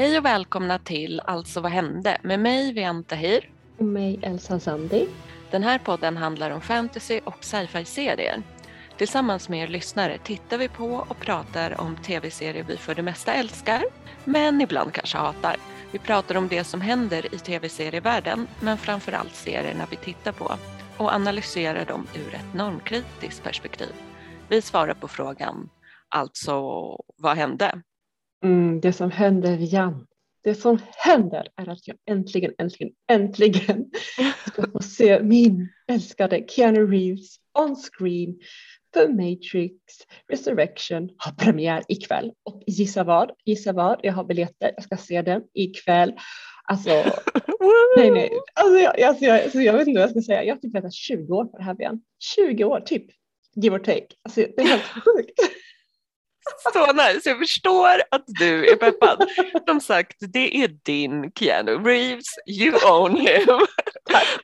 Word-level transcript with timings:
Hej 0.00 0.18
och 0.18 0.24
välkomna 0.24 0.78
till 0.78 1.20
Alltså 1.24 1.60
vad 1.60 1.72
hände 1.72 2.18
med 2.22 2.40
mig 2.40 2.72
Vian 2.72 3.04
Tahir. 3.04 3.50
Och 3.78 3.84
mig 3.84 4.18
Elsa 4.22 4.60
Sandi. 4.60 5.08
Den 5.50 5.62
här 5.62 5.78
podden 5.78 6.16
handlar 6.16 6.50
om 6.50 6.60
fantasy 6.60 7.20
och 7.24 7.44
sci-fi-serier. 7.44 8.42
Tillsammans 8.96 9.48
med 9.48 9.62
er 9.62 9.68
lyssnare 9.68 10.18
tittar 10.18 10.58
vi 10.58 10.68
på 10.68 10.86
och 11.08 11.18
pratar 11.18 11.80
om 11.80 11.96
tv-serier 11.96 12.64
vi 12.68 12.76
för 12.76 12.94
det 12.94 13.02
mesta 13.02 13.32
älskar, 13.32 13.84
men 14.24 14.60
ibland 14.60 14.92
kanske 14.92 15.18
hatar. 15.18 15.56
Vi 15.92 15.98
pratar 15.98 16.34
om 16.34 16.48
det 16.48 16.64
som 16.64 16.80
händer 16.80 17.34
i 17.34 17.38
tv-serievärlden, 17.38 18.46
men 18.60 18.78
framför 18.78 19.12
allt 19.12 19.34
serierna 19.34 19.86
vi 19.90 19.96
tittar 19.96 20.32
på 20.32 20.56
och 20.96 21.12
analyserar 21.12 21.84
dem 21.84 22.06
ur 22.14 22.34
ett 22.34 22.54
normkritiskt 22.54 23.42
perspektiv. 23.42 23.92
Vi 24.48 24.62
svarar 24.62 24.94
på 24.94 25.08
frågan, 25.08 25.68
alltså 26.08 26.60
vad 27.18 27.36
hände? 27.36 27.82
Mm, 28.44 28.80
det 28.80 28.92
som 28.92 29.10
händer 29.10 29.58
Jan, 29.74 30.06
det 30.44 30.54
som 30.54 30.78
händer 30.96 31.48
är 31.56 31.68
att 31.68 31.88
jag 31.88 31.96
äntligen, 32.10 32.52
äntligen, 32.58 32.92
äntligen 33.10 33.90
ska 34.46 34.70
få 34.70 34.82
se 34.82 35.22
min 35.22 35.68
älskade 35.88 36.44
Keanu 36.48 36.86
Reeves 36.86 37.36
on 37.58 37.76
screen 37.76 38.38
för 38.94 39.08
Matrix 39.08 39.74
Resurrection 40.28 41.10
har 41.16 41.32
premiär 41.32 41.82
ikväll. 41.88 42.32
Och 42.42 42.62
gissa 42.66 43.04
vad? 43.04 43.30
Gissa 43.44 43.72
vad? 43.72 44.00
Jag 44.02 44.12
har 44.12 44.24
biljetter. 44.24 44.72
Jag 44.76 44.84
ska 44.84 44.96
se 44.96 45.22
den 45.22 45.42
ikväll. 45.54 46.14
Alltså, 46.64 46.90
nej, 47.96 48.10
nej. 48.10 48.30
Alltså, 48.54 48.78
jag, 48.78 49.02
alltså, 49.02 49.24
jag, 49.24 49.42
alltså, 49.42 49.60
jag 49.60 49.72
vet 49.72 49.88
inte 49.88 50.00
vad 50.00 50.08
jag 50.08 50.10
ska 50.10 50.22
säga. 50.22 50.44
Jag 50.44 50.54
har 50.54 50.60
typ 50.60 50.74
väntat 50.74 50.94
20 50.94 51.32
år 51.32 51.44
på 51.44 51.56
det 51.56 51.64
här 51.64 51.74
ben. 51.74 52.00
20 52.36 52.64
år 52.64 52.80
typ, 52.80 53.04
give 53.54 53.76
or 53.76 53.78
take. 53.78 54.06
Alltså, 54.22 54.40
det 54.40 54.62
är 54.62 54.66
helt 54.66 54.82
sjukt. 54.82 55.40
Så 56.72 56.92
nice, 56.92 57.28
jag 57.28 57.38
förstår 57.38 58.02
att 58.10 58.24
du 58.26 58.68
är 58.70 58.76
peppad. 58.76 59.28
Som 59.66 59.80
sagt, 59.80 60.16
det 60.20 60.56
är 60.56 60.68
din 60.68 61.32
Keanu 61.32 61.78
Reeves, 61.78 62.26
you 62.46 62.90
own 62.90 63.16
him. 63.16 63.66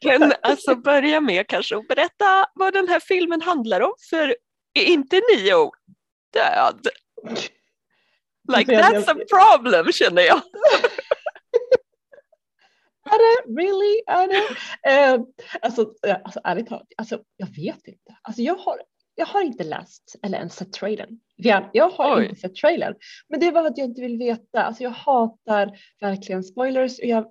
Men 0.03 0.33
alltså 0.43 0.75
börja 0.75 1.21
med 1.21 1.49
kanske 1.49 1.77
att 1.77 1.89
berätta 1.89 2.47
vad 2.55 2.73
den 2.73 2.89
här 2.89 3.01
filmen 3.01 3.43
handlar 3.43 3.81
om, 3.81 3.95
för 4.11 4.37
är 4.75 4.85
inte 4.85 5.21
Neo 5.35 5.73
död? 6.33 6.89
Like 8.57 8.73
that's 8.73 9.11
a 9.11 9.25
problem 9.31 9.93
känner 9.93 10.23
jag. 10.23 10.41
Är 13.11 13.19
det 13.19 13.61
really? 13.63 14.03
Är 14.07 14.29
det? 14.29 15.17
Uh, 15.17 15.25
alltså, 15.63 15.93
alltså 16.25 16.41
ärligt 16.45 16.69
talat, 16.69 16.87
alltså, 16.97 17.21
jag 17.37 17.47
vet 17.47 17.89
inte. 17.89 18.17
Alltså, 18.23 18.43
jag, 18.43 18.55
har, 18.55 18.83
jag 19.17 19.27
har 19.27 19.43
inte 19.43 19.65
läst 19.65 20.17
eller 20.23 20.39
ens 20.39 20.57
sett 20.57 20.73
trailern. 20.73 21.19
Jag 21.73 21.91
har 21.91 22.19
Oj. 22.19 22.25
inte 22.25 22.41
sett 22.41 22.55
trailern, 22.55 22.95
men 23.29 23.41
det 23.41 23.47
är 23.47 23.53
bara 23.53 23.69
att 23.69 23.79
jag 23.79 23.89
inte 23.89 24.01
vill 24.01 24.19
veta. 24.19 24.63
Alltså, 24.63 24.83
jag 24.83 24.91
hatar 24.91 25.79
verkligen 26.01 26.45
spoilers. 26.45 26.99
Jag 26.99 27.27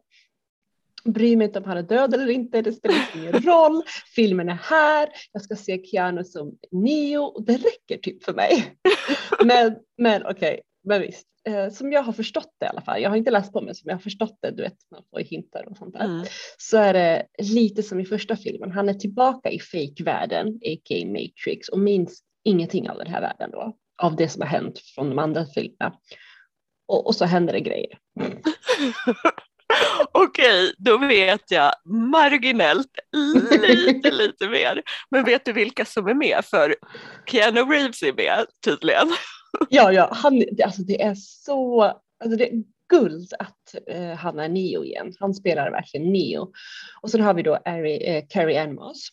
bryr 1.06 1.38
mig 1.38 1.48
inte 1.48 1.60
om 1.60 1.66
han 1.66 1.78
är 1.78 1.84
död 1.84 2.14
eller 2.14 2.30
inte. 2.30 2.62
Det 2.62 2.74
spelar 2.74 3.10
ingen 3.16 3.34
roll. 3.42 3.84
Filmen 4.16 4.50
är 4.50 4.60
här. 4.64 5.10
Jag 5.32 5.42
ska 5.42 5.56
se 5.56 5.84
Keanu 5.86 6.24
som 6.24 6.58
Neo 6.72 7.24
och 7.24 7.46
det 7.46 7.58
räcker 7.58 7.98
typ 7.98 8.24
för 8.24 8.34
mig. 8.34 8.76
men 9.46 9.76
men 9.98 10.26
okej, 10.26 10.34
okay. 10.34 10.60
Men 10.86 11.02
visst 11.02 11.28
eh, 11.48 11.70
som 11.70 11.92
jag 11.92 12.04
har 12.04 12.14
förstått 12.14 12.56
det 12.60 12.66
i 12.66 12.70
alla 12.70 12.82
fall, 12.82 13.02
jag 13.02 13.10
har 13.10 13.18
inte 13.18 13.32
läst 13.32 13.54
på 13.54 13.62
men 13.62 13.76
som 13.76 13.90
jag 13.90 13.96
har 13.96 14.02
förstått 14.02 14.38
det, 14.42 14.52
du 14.52 14.64
vet 14.64 14.78
man 14.92 15.04
får 15.10 15.20
hintar 15.20 15.68
och 15.70 15.78
sånt 15.78 15.94
där, 15.94 16.06
mm. 16.06 16.26
så 16.58 16.78
är 16.78 16.94
det 16.94 17.26
lite 17.38 17.84
som 17.84 18.00
i 18.00 18.06
första 18.06 18.36
filmen, 18.36 18.72
han 18.72 18.90
är 18.90 18.94
tillbaka 18.94 19.50
i 19.50 19.60
fake-världen, 19.60 20.48
a.k.a. 20.48 21.06
Matrix 21.06 21.70
och 21.70 21.80
minns 21.80 22.24
ingenting 22.44 22.90
av 22.90 22.98
den 22.98 23.08
här 23.08 23.22
världen 23.22 23.52
då, 23.52 23.76
av 24.02 24.16
det 24.16 24.30
som 24.30 24.42
har 24.42 24.50
hänt 24.50 24.80
från 24.80 25.10
de 25.10 25.20
andra 25.20 25.46
filmerna. 25.46 25.94
Och, 26.88 27.08
och 27.08 27.16
så 27.16 27.26
händer 27.26 27.54
det 27.54 27.60
grejer. 27.60 27.98
Okej, 30.12 30.74
då 30.78 30.98
vet 30.98 31.52
jag 31.52 31.72
marginellt 31.86 32.92
lite, 33.14 34.12
lite 34.12 34.50
mer. 34.50 34.82
Men 35.10 35.24
vet 35.24 35.46
du 35.46 35.54
vilka 35.54 35.86
som 35.86 36.08
är 36.08 36.14
med? 36.14 36.46
För 36.46 36.76
Keanu 37.26 37.62
Reeves 37.62 38.04
är 38.04 38.14
med 38.14 38.46
tydligen 38.66 39.08
ja, 39.70 39.92
ja, 39.92 40.10
han, 40.12 40.44
alltså 40.64 40.82
det 40.82 41.02
är 41.02 41.16
så, 41.16 41.84
alltså 41.84 42.38
det 42.38 42.54
är 42.54 42.64
guld 42.90 43.34
att 43.40 43.76
eh, 43.88 44.14
han 44.14 44.40
är 44.40 44.50
Neo 44.50 44.84
igen. 44.84 45.14
Han 45.20 45.34
spelar 45.34 45.72
verkligen 45.72 46.14
Neo. 46.14 46.52
Och 47.02 47.12
sen 47.12 47.22
har 47.22 47.34
vi 47.34 47.42
då 47.42 47.56
Ari, 47.66 48.08
eh, 48.08 48.24
Carrie 48.30 48.64
Ann 48.64 48.76
Moss 48.76 49.10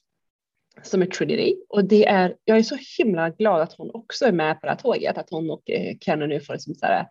som 0.82 1.03
är 1.03 1.06
Trinity 1.06 1.56
och 1.69 1.84
det 1.84 2.06
är, 2.06 2.36
jag 2.44 2.58
är 2.58 2.62
så 2.62 2.76
himla 2.98 3.30
glad 3.30 3.60
att 3.60 3.72
hon 3.72 3.91
också 3.94 4.25
är 4.25 4.32
med 4.32 4.60
på 4.60 4.66
det 4.66 4.72
här 4.72 4.78
tåget, 4.78 5.19
att 5.19 5.30
hon 5.30 5.50
och 5.50 5.70
eh, 5.70 5.97
Kenny 6.00 6.26
nu 6.26 6.41
får 6.41 6.53
liksom 6.53 6.74
så 6.74 6.86
här 6.86 7.06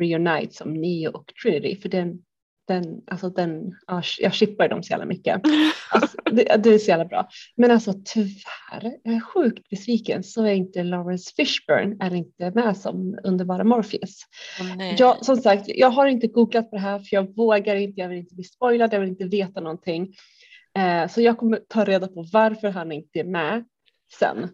reunite 0.00 0.54
som 0.54 0.74
Neo 0.74 1.10
och 1.10 1.32
Trinity 1.42 1.80
för 1.80 1.88
den, 1.88 2.18
den, 2.66 3.00
alltså 3.06 3.30
den, 3.30 3.74
ja, 3.86 4.02
jag 4.18 4.34
chippar 4.34 4.68
dem 4.68 4.82
så 4.82 4.90
jävla 4.90 5.06
mycket. 5.06 5.40
Alltså, 5.90 6.16
det, 6.24 6.56
det, 6.64 6.74
är 6.74 6.78
så 6.78 6.88
jävla 6.88 7.04
bra. 7.04 7.28
Men 7.56 7.70
alltså 7.70 7.92
tyvärr, 8.04 8.96
jag 9.02 9.14
är 9.14 9.20
sjukt 9.20 9.70
besviken 9.70 10.24
så 10.24 10.44
är 10.44 10.52
inte 10.52 10.82
Lawrence 10.82 11.32
Fishburne 11.36 11.96
är 12.00 12.14
inte 12.14 12.50
med 12.50 12.76
som 12.76 13.18
underbara 13.24 13.64
Morpheus. 13.64 14.20
Oh, 14.60 14.94
jag, 14.98 15.24
som 15.24 15.36
sagt, 15.36 15.64
jag 15.68 15.90
har 15.90 16.06
inte 16.06 16.26
googlat 16.26 16.70
på 16.70 16.76
det 16.76 16.82
här 16.82 16.98
för 16.98 17.16
jag 17.16 17.36
vågar 17.36 17.76
inte, 17.76 18.00
jag 18.00 18.08
vill 18.08 18.18
inte 18.18 18.34
bli 18.34 18.44
spoilad, 18.44 18.92
jag 18.92 19.00
vill 19.00 19.08
inte 19.08 19.24
veta 19.24 19.60
någonting. 19.60 20.14
Eh, 20.78 21.08
så 21.08 21.20
jag 21.20 21.38
kommer 21.38 21.60
ta 21.68 21.84
reda 21.84 22.08
på 22.08 22.26
varför 22.32 22.68
han 22.68 22.92
inte 22.92 23.20
är 23.20 23.24
med 23.24 23.64
sen 24.18 24.48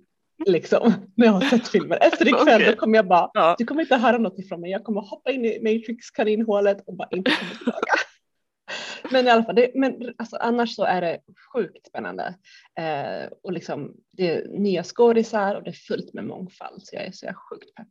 liksom 0.46 0.92
när 1.14 1.26
jag 1.26 1.32
har 1.32 1.40
sett 1.40 1.68
filmen. 1.68 1.98
Efter 2.00 2.28
ikväll 2.28 2.62
okay. 2.62 2.76
kommer 2.76 2.98
jag 2.98 3.06
bara, 3.06 3.30
ja. 3.34 3.54
du 3.58 3.64
kommer 3.64 3.82
inte 3.82 3.96
höra 3.96 4.18
något 4.18 4.38
ifrån 4.38 4.60
mig, 4.60 4.70
jag 4.70 4.84
kommer 4.84 5.00
hoppa 5.00 5.30
in 5.30 5.44
i 5.44 5.58
Matrix 5.58 6.10
kaninhålet 6.10 6.82
och 6.86 6.96
bara 6.96 7.08
inte 7.10 7.30
komma 7.30 7.50
tillbaka. 7.58 7.92
men 9.10 9.26
i 9.26 9.30
alla 9.30 9.44
fall, 9.44 9.54
det, 9.54 9.70
men 9.74 10.14
alltså, 10.18 10.36
annars 10.36 10.74
så 10.74 10.84
är 10.84 11.00
det 11.00 11.20
sjukt 11.52 11.86
spännande 11.86 12.34
eh, 12.78 13.32
och 13.42 13.52
liksom 13.52 13.94
det 14.12 14.30
är 14.30 14.48
nya 14.48 14.84
skådisar 14.84 15.54
och 15.54 15.62
det 15.62 15.70
är 15.70 15.86
fullt 15.88 16.14
med 16.14 16.24
mångfald 16.24 16.82
så 16.82 16.96
jag 16.96 17.04
är 17.04 17.12
så 17.12 17.26
jag 17.26 17.30
är 17.32 17.38
sjukt 17.50 17.74
pepp. 17.74 17.88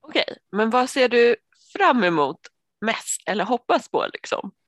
Okej, 0.00 0.24
okay, 0.26 0.36
men 0.52 0.70
vad 0.70 0.90
ser 0.90 1.08
du 1.08 1.36
fram 1.76 2.04
emot 2.04 2.40
mest 2.80 3.22
eller 3.26 3.44
hoppas 3.44 3.88
på 3.88 4.06
liksom? 4.12 4.50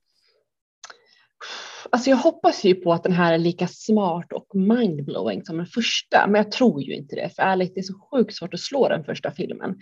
Alltså 1.93 2.09
jag 2.09 2.17
hoppas 2.17 2.63
ju 2.63 2.75
på 2.75 2.93
att 2.93 3.03
den 3.03 3.11
här 3.11 3.33
är 3.33 3.37
lika 3.37 3.67
smart 3.67 4.33
och 4.33 4.55
mindblowing 4.55 5.45
som 5.45 5.57
den 5.57 5.65
första, 5.65 6.27
men 6.27 6.35
jag 6.35 6.51
tror 6.51 6.81
ju 6.81 6.95
inte 6.95 7.15
det. 7.15 7.29
För 7.35 7.43
ärligt, 7.43 7.75
det 7.75 7.81
är 7.81 7.83
så 7.83 7.99
sjukt 8.11 8.35
svårt 8.35 8.53
att 8.53 8.59
slå 8.59 8.89
den 8.89 9.03
första 9.03 9.31
filmen. 9.31 9.75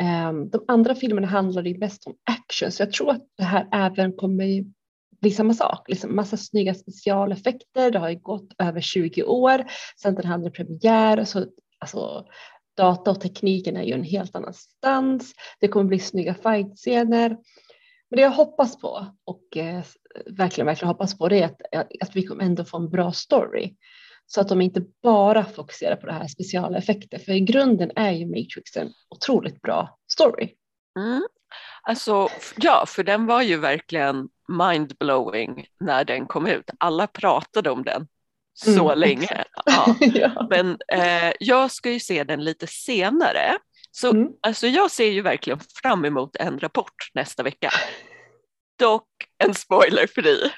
Ehm, 0.00 0.50
de 0.50 0.64
andra 0.68 0.94
filmerna 0.94 1.26
handlar 1.26 1.62
ju 1.62 1.78
mest 1.78 2.06
om 2.06 2.14
action, 2.24 2.72
så 2.72 2.82
jag 2.82 2.92
tror 2.92 3.10
att 3.10 3.22
det 3.38 3.44
här 3.44 3.68
även 3.72 4.12
kommer 4.12 4.64
bli 5.20 5.30
samma 5.30 5.54
sak. 5.54 5.88
Liksom 5.88 6.16
massa 6.16 6.36
snygga 6.36 6.74
specialeffekter. 6.74 7.90
Det 7.90 7.98
har 7.98 8.10
ju 8.10 8.18
gått 8.18 8.48
över 8.58 8.80
20 8.80 9.22
år 9.22 9.64
sedan 10.02 10.14
den 10.14 10.26
hade 10.26 10.50
premiär. 10.50 11.24
Så, 11.24 11.46
alltså, 11.78 12.24
data 12.76 13.10
och 13.10 13.20
tekniken 13.20 13.76
är 13.76 13.82
ju 13.82 13.92
en 13.92 14.04
helt 14.04 14.36
annanstans. 14.36 15.32
Det 15.60 15.68
kommer 15.68 15.86
bli 15.86 15.98
snygga 15.98 16.34
fightscener. 16.34 17.36
Men 18.10 18.16
det 18.16 18.22
jag 18.22 18.30
hoppas 18.30 18.80
på 18.80 19.06
och 19.24 19.56
eh, 19.56 19.82
verkligen, 20.26 20.66
verkligen 20.66 20.88
hoppas 20.88 21.18
på 21.18 21.28
det 21.28 21.42
är 21.42 21.44
att, 21.44 21.92
att 22.00 22.16
vi 22.16 22.26
kommer 22.26 22.44
ändå 22.44 22.64
få 22.64 22.76
en 22.76 22.90
bra 22.90 23.12
story. 23.12 23.76
Så 24.26 24.40
att 24.40 24.48
de 24.48 24.60
inte 24.60 24.82
bara 25.02 25.44
fokuserar 25.44 25.96
på 25.96 26.06
det 26.06 26.12
här 26.12 26.26
speciala 26.26 26.78
effekter. 26.78 27.18
För 27.18 27.32
i 27.32 27.40
grunden 27.40 27.90
är 27.96 28.10
ju 28.10 28.26
Matrix 28.26 28.76
en 28.76 28.92
otroligt 29.08 29.62
bra 29.62 29.98
story. 30.12 30.54
Mm. 30.98 31.26
Alltså, 31.82 32.28
ja, 32.56 32.84
för 32.88 33.02
den 33.02 33.26
var 33.26 33.42
ju 33.42 33.56
verkligen 33.56 34.28
mindblowing 34.48 35.66
när 35.80 36.04
den 36.04 36.26
kom 36.26 36.46
ut. 36.46 36.70
Alla 36.78 37.06
pratade 37.06 37.70
om 37.70 37.84
den 37.84 38.08
så 38.54 38.90
mm, 38.90 38.98
länge. 38.98 39.44
Ja. 39.66 39.96
ja. 40.00 40.46
Men 40.50 40.78
eh, 40.92 41.32
jag 41.40 41.70
ska 41.70 41.90
ju 41.90 42.00
se 42.00 42.24
den 42.24 42.44
lite 42.44 42.66
senare. 42.66 43.58
Så 43.90 44.10
mm. 44.10 44.28
alltså, 44.42 44.66
jag 44.66 44.90
ser 44.90 45.10
ju 45.10 45.22
verkligen 45.22 45.58
fram 45.82 46.04
emot 46.04 46.36
en 46.36 46.58
rapport 46.58 47.10
nästa 47.14 47.42
vecka. 47.42 47.70
Dock 48.78 49.08
en 49.44 49.54
spoilerfri 49.54 50.50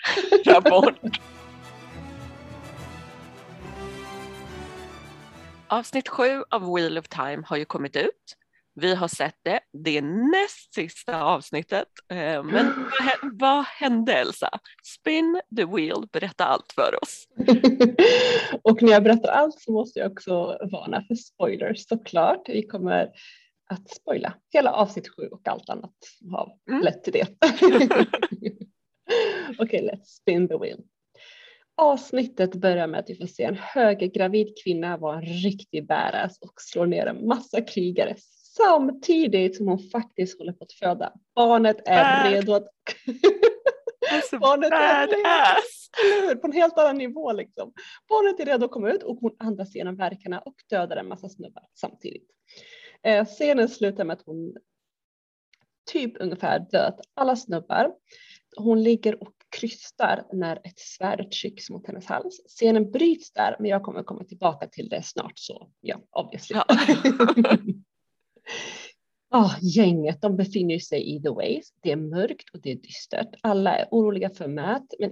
rapport. 0.47 0.99
Avsnitt 5.69 6.09
sju 6.09 6.45
av 6.51 6.75
Wheel 6.75 6.99
of 6.99 7.09
Time 7.09 7.43
har 7.47 7.57
ju 7.57 7.65
kommit 7.65 7.97
ut. 7.97 8.37
Vi 8.75 8.95
har 8.95 9.09
sett 9.09 9.37
det. 9.43 9.61
Det 9.73 9.99
är 9.99 10.03
näst 10.03 10.75
sista 10.75 11.23
avsnittet. 11.23 11.89
Eh, 12.09 12.43
men 12.43 12.91
vad, 13.33 13.65
hände 13.65 14.13
Elsa? 14.13 14.51
Spin 14.85 15.41
the 15.57 15.65
wheel, 15.65 16.09
berätta 16.13 16.45
allt 16.45 16.73
för 16.73 17.03
oss. 17.03 17.29
och 18.63 18.83
när 18.83 18.93
jag 18.93 19.03
berättar 19.03 19.29
allt 19.29 19.61
så 19.61 19.73
måste 19.73 19.99
jag 19.99 20.13
också 20.13 20.59
varna 20.73 21.05
för 21.09 21.15
spoilers 21.15 21.89
såklart. 21.89 22.49
Vi 22.49 22.63
kommer 22.63 23.11
att 23.71 23.91
spoila 23.91 24.35
hela 24.53 24.73
avsnitt 24.73 25.09
sju 25.09 25.23
och 25.23 25.49
allt 25.49 25.69
annat 25.69 25.95
som 26.19 26.35
har 26.35 26.57
mm. 26.71 26.83
lett 26.83 27.05
till 27.05 27.13
det. 27.13 27.27
Okej, 29.59 29.59
okay, 29.59 29.81
let's 29.81 30.05
spin 30.05 30.49
the 30.49 30.59
wheel. 30.59 30.81
Avsnittet 31.77 32.55
börjar 32.55 32.87
med 32.87 33.01
att 33.01 33.11
vi 33.11 33.15
får 33.15 33.27
se 33.27 33.45
en 33.45 33.57
höggravid 33.57 34.53
kvinna 34.65 34.97
vara 34.97 35.17
en 35.17 35.25
riktig 35.25 35.87
bäras 35.87 36.39
och 36.39 36.53
slår 36.57 36.87
ner 36.87 37.07
en 37.07 37.27
massa 37.27 37.61
krigare 37.61 38.17
samtidigt 38.65 39.57
som 39.57 39.69
hon 39.69 39.79
faktiskt 39.79 40.39
håller 40.39 40.53
på 40.53 40.65
att 40.65 40.73
föda. 40.73 41.13
Barnet 41.35 41.77
är 41.87 42.23
Bad. 42.23 42.33
redo 42.33 42.55
att... 42.55 42.67
Alltså, 44.13 44.39
Barnet 44.41 44.73
är 44.73 45.09
hur? 46.03 46.35
På 46.35 46.47
en 46.47 46.53
helt 46.53 46.79
annan 46.79 46.99
nivå 46.99 47.33
liksom. 47.33 47.73
Barnet 48.09 48.41
är 48.41 48.45
redo 48.45 48.65
att 48.65 48.71
komma 48.71 48.91
ut 48.91 49.03
och 49.03 49.17
hon 49.17 49.37
andas 49.39 49.75
genom 49.75 49.97
verkarna 49.97 50.39
och 50.39 50.55
dödar 50.71 50.97
en 50.97 51.09
massa 51.09 51.29
snubbar 51.29 51.65
samtidigt. 51.75 52.31
Eh, 53.03 53.25
scenen 53.27 53.69
slutar 53.69 54.05
med 54.05 54.15
att 54.15 54.27
hon 54.27 54.57
typ 55.93 56.13
ungefär 56.21 56.59
dödat 56.59 57.01
alla 57.15 57.37
snubbar. 57.37 57.93
Hon 58.57 58.83
ligger 58.83 59.23
och 59.23 59.35
krystar 59.51 60.25
när 60.33 60.57
ett 60.57 60.79
svärd 60.79 61.31
trycks 61.31 61.71
mot 61.71 61.87
hennes 61.87 62.07
hals. 62.07 62.41
Scenen 62.49 62.91
bryts 62.91 63.33
där 63.33 63.57
men 63.59 63.71
jag 63.71 63.83
kommer 63.83 64.03
komma 64.03 64.25
tillbaka 64.25 64.67
till 64.67 64.89
det 64.89 65.03
snart 65.03 65.39
så 65.39 65.71
ja, 65.81 66.01
obviously. 66.11 66.57
Ja. 66.57 66.65
Ah, 69.33 69.51
gänget 69.61 70.23
de 70.23 70.37
befinner 70.37 70.79
sig 70.79 71.17
i 71.17 71.23
The 71.23 71.29
Ways. 71.29 71.73
Det 71.83 71.93
är 71.93 71.97
mörkt 71.97 72.51
och 72.55 72.61
det 72.63 72.71
är 72.71 72.77
dystert. 72.77 73.29
Alla 73.41 73.77
är 73.77 73.89
oroliga 73.91 74.31
för 74.31 74.49
Matt 74.49 74.95
men 74.99 75.11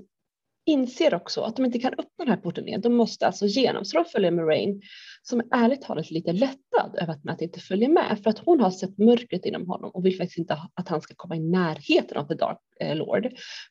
inser 0.67 1.15
också 1.15 1.41
att 1.41 1.57
de 1.57 1.65
inte 1.65 1.79
kan 1.79 1.93
öppna 1.93 2.25
den 2.25 2.29
här 2.29 2.37
porten 2.37 2.69
igen. 2.69 2.81
De 2.81 2.95
måste 2.95 3.27
alltså 3.27 3.45
igenom. 3.45 3.85
Så 3.85 3.97
de 3.99 4.05
följer 4.05 4.31
Moraine 4.31 4.81
som 5.23 5.41
är 5.41 5.47
ärligt 5.53 5.83
talat 5.83 6.11
lite 6.11 6.33
lättad 6.33 6.97
över 7.01 7.13
att 7.13 7.25
Matt 7.25 7.41
inte 7.43 7.61
följer 7.61 7.89
med 7.89 8.21
för 8.23 8.31
att 8.31 8.39
hon 8.39 8.61
har 8.61 8.71
sett 8.71 8.99
mörkret 8.99 9.47
inom 9.47 9.67
honom 9.67 9.91
och 9.91 10.07
vill 10.07 10.17
faktiskt 10.17 10.39
inte 10.39 10.59
att 10.75 10.89
han 10.89 11.01
ska 11.01 11.15
komma 11.17 11.37
i 11.37 11.41
närheten 11.41 12.19
av 12.19 12.29
The 12.29 12.35
Dark 12.35 12.59
eh, 12.81 12.97
Lord. 12.97 13.29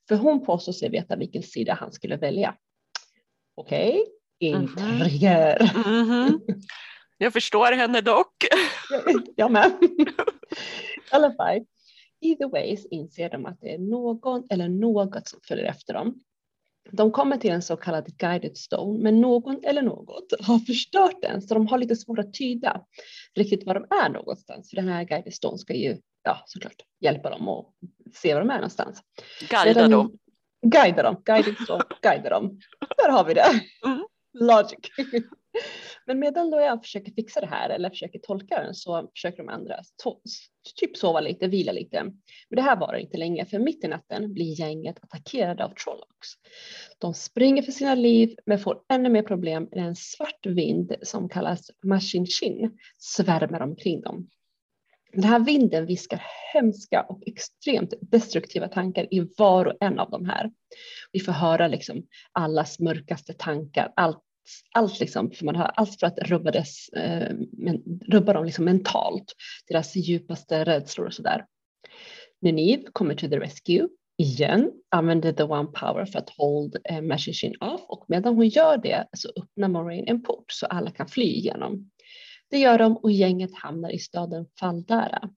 För 0.07 0.15
hon 0.15 0.45
påstår 0.45 0.71
sig 0.73 0.89
veta 0.89 1.15
vilken 1.15 1.43
sida 1.43 1.73
han 1.73 1.91
skulle 1.91 2.17
välja. 2.17 2.55
Okej, 3.55 4.05
Mhm. 4.41 4.63
intriger. 4.63 5.71
Mhm. 5.87 6.39
Jag 7.17 7.33
förstår 7.33 7.71
henne 7.71 8.01
dock. 8.01 8.45
Jag 9.35 9.51
med. 9.51 9.71
I 9.81 10.05
alla 11.11 11.33
fall, 11.33 11.59
i 12.19 12.35
The 12.35 12.45
Ways 12.45 12.85
inser 12.85 13.29
de 13.29 13.45
att 13.45 13.61
det 13.61 13.73
är 13.73 13.77
någon 13.77 14.43
eller 14.49 14.69
något 14.69 15.27
som 15.27 15.39
följer 15.47 15.65
efter 15.65 15.93
dem. 15.93 16.15
De 16.91 17.11
kommer 17.11 17.37
till 17.37 17.51
en 17.51 17.61
så 17.61 17.77
kallad 17.77 18.17
guided 18.17 18.57
stone, 18.57 18.99
men 19.03 19.21
någon 19.21 19.63
eller 19.63 19.81
något 19.81 20.33
har 20.41 20.59
förstört 20.59 21.21
den, 21.21 21.41
så 21.41 21.53
de 21.53 21.67
har 21.67 21.77
lite 21.77 21.95
svårt 21.95 22.19
att 22.19 22.33
tyda 22.33 22.81
riktigt 23.35 23.65
var 23.65 23.73
de 23.73 23.85
är 24.03 24.09
någonstans. 24.09 24.69
För 24.69 24.75
den 24.75 24.87
här 24.87 25.03
guided 25.03 25.33
stone 25.33 25.57
ska 25.57 25.73
ju, 25.73 25.97
ja 26.23 26.43
såklart, 26.45 26.75
hjälpa 26.99 27.29
dem 27.29 27.47
att 27.49 27.65
se 28.13 28.33
var 28.33 28.41
de 28.41 28.49
är 28.49 28.55
någonstans. 28.55 29.01
Guida 29.49 29.65
Redan- 29.65 29.91
dem. 29.91 30.17
Guida 30.61 31.03
dem, 31.03 31.21
guided 31.25 31.55
stone, 31.63 31.83
guida 32.01 32.29
dem. 32.29 32.59
Där 32.97 33.09
har 33.09 33.23
vi 33.25 33.33
det. 33.33 33.45
Mm. 33.85 34.05
Logic. 34.33 34.79
Men 36.05 36.19
medan 36.19 36.51
då 36.51 36.59
jag 36.59 36.81
försöker 36.81 37.11
fixa 37.11 37.41
det 37.41 37.47
här 37.47 37.69
eller 37.69 37.89
försöker 37.89 38.19
tolka 38.19 38.63
den 38.63 38.73
så 38.73 39.09
försöker 39.15 39.37
de 39.37 39.49
andra 39.49 39.75
to- 40.03 40.19
typ 40.75 40.97
sova 40.97 41.19
lite, 41.19 41.47
vila 41.47 41.71
lite. 41.71 42.03
Men 42.03 42.55
det 42.55 42.61
här 42.61 42.79
varar 42.79 42.97
inte 42.97 43.17
länge 43.17 43.45
för 43.45 43.59
mitt 43.59 43.83
i 43.83 43.87
natten 43.87 44.33
blir 44.33 44.59
gänget 44.59 44.97
attackerade 45.01 45.65
av 45.65 45.69
Trollocs. 45.69 46.29
De 46.97 47.13
springer 47.13 47.61
för 47.61 47.71
sina 47.71 47.95
liv 47.95 48.35
men 48.45 48.59
får 48.59 48.81
ännu 48.89 49.09
mer 49.09 49.23
problem 49.23 49.69
när 49.71 49.87
en 49.87 49.95
svart 49.95 50.45
vind 50.45 50.95
som 51.01 51.29
kallas 51.29 51.71
Mashinshin 51.83 52.77
svärmar 52.97 53.61
omkring 53.61 54.01
dem. 54.01 54.29
Den 55.13 55.23
här 55.23 55.39
vinden 55.39 55.85
viskar 55.85 56.23
hemska 56.53 57.01
och 57.09 57.21
extremt 57.25 57.93
destruktiva 58.01 58.67
tankar 58.67 59.13
i 59.13 59.29
var 59.37 59.65
och 59.65 59.77
en 59.79 59.99
av 59.99 60.11
de 60.11 60.25
här. 60.25 60.51
Vi 61.11 61.19
får 61.19 61.31
höra 61.31 61.67
liksom 61.67 62.07
allas 62.31 62.79
mörkaste 62.79 63.33
tankar, 63.33 63.93
allt, 63.95 64.23
allt 64.73 64.99
liksom, 64.99 65.31
för 65.31 65.45
man 65.45 65.55
har 65.55 65.65
allt 65.65 65.99
för 65.99 66.07
att 66.07 66.19
rubba, 66.19 66.51
dess, 66.51 66.89
eh, 66.89 67.35
men, 67.51 67.83
rubba 68.07 68.33
dem 68.33 68.45
liksom 68.45 68.65
mentalt, 68.65 69.33
deras 69.67 69.95
djupaste 69.95 70.63
rädslor 70.63 71.07
och 71.07 71.13
sådär. 71.13 71.45
Nynaeve 72.41 72.83
kommer 72.93 73.15
till 73.15 73.29
the 73.29 73.39
rescue 73.39 73.87
igen, 74.17 74.71
använder 74.89 75.33
the 75.33 75.43
one 75.43 75.67
power 75.67 76.05
för 76.05 76.19
att 76.19 76.29
hold 76.29 76.77
eh, 76.83 77.01
machine 77.01 77.55
off 77.59 77.81
och 77.87 78.05
medan 78.07 78.35
hon 78.35 78.47
gör 78.47 78.77
det 78.77 79.07
så 79.13 79.29
öppnar 79.35 79.67
Moraine 79.67 80.07
en 80.07 80.23
port 80.23 80.51
så 80.51 80.65
alla 80.65 80.91
kan 80.91 81.07
fly 81.07 81.25
igenom. 81.25 81.91
Det 82.49 82.57
gör 82.57 82.77
de 82.77 82.97
och 82.97 83.11
gänget 83.11 83.55
hamnar 83.55 83.89
i 83.89 83.99
staden 83.99 84.45
Faldara. 84.59 85.29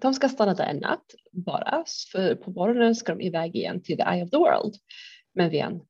De 0.00 0.14
ska 0.14 0.28
stanna 0.28 0.54
där 0.54 0.66
en 0.66 0.76
natt 0.76 1.14
bara, 1.32 1.84
för 2.12 2.34
på 2.34 2.50
morgonen 2.50 2.94
ska 2.94 3.14
de 3.14 3.24
iväg 3.24 3.56
igen 3.56 3.82
till 3.82 3.96
the 3.96 4.02
eye 4.02 4.24
of 4.24 4.30
the 4.30 4.36
world. 4.36 4.74
Men 5.34 5.52
igen, 5.52 5.80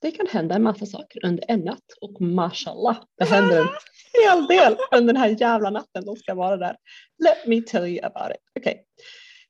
det 0.00 0.10
kan 0.10 0.26
hända 0.26 0.54
en 0.54 0.62
massa 0.62 0.86
saker 0.86 1.26
under 1.26 1.44
en 1.48 1.60
natt 1.60 1.92
och 2.00 2.20
mashallah, 2.20 3.02
det 3.18 3.24
händer 3.24 3.60
en 3.60 3.68
hel 4.24 4.46
del 4.46 4.76
under 4.92 5.12
den 5.12 5.22
här 5.22 5.36
jävla 5.40 5.70
natten 5.70 6.04
de 6.04 6.16
ska 6.16 6.34
vara 6.34 6.56
där. 6.56 6.76
Let 7.24 7.46
me 7.46 7.62
tell 7.62 7.86
you 7.86 8.04
about 8.04 8.30
it. 8.30 8.60
Okay. 8.60 8.74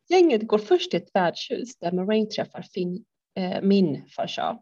Gänget 0.09 0.47
går 0.47 0.59
först 0.59 0.91
till 0.91 1.03
ett 1.03 1.11
värdshus 1.15 1.79
där 1.79 1.93
Moraine 1.93 2.31
träffar 2.31 2.63
Finn, 2.63 3.05
eh, 3.37 3.63
min 3.63 4.09
farsa. 4.17 4.59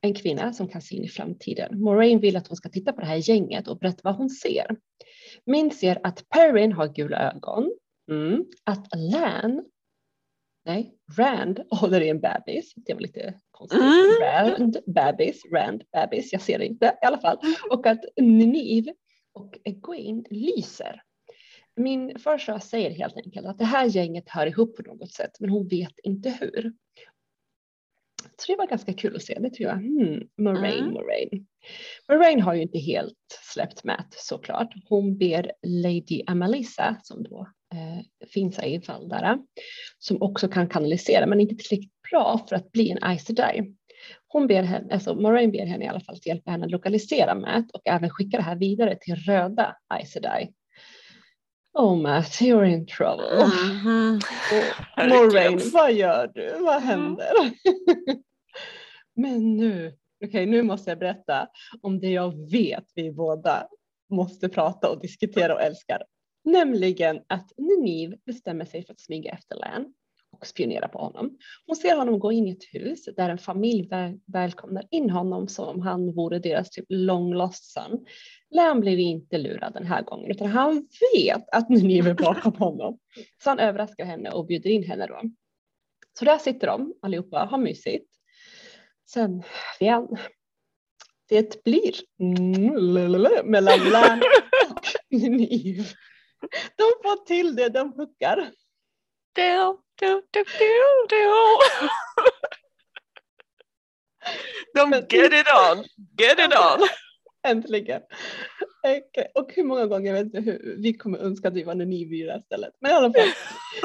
En 0.00 0.14
kvinna 0.14 0.52
som 0.52 0.68
kan 0.68 0.82
se 0.82 0.96
in 0.96 1.04
i 1.04 1.08
framtiden. 1.08 1.80
Moraine 1.80 2.20
vill 2.20 2.36
att 2.36 2.48
hon 2.48 2.56
ska 2.56 2.68
titta 2.68 2.92
på 2.92 3.00
det 3.00 3.06
här 3.06 3.30
gänget 3.30 3.68
och 3.68 3.78
berätta 3.78 4.00
vad 4.02 4.14
hon 4.14 4.30
ser. 4.30 4.76
Min 5.46 5.70
ser 5.70 6.00
att 6.02 6.28
Perrin 6.28 6.72
har 6.72 6.88
gula 6.88 7.32
ögon. 7.32 7.72
Mm. 8.10 8.44
Att 8.64 8.86
Lan, 8.96 9.64
nej, 10.68 10.94
Rand 11.18 11.60
håller 11.70 12.00
i 12.00 12.08
en 12.08 12.20
bebis. 12.20 12.72
Det 12.76 12.94
var 12.94 13.00
lite 13.00 13.34
konstigt. 13.50 13.80
Mm. 13.80 14.04
Rand, 14.22 14.76
bebis, 14.86 15.42
Rand, 15.52 15.84
bebis. 15.92 16.32
Jag 16.32 16.42
ser 16.42 16.58
det 16.58 16.66
inte 16.66 16.98
i 17.02 17.06
alla 17.06 17.18
fall. 17.18 17.38
Och 17.70 17.86
att 17.86 18.04
Nynaeve 18.20 18.94
och 19.32 19.58
Egwene 19.64 20.22
lyser. 20.30 21.02
Min 21.76 22.18
farsa 22.18 22.60
säger 22.60 22.90
helt 22.90 23.16
enkelt 23.16 23.46
att 23.46 23.58
det 23.58 23.64
här 23.64 23.86
gänget 23.86 24.28
hör 24.28 24.46
ihop 24.46 24.76
på 24.76 24.82
något 24.82 25.12
sätt, 25.12 25.30
men 25.40 25.50
hon 25.50 25.68
vet 25.68 25.98
inte 26.02 26.30
hur. 26.30 26.72
Så 28.22 28.52
det 28.52 28.56
var 28.58 28.66
ganska 28.66 28.92
kul 28.92 29.16
att 29.16 29.22
se, 29.22 29.38
det 29.38 29.50
tror 29.50 29.68
jag. 29.68 29.76
Hmm, 29.76 30.28
Moraine, 30.38 30.82
Mm. 30.82 30.94
Moraine. 30.94 31.46
Moraine 32.08 32.42
har 32.42 32.54
ju 32.54 32.62
inte 32.62 32.78
helt 32.78 33.14
släppt 33.52 33.84
Matt 33.84 34.14
såklart. 34.16 34.74
Hon 34.88 35.18
ber 35.18 35.52
Lady 35.66 36.22
Amalisa, 36.26 36.96
som 37.02 37.22
då 37.22 37.48
eh, 37.74 38.28
finns 38.28 38.58
i 38.58 38.78
Valdara, 38.88 39.38
som 39.98 40.22
också 40.22 40.48
kan 40.48 40.68
kanalisera, 40.68 41.26
men 41.26 41.40
inte 41.40 41.54
tillräckligt 41.54 41.92
bra 42.10 42.46
för 42.48 42.56
att 42.56 42.72
bli 42.72 42.90
en 42.90 42.98
Aes. 43.02 43.26
Hon 44.28 44.46
ber 44.46 44.62
henne, 44.62 44.94
alltså 44.94 45.14
Moraine 45.14 45.50
ber 45.52 45.66
henne 45.66 45.84
i 45.84 45.88
alla 45.88 46.00
fall 46.00 46.14
att 46.14 46.26
hjälpa 46.26 46.50
henne 46.50 46.64
att 46.64 46.70
lokalisera 46.72 47.34
Matt 47.34 47.70
och 47.72 47.82
även 47.84 48.10
skicka 48.10 48.36
det 48.36 48.42
här 48.42 48.56
vidare 48.56 48.96
till 49.00 49.14
röda 49.14 49.76
Aes. 49.88 50.16
Oh 51.78 51.96
Matt, 51.96 52.40
you're 52.40 52.64
in 52.64 52.86
trouble. 52.86 53.46
Mhm. 53.46 54.16
Och 54.16 54.96
Verkligen. 54.96 55.26
Moraine, 55.26 55.70
vad 55.72 55.92
gör 55.92 56.30
du? 56.34 56.56
Vad 56.60 56.76
Mm. 56.82 56.88
händer? 56.88 57.32
Men 59.16 59.56
nu, 59.56 59.92
okej 60.24 60.46
nu 60.46 60.62
måste 60.62 60.90
jag 60.90 60.98
berätta 60.98 61.48
om 61.82 62.00
det 62.00 62.10
jag 62.10 62.50
vet 62.50 62.84
vi 62.94 63.12
båda 63.12 63.68
måste 64.10 64.48
prata 64.48 64.90
och 64.90 65.00
diskutera 65.00 65.54
och 65.54 65.62
älskar. 65.62 66.02
Nämligen 66.44 67.20
att 67.26 67.52
Nynaeve 67.58 68.16
bestämmer 68.26 68.64
sig 68.64 68.84
för 68.86 68.92
att 68.92 69.00
smyga 69.00 69.30
efter 69.32 69.56
Lan 69.56 69.94
och 70.32 70.46
spionera 70.46 70.88
på 70.88 70.98
honom. 70.98 71.38
Hon 71.66 71.76
ser 71.76 71.96
honom 71.96 72.18
gå 72.18 72.32
in 72.32 72.46
i 72.46 72.50
ett 72.50 72.64
hus 72.82 73.04
där 73.16 73.30
en 73.30 73.38
familj 73.38 73.88
väl- 73.88 74.20
välkomnar 74.26 74.84
in 74.90 75.10
honom 75.10 75.48
som 75.48 75.68
om 75.68 75.80
han 75.80 76.12
vore 76.14 76.38
deras 76.38 76.70
typ 76.70 76.86
long 76.88 77.34
lost 77.34 77.72
son. 77.72 78.06
Lan 78.50 78.80
blir 78.80 78.98
inte 78.98 79.38
lurad 79.38 79.72
den 79.72 79.86
här 79.86 80.02
gången 80.02 80.30
utan 80.30 80.46
han 80.46 80.88
vet 81.14 81.48
att 81.52 81.68
Nynaeve 81.68 82.10
är 82.10 82.14
bakom 82.14 82.54
honom. 82.54 82.98
Så 83.42 83.50
han 83.50 83.58
överraskar 83.58 84.04
henne 84.04 84.30
och 84.30 84.46
bjuder 84.46 84.70
in 84.70 84.84
henne 84.84 85.06
då. 85.06 85.20
Så 86.18 86.24
där 86.24 86.38
sitter 86.38 86.66
de 86.66 86.94
allihopa, 87.02 87.38
har 87.50 87.58
mysigt. 87.58 88.10
Sen, 89.10 89.42
igen, 89.80 90.08
det 91.28 91.64
blir 91.64 91.92
mellan 93.44 93.90
Lan 93.90 94.22
och 94.70 94.86
Nynaeve. 95.10 95.84
De 96.76 96.84
får 97.02 97.24
till 97.24 97.56
det, 97.56 97.68
de 97.68 97.92
hookar. 97.92 98.50
Do, 99.32 99.82
do, 100.00 100.22
do, 100.30 100.44
do, 100.58 101.06
do. 101.08 101.58
De 104.74 104.90
get 104.90 105.32
it 105.32 105.46
on, 105.70 105.84
get 106.18 106.38
it 106.38 106.54
on. 106.54 106.88
Äntligen. 107.48 108.02
Och 109.34 109.52
hur 109.54 109.64
många 109.64 109.86
gånger, 109.86 110.14
jag 110.14 110.24
vet 110.24 110.34
inte 110.34 110.50
hur, 110.50 110.76
vi 110.78 110.94
kommer 110.94 111.18
önska 111.18 111.48
att 111.48 111.54
vi 111.54 111.62
var 111.62 111.74
Nynaeve 111.74 112.16
i 112.16 112.22
det 112.22 112.32
här 112.32 112.40
stället. 112.40 112.74
Men 112.80 112.90
i 112.90 112.94
alla 112.94 113.12
fall. 113.12 113.28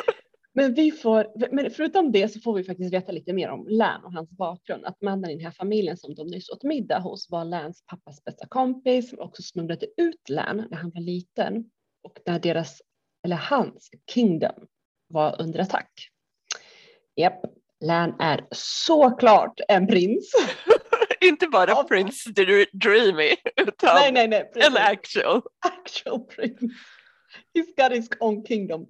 Men, 0.56 0.74
vi 0.74 0.92
får, 0.92 1.50
men 1.52 1.72
förutom 1.72 2.12
det 2.12 2.30
så 2.30 2.40
får 2.40 2.54
vi 2.54 2.64
faktiskt 2.64 2.94
veta 2.94 3.12
lite 3.12 3.34
mer 3.34 3.50
om 3.50 3.68
Lan 3.70 4.06
och 4.06 4.14
hans 4.14 4.30
bakgrund. 4.30 4.86
Att 4.86 5.02
mannen 5.02 5.30
i 5.30 5.36
den 5.36 5.46
här 5.46 5.52
familjen 5.52 5.98
som 5.98 6.16
de 6.16 6.28
nyss 6.28 6.50
åt 6.50 6.64
middag 6.64 7.00
hos 7.00 7.30
var 7.30 7.46
Lans 7.46 7.84
pappas 7.86 8.24
bästa 8.24 8.48
kompis 8.48 9.10
som 9.10 9.20
också 9.20 9.42
smugglade 9.42 9.86
ut 9.98 10.30
Lan 10.30 10.68
när 10.72 10.78
han 10.78 10.92
var 10.94 11.02
liten. 11.02 11.70
Och 12.04 12.20
när 12.26 12.40
deras, 12.40 12.82
eller 13.26 13.36
hans, 13.36 13.90
kingdom 14.12 14.68
var 15.08 15.42
under 15.42 15.60
attack. 15.60 15.92
Japp, 17.16 17.42
Lan 17.86 18.16
är 18.20 18.48
såklart 18.52 19.60
en 19.68 19.88
prins. 19.88 20.32
Inte 21.24 21.48
bara 21.48 21.72
Ja. 21.72 21.84
Prince 21.90 22.30
Dr- 22.30 22.66
Dreamy 22.74 23.36
utan 23.62 23.96
nej, 23.96 24.12
nej, 24.12 24.28
nej. 24.28 24.52
en 24.56 24.78
actual. 24.78 25.42
actual 25.60 26.20
prins. 26.20 26.60
He's 27.54 27.76
got 27.84 27.98
his 27.98 28.10
own 28.20 28.46
kingdom. 28.46 28.88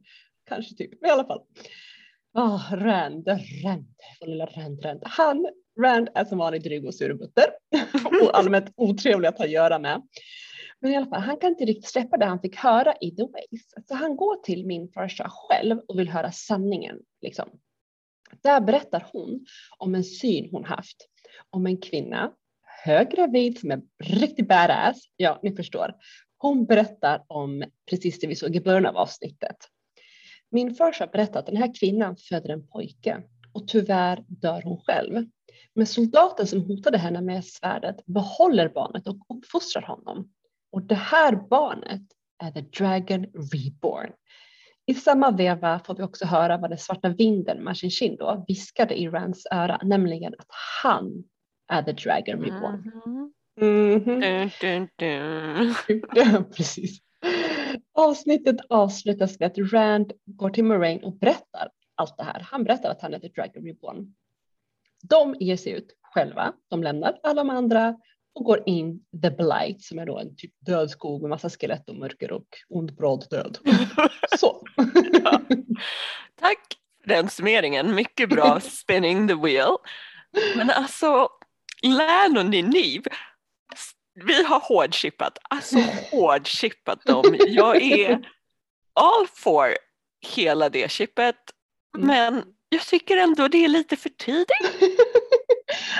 Kanske 0.50 0.76
typ, 0.76 1.02
men 1.02 1.10
i 1.10 1.14
alla 1.14 1.26
fall. 1.26 1.42
Oh, 2.34 2.74
Rand, 2.74 3.28
Rand, 3.64 3.86
vår 4.20 4.28
lilla 4.28 4.46
Rand, 4.46 4.86
Rand. 4.86 5.02
Han, 5.06 5.48
Rand 5.82 6.10
är 6.16 6.26
som 6.26 6.38
vanligt 6.38 6.64
dryg 6.64 6.86
och 6.86 6.96
surbutter 6.96 7.46
och 8.22 8.38
allmänt 8.38 8.74
otrevlig 8.78 9.28
att 9.28 9.38
ha 9.38 9.46
att 9.46 9.52
göra 9.52 9.80
med. 9.80 10.02
Men 10.80 10.92
i 10.92 10.96
alla 10.96 11.06
fall, 11.06 11.22
han 11.22 11.38
kan 11.38 11.50
inte 11.50 11.66
riktigt 11.66 11.90
släppa 11.92 12.18
det 12.18 12.26
han 12.26 12.40
fick 12.42 12.56
höra 12.56 12.94
i 13.02 13.12
The 13.16 13.22
Ways. 13.24 13.88
Så 13.88 13.96
han 13.96 14.16
går 14.16 14.36
till 14.36 14.66
min 14.66 14.92
farsa 14.92 15.30
själv 15.30 15.80
och 15.88 16.00
vill 16.00 16.10
höra 16.10 16.32
sanningen. 16.32 17.00
Liksom. 17.22 17.50
Där 18.44 18.62
berättar 18.62 19.08
hon 19.12 19.46
om 19.78 19.96
en 19.96 20.04
syn 20.04 20.50
hon 20.52 20.66
haft 20.66 20.98
om 21.50 21.66
en 21.66 21.78
kvinna, 21.78 22.32
höggravid 22.86 23.60
som 23.60 23.72
är 23.72 23.82
riktigt 24.04 24.48
badass. 24.48 25.04
Ja, 25.16 25.40
ni 25.44 25.56
förstår. 25.56 25.96
Hon 26.38 26.66
berättar 26.66 27.24
om 27.28 27.64
precis 27.90 28.20
det 28.20 28.28
vi 28.28 28.36
såg 28.36 28.56
i 28.56 28.62
början 28.62 28.86
av 28.86 28.98
avsnittet. 28.98 29.58
Min 30.52 30.76
farsa 30.76 31.08
berättar 31.08 31.40
att 31.40 31.46
den 31.46 31.58
här 31.58 31.74
kvinnan 31.80 32.18
föder 32.18 32.50
en 32.50 32.68
pojke 32.68 33.24
och 33.54 33.68
tyvärr 33.68 34.24
dör 34.28 34.62
hon 34.62 34.78
själv. 34.78 35.26
Men 35.76 35.88
soldaten 35.88 36.48
som 36.48 36.62
hotade 36.62 36.98
henne 36.98 37.22
med 37.22 37.46
svärdet 37.46 38.06
behåller 38.06 38.70
barnet 38.70 39.08
och 39.08 39.18
uppfostrar 39.30 39.82
honom. 39.82 40.32
Och 40.72 40.82
det 40.82 40.96
här 40.96 41.36
barnet 41.36 42.02
är 42.44 42.52
The 42.52 42.62
Dragon 42.62 43.26
Reborn. 43.26 44.12
I 44.86 44.94
samma 44.94 45.32
veva 45.32 45.80
får 45.80 45.96
vi 45.96 46.04
också 46.04 46.26
höra 46.26 46.58
vad 46.58 46.72
den 46.72 46.78
svarta 46.78 47.10
vinden, 47.10 47.64
Marcin 47.64 47.90
Shin 47.90 48.16
då, 48.16 48.46
viskade 48.48 49.00
i 49.02 49.08
Rands 49.08 49.46
öra, 49.52 49.82
nämligen 49.84 50.34
att 50.34 50.48
han 50.84 51.24
är 51.68 51.84
The 51.84 51.92
Dragon 51.92 52.42
Reborn. 52.42 52.92
Mm 53.62 54.00
-hmm. 54.00 54.52
dun, 54.62 54.88
dun, 54.98 55.76
dun. 56.14 56.46
precis. 56.56 57.00
Avsnittet 57.94 58.56
avslutas 58.70 59.40
med 59.40 59.48
att 59.48 59.74
Rand 59.74 60.14
går 60.26 60.50
till 60.50 60.64
Moraine 60.64 61.04
och 61.04 61.18
berättar 61.18 61.70
allt 61.96 62.18
det 62.18 62.24
här. 62.24 62.48
Han 62.52 62.64
berättar 62.64 62.90
att 62.90 63.02
han 63.02 63.14
är 63.14 63.20
The 63.20 63.28
Dragon 63.28 63.64
Reborn. 63.66 64.16
De 65.10 65.36
ger 65.40 65.58
sig 65.58 65.72
ut 65.72 65.98
själva. 66.02 66.54
De 66.70 66.84
lämnar 66.84 67.20
alla 67.24 67.44
de 67.44 67.50
andra 67.50 67.96
och 68.36 68.46
går 68.46 68.64
in 68.66 69.00
The 69.22 69.30
Blight 69.30 69.82
som 69.82 70.00
är 70.00 70.06
då 70.06 70.18
en 70.20 70.36
typ 70.36 70.52
död 70.60 70.90
skog 70.90 71.22
med 71.22 71.30
massa 71.30 71.50
skelett 71.50 71.90
och 71.90 71.96
mörker 71.96 72.32
och 72.32 72.48
ond 72.70 72.96
bråd 72.96 73.28
död. 73.30 73.58
Så. 74.38 74.62
ja. 75.24 75.42
Tack 76.40 76.78
för 77.02 77.10
den 77.10 77.30
summeringen, 77.30 77.96
mycket 77.96 78.30
bra 78.30 78.60
spinning 78.64 79.28
the 79.28 79.34
wheel. 79.34 79.78
Men 80.56 80.70
alltså, 80.70 81.30
Län 81.82 82.38
och 82.38 82.46
Ninive, 82.46 83.12
vi 84.14 84.44
har 84.44 84.60
hårdchippat, 84.60 85.38
alltså 85.50 85.78
hårdchippat 86.12 87.06
dem. 87.06 87.36
Jag 87.48 87.82
är 87.82 88.30
all 88.94 89.28
for 89.34 89.78
hela 90.36 90.70
det 90.70 90.92
chippet, 90.92 91.36
men 91.98 92.44
jag 92.70 92.82
tycker 92.82 93.18
ändå 93.18 93.48
det 93.48 93.66
är 93.66 93.68
lite 93.68 93.96
för 93.96 94.10
tidigt. 94.10 94.48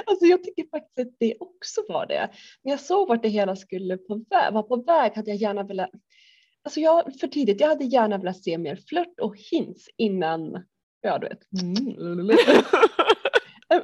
Alltså 0.06 0.26
jag 0.26 0.44
tycker 0.44 0.70
faktiskt 0.70 1.00
att 1.00 1.16
det 1.20 1.36
också 1.40 1.82
var 1.88 2.06
det. 2.06 2.30
När 2.64 2.72
jag 2.72 2.80
såg 2.80 3.08
vart 3.08 3.24
det 3.24 3.30
hela 3.30 3.56
skulle 3.56 3.98
på 3.98 4.16
väg, 4.30 4.54
var 4.54 4.64
på 4.64 4.76
väg 4.76 5.14
hade 5.16 5.32
jag 5.32 5.38
gärna 5.38 5.64
velat, 5.64 5.90
alltså 6.64 6.80
jag, 6.80 7.20
för 7.20 7.28
tidigt, 7.28 7.62
jag 7.62 7.68
hade 7.68 7.86
gärna 7.86 8.18
velat 8.18 8.44
se 8.44 8.58
mer 8.58 8.80
flört 8.88 9.20
och 9.22 9.36
hints 9.52 9.90
innan, 9.98 10.66
ja 11.02 11.20
du 11.20 11.28
vet. 11.28 11.40
Mm. 11.62 12.30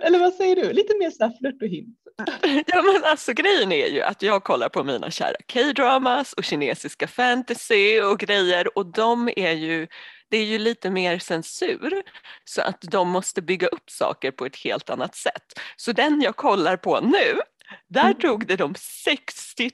Eller 0.01 0.19
vad 0.19 0.33
säger 0.33 0.55
du? 0.55 0.73
Lite 0.73 0.97
mer 0.97 1.09
sådär 1.09 1.33
flört 1.39 1.61
och 1.61 1.67
hint. 1.67 1.97
Ja 2.67 2.81
men 2.81 3.03
alltså 3.03 3.33
grejen 3.33 3.71
är 3.71 3.87
ju 3.87 4.01
att 4.01 4.21
jag 4.21 4.43
kollar 4.43 4.69
på 4.69 4.83
mina 4.83 5.11
kära 5.11 5.35
K-dramas 5.53 6.33
och 6.33 6.43
kinesiska 6.43 7.07
fantasy 7.07 8.01
och 8.01 8.19
grejer 8.19 8.77
och 8.77 8.85
de 8.85 9.29
är 9.35 9.51
ju 9.51 9.87
det 10.29 10.37
är 10.37 10.45
ju 10.45 10.57
lite 10.57 10.89
mer 10.89 11.19
censur 11.19 12.03
så 12.43 12.61
att 12.61 12.81
de 12.81 13.09
måste 13.09 13.41
bygga 13.41 13.67
upp 13.67 13.89
saker 13.89 14.31
på 14.31 14.45
ett 14.45 14.55
helt 14.55 14.89
annat 14.89 15.15
sätt. 15.15 15.59
Så 15.75 15.91
den 15.91 16.21
jag 16.21 16.35
kollar 16.35 16.77
på 16.77 16.99
nu, 16.99 17.39
där 17.87 18.01
mm. 18.05 18.17
tog 18.19 18.47
det 18.47 18.55
dem 18.55 18.75
60 18.77 19.71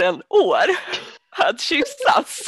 000 0.00 0.22
år 0.28 0.64
att 1.30 1.60
kyssas. 1.60 2.44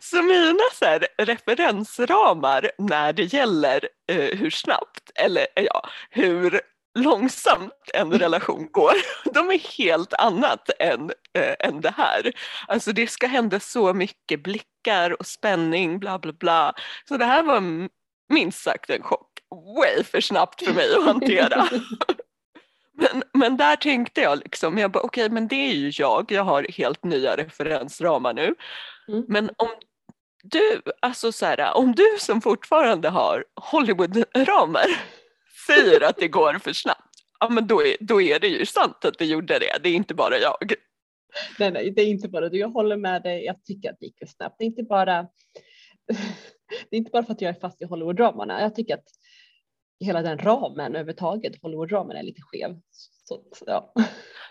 Så 0.00 0.22
mina 0.22 0.64
så 0.72 0.84
här, 0.84 1.06
referensramar 1.18 2.70
när 2.78 3.12
det 3.12 3.22
gäller 3.22 3.88
eh, 4.08 4.38
hur 4.38 4.50
snabbt 4.50 5.10
eller 5.14 5.46
ja, 5.54 5.88
hur 6.10 6.60
långsamt 6.94 7.90
en 7.94 8.12
relation 8.12 8.68
går, 8.70 8.94
de 9.34 9.50
är 9.50 9.78
helt 9.78 10.12
annat 10.12 10.70
än, 10.78 11.10
äh, 11.38 11.54
än 11.68 11.80
det 11.80 11.94
här. 11.96 12.32
Alltså 12.68 12.92
det 12.92 13.06
ska 13.06 13.26
hända 13.26 13.60
så 13.60 13.94
mycket 13.94 14.42
blickar 14.42 15.20
och 15.20 15.26
spänning, 15.26 15.98
bla 15.98 16.18
bla 16.18 16.32
bla. 16.32 16.74
Så 17.08 17.16
det 17.16 17.24
här 17.24 17.42
var 17.42 17.88
minst 18.28 18.62
sagt 18.62 18.90
en 18.90 19.02
chock. 19.02 19.30
Way 19.76 20.04
för 20.04 20.20
snabbt 20.20 20.64
för 20.64 20.72
mig 20.72 20.94
att 20.94 21.04
hantera. 21.04 21.68
men, 22.92 23.22
men 23.32 23.56
där 23.56 23.76
tänkte 23.76 24.20
jag 24.20 24.38
liksom, 24.38 24.78
jag 24.78 24.90
bara 24.90 25.04
okej 25.04 25.24
okay, 25.24 25.34
men 25.34 25.48
det 25.48 25.56
är 25.56 25.74
ju 25.74 25.92
jag, 25.94 26.32
jag 26.32 26.44
har 26.44 26.66
helt 26.70 27.04
nya 27.04 27.36
referensramar 27.36 28.34
nu. 28.34 28.54
Mm. 29.08 29.24
Men 29.28 29.50
om 29.56 29.68
du, 30.42 30.82
alltså 31.02 31.32
så 31.32 31.46
här, 31.46 31.76
om 31.76 31.94
du 31.94 32.16
som 32.18 32.40
fortfarande 32.40 33.08
har 33.08 33.44
Hollywood-ramar 33.60 34.86
säger 35.66 36.08
att 36.08 36.16
det 36.16 36.28
går 36.28 36.58
för 36.58 36.72
snabbt, 36.72 37.14
ja 37.40 37.48
men 37.48 37.66
då 37.66 37.86
är, 37.86 37.96
då 38.00 38.22
är 38.22 38.40
det 38.40 38.48
ju 38.48 38.66
sant 38.66 39.04
att 39.04 39.18
det 39.18 39.26
gjorde 39.26 39.58
det, 39.58 39.78
det 39.82 39.88
är 39.88 39.94
inte 39.94 40.14
bara 40.14 40.38
jag. 40.38 40.72
Nej, 41.58 41.70
nej, 41.70 41.90
det 41.90 42.02
är 42.02 42.06
inte 42.06 42.28
bara 42.28 42.48
du. 42.48 42.58
Jag 42.58 42.68
håller 42.68 42.96
med 42.96 43.22
dig. 43.22 43.44
Jag 43.44 43.64
tycker 43.64 43.90
att 43.90 43.96
det 44.00 44.06
gick 44.06 44.18
för 44.18 44.26
snabbt. 44.26 44.56
Det 44.58 44.64
är 44.64 44.66
inte 44.66 44.82
bara, 44.82 45.22
det 46.90 46.96
är 46.96 46.98
inte 46.98 47.10
bara 47.10 47.24
för 47.24 47.32
att 47.32 47.40
jag 47.40 47.56
är 47.56 47.60
fast 47.60 47.82
i 47.82 47.84
Hollywood-ramarna, 47.84 48.60
Jag 48.60 48.74
tycker 48.74 48.94
att 48.94 49.08
hela 50.00 50.22
den 50.22 50.38
ramen 50.38 50.86
överhuvudtaget, 50.86 51.62
Hollywood-ramen 51.62 52.16
är 52.16 52.22
lite 52.22 52.42
skev. 52.42 52.80
Så, 53.24 53.40
ja. 53.66 53.92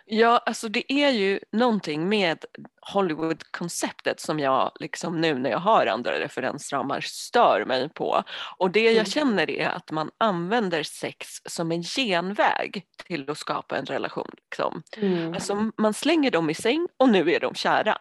Ja, 0.06 0.38
alltså 0.46 0.70
det 0.70 0.94
är 0.94 1.10
ju 1.10 1.40
någonting 1.52 2.10
med 2.10 2.46
Hollywood-konceptet 2.82 4.20
som 4.20 4.40
jag 4.40 4.72
liksom 4.80 5.22
nu 5.22 5.40
när 5.40 5.50
jag 5.50 5.60
har 5.60 5.86
andra 5.86 6.20
referensramar 6.20 7.02
stör 7.02 7.66
mig 7.66 7.90
på. 7.90 8.24
Och 8.58 8.72
det 8.72 8.84
jag 8.84 8.94
mm. 8.94 9.06
känner 9.06 9.50
är 9.50 9.70
att 9.70 9.92
man 9.92 10.12
använder 10.18 10.84
sex 10.84 11.28
som 11.46 11.72
en 11.72 11.84
genväg 11.84 12.86
till 13.08 13.30
att 13.30 13.38
skapa 13.38 13.78
en 13.78 13.86
relation. 13.86 14.30
Liksom. 14.38 14.84
Mm. 14.98 15.34
Alltså 15.34 15.72
man 15.78 15.94
slänger 15.94 16.32
dem 16.32 16.50
i 16.50 16.54
säng 16.54 16.88
och 16.98 17.10
nu 17.10 17.32
är 17.32 17.40
de 17.40 17.56
kära. 17.56 17.98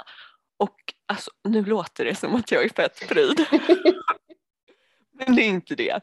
Och 0.57 0.95
alltså, 1.07 1.31
nu 1.45 1.65
låter 1.65 2.05
det 2.05 2.15
som 2.15 2.35
att 2.35 2.51
jag 2.51 2.65
är 2.65 2.69
fett 2.69 3.09
pryd. 3.09 3.47
Men 5.13 5.37
det 5.37 5.43
är 5.43 5.49
inte 5.49 5.75
det. 5.75 6.01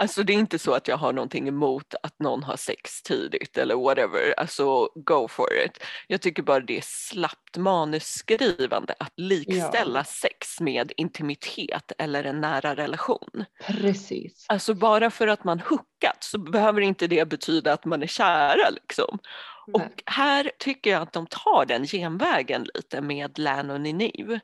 Alltså 0.00 0.22
det 0.22 0.32
är 0.32 0.38
inte 0.38 0.58
så 0.58 0.74
att 0.74 0.88
jag 0.88 0.96
har 0.96 1.12
någonting 1.12 1.48
emot 1.48 1.94
att 2.02 2.18
någon 2.18 2.42
har 2.42 2.56
sex 2.56 3.02
tidigt 3.02 3.58
eller 3.58 3.74
whatever, 3.74 4.34
alltså 4.36 4.88
go 4.94 5.28
for 5.28 5.48
it. 5.64 5.84
Jag 6.06 6.20
tycker 6.20 6.42
bara 6.42 6.60
det 6.60 6.76
är 6.76 6.84
slappt 6.84 7.56
manusskrivande 7.56 8.94
att 8.98 9.12
likställa 9.16 9.98
ja. 10.00 10.04
sex 10.04 10.60
med 10.60 10.92
intimitet 10.96 11.92
eller 11.98 12.24
en 12.24 12.40
nära 12.40 12.76
relation. 12.76 13.44
Precis. 13.66 14.46
Alltså 14.48 14.74
bara 14.74 15.10
för 15.10 15.26
att 15.28 15.44
man 15.44 15.60
hookat 15.60 16.24
så 16.24 16.38
behöver 16.38 16.80
inte 16.80 17.06
det 17.06 17.28
betyda 17.28 17.72
att 17.72 17.84
man 17.84 18.02
är 18.02 18.06
kära 18.06 18.70
liksom. 18.70 19.18
Nej. 19.66 19.74
Och 19.74 20.02
här 20.06 20.50
tycker 20.58 20.90
jag 20.90 21.02
att 21.02 21.12
de 21.12 21.26
tar 21.26 21.64
den 21.66 21.86
genvägen 21.86 22.66
lite 22.74 23.00
med 23.00 23.38
Län 23.38 23.70
och 23.70 23.80
Ninive. 23.80 24.40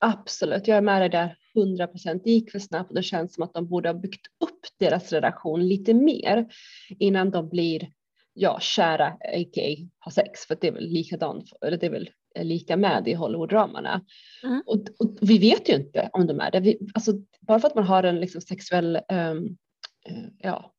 Absolut, 0.00 0.68
jag 0.68 0.76
är 0.76 0.82
med 0.82 1.02
dig 1.02 1.08
där 1.08 1.36
100 1.56 1.86
procent. 1.86 2.24
Det 2.24 2.30
gick 2.30 2.50
för 2.50 2.58
snabbt 2.58 2.90
och 2.90 2.96
det 2.96 3.02
känns 3.02 3.34
som 3.34 3.44
att 3.44 3.54
de 3.54 3.68
borde 3.68 3.88
ha 3.88 3.94
byggt 3.94 4.26
upp 4.44 4.60
deras 4.78 5.12
relation 5.12 5.68
lite 5.68 5.94
mer 5.94 6.46
innan 6.98 7.30
de 7.30 7.48
blir 7.48 7.88
ja, 8.34 8.58
kära, 8.60 9.06
a.k.a. 9.06 9.88
ha 10.04 10.12
sex, 10.12 10.46
för 10.46 10.56
det 10.60 10.68
är 10.68 10.72
väl 10.72 10.88
likadant, 10.88 11.52
eller 11.66 11.76
det 11.76 11.86
är 11.86 11.90
väl 11.90 12.10
lika 12.40 12.76
med 12.76 13.08
i 13.08 13.14
Hollywood-dramarna. 13.14 14.00
Mm. 14.42 14.62
Och, 14.66 14.78
och, 14.98 15.18
vi 15.20 15.38
vet 15.38 15.68
ju 15.68 15.74
inte 15.74 16.10
om 16.12 16.26
de 16.26 16.40
är 16.40 16.50
det. 16.50 16.60
Vi, 16.60 16.78
alltså, 16.94 17.12
bara 17.40 17.60
för 17.60 17.68
att 17.68 17.74
man 17.74 17.84
har 17.84 18.02
en 18.02 18.20
liksom, 18.20 18.40
sexuell, 18.40 19.00
um, 19.12 19.56
uh, 20.10 20.28
ja. 20.38 20.72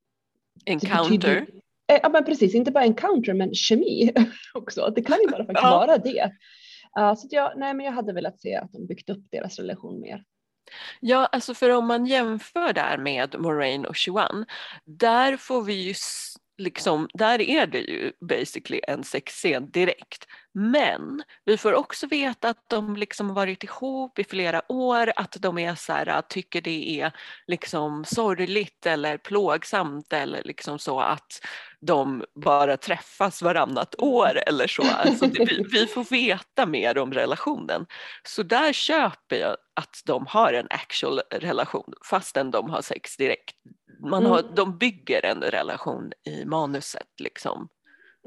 Encounter. 0.65 1.47
Eh, 1.91 1.99
ja 2.03 2.09
men 2.09 2.25
precis, 2.25 2.55
inte 2.55 2.71
bara 2.71 2.83
encounter 2.83 3.33
men 3.33 3.53
kemi 3.53 4.11
också. 4.53 4.93
Det 4.95 5.01
kan 5.01 5.17
ju 5.21 5.27
bara 5.27 5.45
faktiskt 5.45 5.63
ja. 5.63 5.69
vara 5.69 5.97
det. 5.97 6.31
Uh, 6.99 7.15
så 7.15 7.27
jag, 7.31 7.53
nej, 7.57 7.73
men 7.73 7.85
jag 7.85 7.93
hade 7.93 8.13
velat 8.13 8.39
se 8.39 8.55
att 8.55 8.71
de 8.71 8.87
byggt 8.87 9.09
upp 9.09 9.31
deras 9.31 9.59
relation 9.59 9.99
mer. 9.99 10.23
Ja, 10.99 11.25
alltså 11.25 11.53
för 11.53 11.69
om 11.69 11.87
man 11.87 12.05
jämför 12.05 12.73
där 12.73 12.97
med 12.97 13.39
Moraine 13.39 13.85
och 13.85 13.97
Chuan, 13.97 14.45
där 14.85 15.37
får 15.37 15.63
vi 15.63 15.73
ju 15.73 15.93
liksom, 16.57 17.09
där 17.13 17.41
är 17.41 17.67
det 17.67 17.79
ju 17.79 18.11
basically 18.21 18.81
en 18.87 19.03
sexscen 19.03 19.71
direkt. 19.71 20.27
Men 20.53 21.23
vi 21.45 21.57
får 21.57 21.73
också 21.73 22.07
veta 22.07 22.49
att 22.49 22.69
de 22.69 22.95
liksom 22.95 23.33
varit 23.33 23.63
ihop 23.63 24.19
i 24.19 24.23
flera 24.23 24.71
år, 24.71 25.13
att 25.15 25.37
de 25.39 25.57
är 25.57 25.75
så 25.75 25.93
här, 25.93 26.21
tycker 26.21 26.61
det 26.61 27.01
är 27.01 27.11
liksom 27.47 28.05
sorgligt 28.05 28.85
eller 28.85 29.17
plågsamt 29.17 30.13
eller 30.13 30.43
liksom 30.43 30.79
så 30.79 30.99
att 30.99 31.45
de 31.81 32.25
bara 32.35 32.77
träffas 32.77 33.41
varannat 33.41 33.95
år 33.97 34.41
eller 34.47 34.67
så. 34.67 34.83
Alltså 34.83 35.25
det, 35.27 35.45
vi, 35.45 35.65
vi, 35.71 35.87
får 35.87 36.03
veta 36.03 36.65
mer 36.65 36.97
om 36.97 37.13
relationen. 37.13 37.85
Så 38.23 38.43
där 38.43 38.73
köper 38.73 39.35
jag 39.35 39.57
att 39.73 40.01
de 40.05 40.25
har 40.27 40.53
en 40.53 40.67
actual 40.69 41.21
relation 41.31 41.93
fastän 42.09 42.51
de 42.51 42.69
har 42.69 42.81
sex 42.81 43.17
direkt. 43.17 43.55
Man 44.09 44.25
har, 44.25 44.39
mm. 44.39 44.55
De 44.55 44.77
bygger 44.77 45.25
en 45.25 45.41
relation 45.41 46.11
i 46.23 46.45
manuset 46.45 47.07
liksom. 47.21 47.69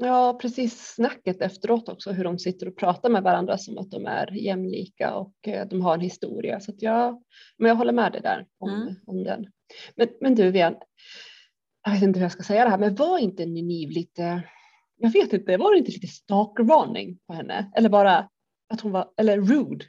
Ja, 0.01 0.39
precis 0.41 0.93
snacket 0.95 1.41
efteråt 1.41 1.89
också, 1.89 2.11
hur 2.11 2.23
de 2.23 2.39
sitter 2.39 2.67
och 2.67 2.77
pratar 2.77 3.09
med 3.09 3.23
varandra 3.23 3.57
som 3.57 3.77
att 3.77 3.91
de 3.91 4.05
är 4.05 4.31
jämlika 4.31 5.15
och 5.15 5.47
eh, 5.47 5.67
de 5.67 5.81
har 5.81 5.93
en 5.93 6.01
historia. 6.01 6.59
Så 6.59 6.73
jag, 6.77 7.23
men 7.57 7.69
jag 7.69 7.75
håller 7.75 7.93
med 7.93 8.11
dig 8.11 8.21
där 8.21 8.45
om, 8.59 8.69
mm. 8.69 8.95
om 9.07 9.23
den. 9.23 9.45
Men, 9.95 10.07
men 10.21 10.35
du, 10.35 10.51
Vian, 10.51 10.75
jag 11.85 11.91
vet 11.91 12.01
inte 12.03 12.19
hur 12.19 12.25
jag 12.25 12.31
ska 12.31 12.43
säga 12.43 12.63
det 12.63 12.69
här, 12.69 12.77
men 12.77 12.95
var 12.95 13.17
inte 13.17 13.45
Ninive 13.45 13.93
lite, 13.93 14.43
jag 14.97 15.11
vet 15.13 15.33
inte, 15.33 15.57
var 15.57 15.71
det 15.71 15.77
inte 15.77 15.91
lite 15.91 16.07
stalkervarning 16.07 17.19
på 17.27 17.33
henne? 17.33 17.71
Eller 17.75 17.89
bara 17.89 18.29
att 18.69 18.81
hon 18.81 18.91
var, 18.91 19.11
eller 19.17 19.37
rude? 19.41 19.85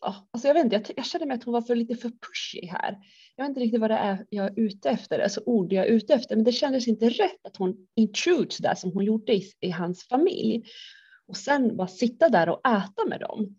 Alltså 0.00 0.48
jag 0.48 0.54
vet 0.54 0.64
inte, 0.64 0.76
jag, 0.76 0.90
jag 0.96 1.06
kände 1.06 1.26
mig 1.26 1.34
att 1.34 1.44
hon 1.44 1.52
var 1.52 1.62
för 1.62 1.76
lite 1.76 1.94
för 1.94 2.08
pushy 2.08 2.66
här. 2.66 2.96
Jag 3.36 3.44
vet 3.44 3.48
inte 3.48 3.60
riktigt 3.60 3.80
vad 3.80 3.90
det 3.90 3.96
är 3.96 4.26
jag 4.30 4.46
är 4.46 4.52
ute 4.56 4.90
efter, 4.90 5.18
alltså 5.18 5.40
ord 5.46 5.72
jag 5.72 5.86
är 5.86 5.90
ute 5.90 6.14
efter, 6.14 6.36
men 6.36 6.44
det 6.44 6.52
kändes 6.52 6.88
inte 6.88 7.08
rätt 7.08 7.46
att 7.46 7.56
hon 7.56 7.76
intrudes 7.96 8.58
där 8.58 8.74
som 8.74 8.92
hon 8.92 9.04
gjorde 9.04 9.32
i, 9.32 9.52
i 9.60 9.70
hans 9.70 10.08
familj. 10.08 10.62
Och 11.28 11.36
sen 11.36 11.76
bara 11.76 11.88
sitta 11.88 12.28
där 12.28 12.48
och 12.48 12.66
äta 12.66 13.04
med 13.08 13.20
dem. 13.20 13.56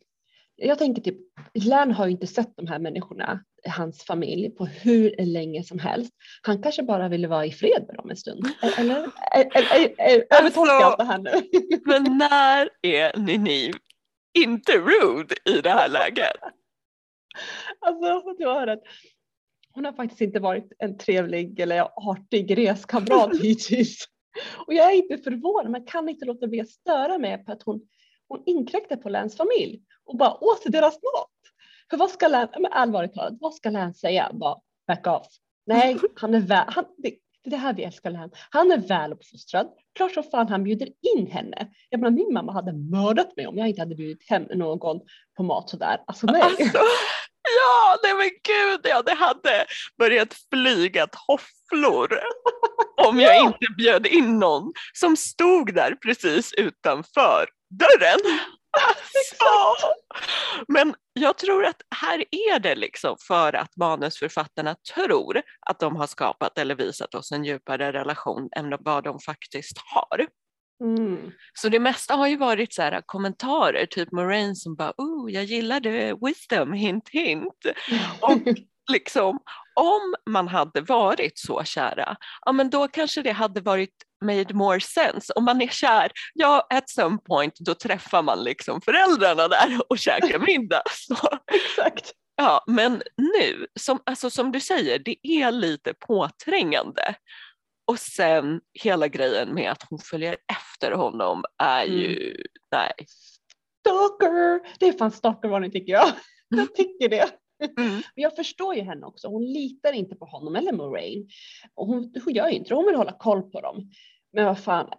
Jag 0.56 0.78
tänker 0.78 1.02
typ, 1.02 1.18
Lan 1.54 1.92
har 1.92 2.06
ju 2.06 2.12
inte 2.12 2.28
sett 2.28 2.56
de 2.56 2.68
här 2.68 2.80
människorna 2.80 3.44
hans 3.68 4.04
familj 4.04 4.50
på 4.50 4.66
hur 4.66 5.26
länge 5.26 5.64
som 5.64 5.80
helst. 5.80 6.14
Han 6.42 6.64
kanske 6.64 6.84
bara 6.84 7.10
ville 7.10 7.28
vara 7.28 7.46
i 7.46 7.52
fred 7.52 7.84
med 7.88 7.96
dem 7.96 8.10
en 8.10 8.18
stund. 8.18 8.46
Eller, 8.78 8.98
övertolkar 10.40 10.82
jag 10.82 10.98
det 10.98 11.04
här 11.04 11.18
nu? 11.18 11.32
Men 11.86 12.18
när 12.18 12.70
är 12.82 13.18
Ninive 13.18 13.78
inte 14.40 14.72
rude 14.72 15.36
i 15.46 15.62
det 15.62 15.70
här 15.70 15.90
läget? 15.90 16.34
Alltså, 17.80 18.36
jag 18.38 18.54
har 18.54 18.68
rätt. 18.68 18.84
Hon 19.78 19.86
har 19.86 19.94
faktiskt 19.94 20.22
inte 20.22 20.40
varit 20.40 20.74
en 20.80 20.98
trevlig 20.98 21.60
eller 21.60 21.88
artig 21.96 22.58
reskamrat 22.58 23.32
hittills. 23.42 24.06
Och 24.68 24.74
jag 24.74 24.92
är 24.92 24.96
inte 24.96 25.18
förvånad, 25.18 25.72
men 25.72 25.86
kan 25.86 26.10
inte 26.10 26.26
låta 26.26 26.48
bli 26.48 26.62
att 26.62 26.70
störa 26.70 27.18
mig 27.18 27.46
på 27.46 27.52
att 27.52 27.64
hon, 27.64 27.82
hon 28.28 28.44
inkräktar 28.46 28.96
på 28.96 29.10
Läns 29.10 29.38
familj 29.38 29.82
och 30.06 30.18
bara 30.18 30.44
åt 30.44 30.64
deras 30.66 30.94
mat. 30.94 31.32
För 31.90 31.98
vad 31.98 32.10
ska 32.10 32.28
Län, 32.28 32.48
men 32.54 32.72
allvarligt 32.72 33.14
talat, 33.14 33.38
vad 33.40 33.54
ska 33.54 33.70
Län 33.70 33.94
säga? 33.94 34.32
Bara 34.34 34.56
back 34.88 35.08
off. 35.08 35.28
Nej, 35.66 35.98
han 36.16 36.36
är 36.36 36.42
väl, 36.42 36.66
han, 36.68 36.86
det, 36.98 37.10
det 37.44 37.50
är 37.50 37.52
det 37.52 37.58
här 37.58 37.74
vi 37.74 37.84
älskar 37.84 38.12
Län. 38.12 38.32
Han 38.50 38.72
är 38.72 38.78
väluppfostrad. 38.78 39.68
Klart 39.96 40.14
som 40.14 40.24
fan 40.24 40.48
han 40.48 40.64
bjuder 40.64 40.90
in 41.16 41.28
henne. 41.28 41.68
Jag 41.90 42.00
menar 42.00 42.12
min 42.12 42.34
mamma 42.34 42.52
hade 42.52 42.74
mördat 42.74 43.38
mig 43.38 43.48
om 43.48 43.58
jag 43.58 43.68
inte 43.68 43.82
hade 43.82 43.96
bjudit 43.96 44.30
hem 44.30 44.44
någon 44.44 45.00
på 45.38 45.44
mat 45.44 45.70
sådär. 45.70 46.04
Alltså 46.08 46.28
nej. 46.28 46.42
Alltså, 46.42 46.80
ja, 47.58 48.00
nej 48.04 48.14
men 48.14 48.30
gud 48.30 48.80
ja, 48.84 49.02
det 49.02 49.14
hade 49.14 49.66
börjat 49.98 50.36
flyga 50.54 51.08
tofflor 51.08 52.20
om 53.08 53.20
jag 53.20 53.42
inte 53.42 53.66
bjöd 53.78 54.08
in 54.08 54.40
någon 54.40 54.74
som 54.94 55.18
stod 55.18 55.74
där 55.74 55.96
precis 55.96 56.54
utanför 56.54 57.50
dörren. 57.70 58.20
Alltså. 58.72 59.94
Men 60.68 60.96
jag 61.14 61.38
tror 61.38 61.66
att 61.66 61.82
här 61.96 62.24
är 62.32 62.60
det 62.60 62.76
liksom 62.76 63.16
för 63.28 63.54
att 63.56 63.78
manusförfattarna 63.78 64.76
tror 64.94 65.42
att 65.60 65.80
de 65.80 65.96
har 65.96 66.08
skapat 66.08 66.58
eller 66.58 66.76
visat 66.76 67.16
oss 67.16 67.32
en 67.32 67.46
djupare 67.46 67.94
relation 67.94 68.50
än 68.56 68.76
vad 68.80 69.04
de 69.04 69.20
faktiskt 69.20 69.78
har. 69.78 70.28
Mm. 70.84 71.32
Så 71.54 71.70
det 71.70 71.80
mesta 71.80 72.16
har 72.16 72.28
ju 72.28 72.38
varit 72.38 72.74
så 72.74 72.82
här, 72.82 73.02
kommentarer, 73.06 73.86
typ 73.86 74.12
Moraine 74.12 74.56
som 74.56 74.76
bara 74.76 74.94
oh, 74.98 75.32
jag 75.32 75.44
gillade 75.44 76.16
wisdom, 76.22 76.74
hint 76.74 77.10
hint. 77.10 77.66
Och 78.22 78.42
liksom, 78.92 79.40
om 79.76 80.16
man 80.30 80.48
hade 80.48 80.82
varit 80.82 81.40
så 81.40 81.64
kära, 81.64 82.16
ja 82.46 82.52
men 82.52 82.70
då 82.70 82.88
kanske 82.88 83.22
det 83.22 83.32
hade 83.32 83.62
varit 83.62 83.94
made 84.26 84.54
more 84.54 84.80
sense. 84.80 85.34
Om 85.34 85.44
man 85.44 85.62
är 85.62 85.68
kär, 85.68 86.12
ja 86.34 86.68
at 86.70 86.90
some 86.90 87.18
point 87.18 87.60
då 87.60 87.74
träffar 87.74 88.22
man 88.22 88.44
liksom 88.44 88.82
föräldrarna 88.82 89.48
där 89.48 89.82
och 89.90 90.00
käkar 90.00 90.40
middag. 90.40 90.84
Exakt. 91.54 92.12
Ja, 92.36 92.64
men 92.68 93.02
nu, 93.18 93.68
som, 93.80 94.00
alltså, 94.06 94.30
som 94.30 94.52
du 94.52 94.60
säger, 94.60 95.00
det 95.00 95.18
är 95.24 95.52
lite 95.52 95.94
påträngande. 95.94 97.16
Och 97.88 98.00
sen 98.00 98.62
hela 98.74 99.08
grejen 99.08 99.54
med 99.54 99.72
att 99.72 99.84
hon 99.90 100.00
följer 100.00 100.38
efter 100.58 100.92
honom 100.92 101.44
är 101.64 101.86
ju, 101.86 102.32
mm. 102.32 102.42
nej. 102.72 102.92
Stalker! 103.80 104.78
Det 104.80 104.88
är 104.88 104.94
fan 104.94 105.12
stalkervarning 105.12 105.72
tycker 105.72 105.94
jag. 105.94 106.08
Jag 106.50 106.76
tycker 106.76 107.10
det. 107.10 107.30
Mm. 107.78 107.94
Men 107.94 108.02
jag 108.24 108.36
förstår 108.36 108.76
ju 108.76 108.82
henne 108.82 109.06
också. 109.06 109.28
Hon 109.28 109.46
litar 109.54 109.94
inte 109.94 110.16
på 110.16 110.26
honom 110.26 110.56
eller 110.56 110.72
Moraine. 110.72 111.28
Och 111.76 111.88
hon, 111.88 112.14
hon 112.26 112.34
gör 112.34 112.48
ju 112.48 112.56
inte 112.56 112.70
det. 112.70 112.76
Hon 112.76 112.86
vill 112.86 112.96
hålla 112.96 113.12
koll 113.12 113.42
på 113.42 113.62
dem. 113.62 113.92
Men 114.34 114.46
vad 114.46 114.60
fan, 114.60 114.90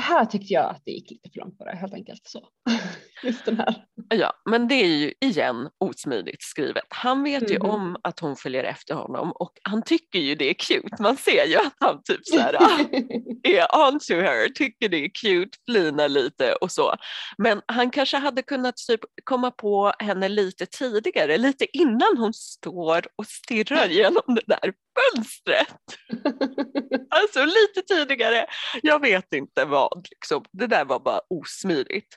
här 0.00 0.24
tyckte 0.24 0.54
jag 0.54 0.70
att 0.70 0.82
det 0.84 0.90
gick 0.90 1.10
lite 1.10 1.30
för 1.30 1.40
långt 1.40 1.58
det 1.58 1.76
helt 1.76 1.94
enkelt. 1.94 2.20
Så. 2.24 2.48
Just 3.22 3.44
den 3.44 3.58
här. 3.58 3.84
Ja, 4.08 4.32
men 4.50 4.68
det 4.68 4.74
är 4.74 4.86
ju 4.86 5.12
igen 5.20 5.68
osmidigt 5.78 6.42
skrivet. 6.42 6.84
Han 6.88 7.22
vet 7.22 7.42
mm. 7.42 7.52
ju 7.52 7.58
mhm. 7.58 7.70
om 7.70 7.96
att 8.02 8.20
hon 8.20 8.36
följer 8.36 8.64
efter 8.64 8.94
honom 8.94 9.32
och 9.32 9.52
han 9.62 9.82
tycker 9.82 10.18
ju 10.18 10.34
det 10.34 10.50
är 10.50 10.54
cute. 10.54 11.02
Man 11.02 11.16
ser 11.16 11.46
ju 11.46 11.56
att 11.56 11.76
han 11.80 12.02
typ 12.02 12.20
så 12.24 12.38
här, 12.38 12.54
är 13.42 13.88
on 13.88 14.00
to 14.00 14.14
her, 14.14 14.48
tycker 14.48 14.88
det 14.88 15.04
är 15.04 15.10
cute, 15.22 15.58
flinar 15.70 16.08
lite 16.08 16.52
och 16.54 16.70
så. 16.70 16.94
Men 17.38 17.62
han 17.66 17.90
kanske 17.90 18.16
hade 18.16 18.42
kunnat 18.42 18.76
typ 18.76 19.00
komma 19.24 19.50
på 19.50 19.92
henne 19.98 20.28
lite 20.28 20.66
tidigare, 20.66 21.38
lite 21.38 21.76
innan 21.76 22.16
hon 22.18 22.34
står 22.34 23.06
och 23.16 23.26
stirrar 23.26 23.86
genom 23.90 24.22
det 24.26 24.42
där 24.46 24.72
fönstret. 24.94 25.68
alltså 27.10 27.44
lite 27.44 27.94
tidigare, 27.94 28.46
jag 28.82 29.00
vet 29.00 29.34
inte 29.34 29.64
vad, 29.64 30.06
liksom. 30.10 30.44
det 30.52 30.66
där 30.66 30.84
var 30.84 31.00
bara 31.00 31.20
osmidigt. 31.30 32.16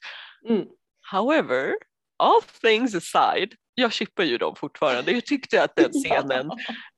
Mm. 0.49 0.65
However, 1.11 1.73
all 2.17 2.41
things 2.61 2.95
aside, 2.95 3.53
jag 3.75 3.93
chippar 3.93 4.23
ju 4.23 4.37
dem 4.37 4.55
fortfarande. 4.55 5.11
Jag 5.11 5.25
tyckte 5.25 5.63
att 5.63 5.75
den 5.75 5.91
scenen 6.03 6.51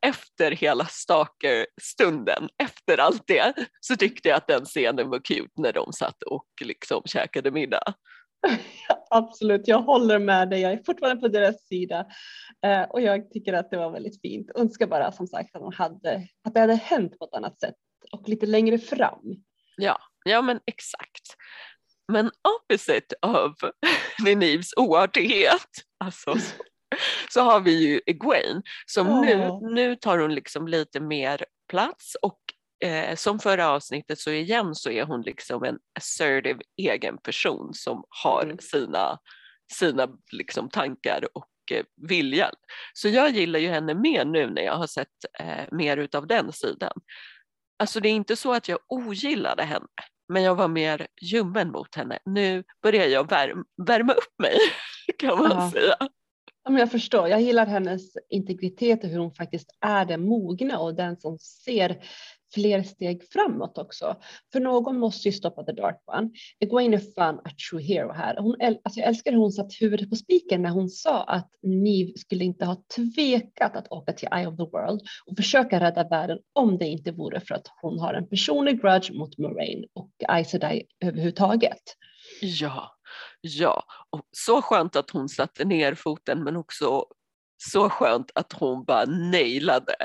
efter 0.05 0.51
hela 0.51 0.85
stalker-stunden, 0.85 2.49
efter 2.63 2.97
allt 2.97 3.27
det, 3.27 3.53
så 3.79 3.95
tyckte 3.95 4.29
jag 4.29 4.37
att 4.37 4.47
den 4.47 4.65
scenen 4.65 5.09
var 5.09 5.19
cute 5.19 5.61
när 5.61 5.73
de 5.73 5.93
satt 5.93 6.23
och 6.23 6.47
liksom 6.61 7.03
käkade 7.05 7.51
middag. 7.51 7.93
Absolut, 9.09 9.67
jag 9.67 9.81
håller 9.81 10.19
med 10.19 10.49
dig. 10.49 10.61
Jag 10.61 10.71
är 10.71 10.83
fortfarande 10.85 11.21
på 11.21 11.27
deras 11.27 11.67
sida 11.67 12.05
eh, 12.65 12.81
och 12.81 13.01
jag 13.01 13.31
tycker 13.31 13.53
att 13.53 13.71
det 13.71 13.77
var 13.77 13.91
väldigt 13.91 14.21
fint. 14.21 14.51
Önskar 14.55 14.87
bara 14.87 15.11
som 15.11 15.27
sagt 15.27 15.55
att, 15.55 15.61
de 15.61 15.73
hade, 15.73 16.27
att 16.43 16.53
det 16.53 16.59
hade 16.59 16.75
hänt 16.75 17.19
på 17.19 17.25
ett 17.25 17.33
annat 17.33 17.59
sätt 17.59 17.75
och 18.11 18.29
lite 18.29 18.45
längre 18.45 18.77
fram. 18.77 19.35
Ja, 19.77 19.97
ja 20.25 20.41
men 20.41 20.59
exakt. 20.65 21.35
Men 22.11 22.31
opposite 22.61 23.15
of 23.21 23.55
Ninives 24.25 24.73
oartighet, 24.77 25.69
alltså, 25.97 26.33
så, 26.33 26.55
så 27.29 27.41
har 27.41 27.59
vi 27.59 27.87
ju 27.87 28.01
Egwene 28.05 28.61
som 28.85 29.09
oh. 29.09 29.21
nu, 29.21 29.59
nu 29.73 29.95
tar 29.95 30.17
hon 30.17 30.35
liksom 30.35 30.67
lite 30.67 30.99
mer 30.99 31.45
plats 31.69 32.15
och 32.21 32.39
eh, 32.85 33.15
som 33.15 33.39
förra 33.39 33.69
avsnittet 33.69 34.19
så 34.19 34.31
igen 34.31 34.75
så 34.75 34.89
är 34.89 35.03
hon 35.03 35.21
liksom 35.21 35.63
en 35.63 35.79
assertive 35.99 36.59
egen 36.77 37.17
person 37.17 37.73
som 37.73 38.03
har 38.23 38.43
mm. 38.43 38.57
sina, 38.57 39.19
sina 39.73 40.07
liksom 40.31 40.69
tankar 40.69 41.27
och 41.33 41.49
eh, 41.71 41.83
vilja. 42.07 42.51
Så 42.93 43.07
jag 43.09 43.29
gillar 43.29 43.59
ju 43.59 43.69
henne 43.69 43.93
mer 43.93 44.25
nu 44.25 44.49
när 44.49 44.61
jag 44.61 44.75
har 44.75 44.87
sett 44.87 45.07
eh, 45.39 45.65
mer 45.71 45.97
utav 45.97 46.27
den 46.27 46.53
sidan. 46.53 46.93
Alltså 47.79 47.99
det 47.99 48.09
är 48.09 48.13
inte 48.13 48.35
så 48.35 48.53
att 48.53 48.67
jag 48.67 48.79
ogillade 48.87 49.63
henne 49.63 49.87
men 50.29 50.43
jag 50.43 50.55
var 50.55 50.67
mer 50.67 51.07
ljummen 51.21 51.71
mot 51.71 51.95
henne. 51.95 52.19
Nu 52.25 52.63
börjar 52.83 53.05
jag 53.05 53.29
värma, 53.29 53.63
värma 53.87 54.13
upp 54.13 54.39
mig 54.39 54.57
kan 55.19 55.37
man 55.37 55.51
ja. 55.51 55.71
säga. 55.71 55.95
Ja, 56.63 56.71
men 56.71 56.79
jag 56.79 56.91
förstår, 56.91 57.27
jag 57.27 57.41
gillar 57.41 57.65
hennes 57.65 58.13
integritet 58.29 59.03
och 59.03 59.09
hur 59.09 59.19
hon 59.19 59.33
faktiskt 59.33 59.69
är 59.79 60.05
den 60.05 60.21
mogna 60.21 60.79
och 60.79 60.95
den 60.95 61.17
som 61.17 61.39
ser 61.39 62.03
fler 62.53 62.83
steg 62.83 63.23
framåt 63.31 63.77
också. 63.77 64.15
För 64.51 64.59
någon 64.59 64.99
måste 64.99 65.27
ju 65.27 65.31
stoppa 65.31 65.63
the 65.63 65.71
dark 65.71 66.01
one. 66.05 66.29
Egwene 66.59 66.95
är 66.95 67.13
fan 67.15 67.39
a 67.39 67.49
true 67.69 67.83
hero 67.83 68.11
här. 68.11 68.37
Hon, 68.37 68.55
alltså 68.61 68.99
jag 68.99 69.07
älskar 69.07 69.31
hur 69.31 69.39
hon 69.39 69.51
satt 69.51 69.81
huvudet 69.81 70.09
på 70.09 70.15
spiken 70.15 70.61
när 70.61 70.69
hon 70.69 70.89
sa 70.89 71.23
att 71.23 71.49
ni 71.61 72.13
skulle 72.17 72.43
inte 72.43 72.65
ha 72.65 72.83
tvekat 72.95 73.75
att 73.75 73.91
åka 73.91 74.13
till 74.13 74.27
Eye 74.31 74.47
of 74.47 74.57
the 74.57 74.63
World 74.63 75.01
och 75.25 75.37
försöka 75.37 75.79
rädda 75.79 76.07
världen 76.07 76.39
om 76.53 76.77
det 76.77 76.87
inte 76.87 77.11
vore 77.11 77.39
för 77.39 77.55
att 77.55 77.67
hon 77.81 77.99
har 77.99 78.13
en 78.13 78.27
personlig 78.27 78.81
grudge 78.81 79.11
mot 79.11 79.37
Moraine 79.37 79.85
och 79.93 80.11
Aes 80.27 80.49
Sedai 80.49 80.83
överhuvudtaget. 81.05 81.81
Ja, 82.41 82.91
ja, 83.41 83.83
och 84.09 84.21
så 84.31 84.61
skönt 84.61 84.95
att 84.95 85.09
hon 85.09 85.29
satte 85.29 85.65
ner 85.65 85.95
foten 85.95 86.43
men 86.43 86.55
också 86.55 87.05
så 87.57 87.89
skönt 87.89 88.31
att 88.35 88.53
hon 88.53 88.83
bara 88.83 89.05
nailade 89.05 89.95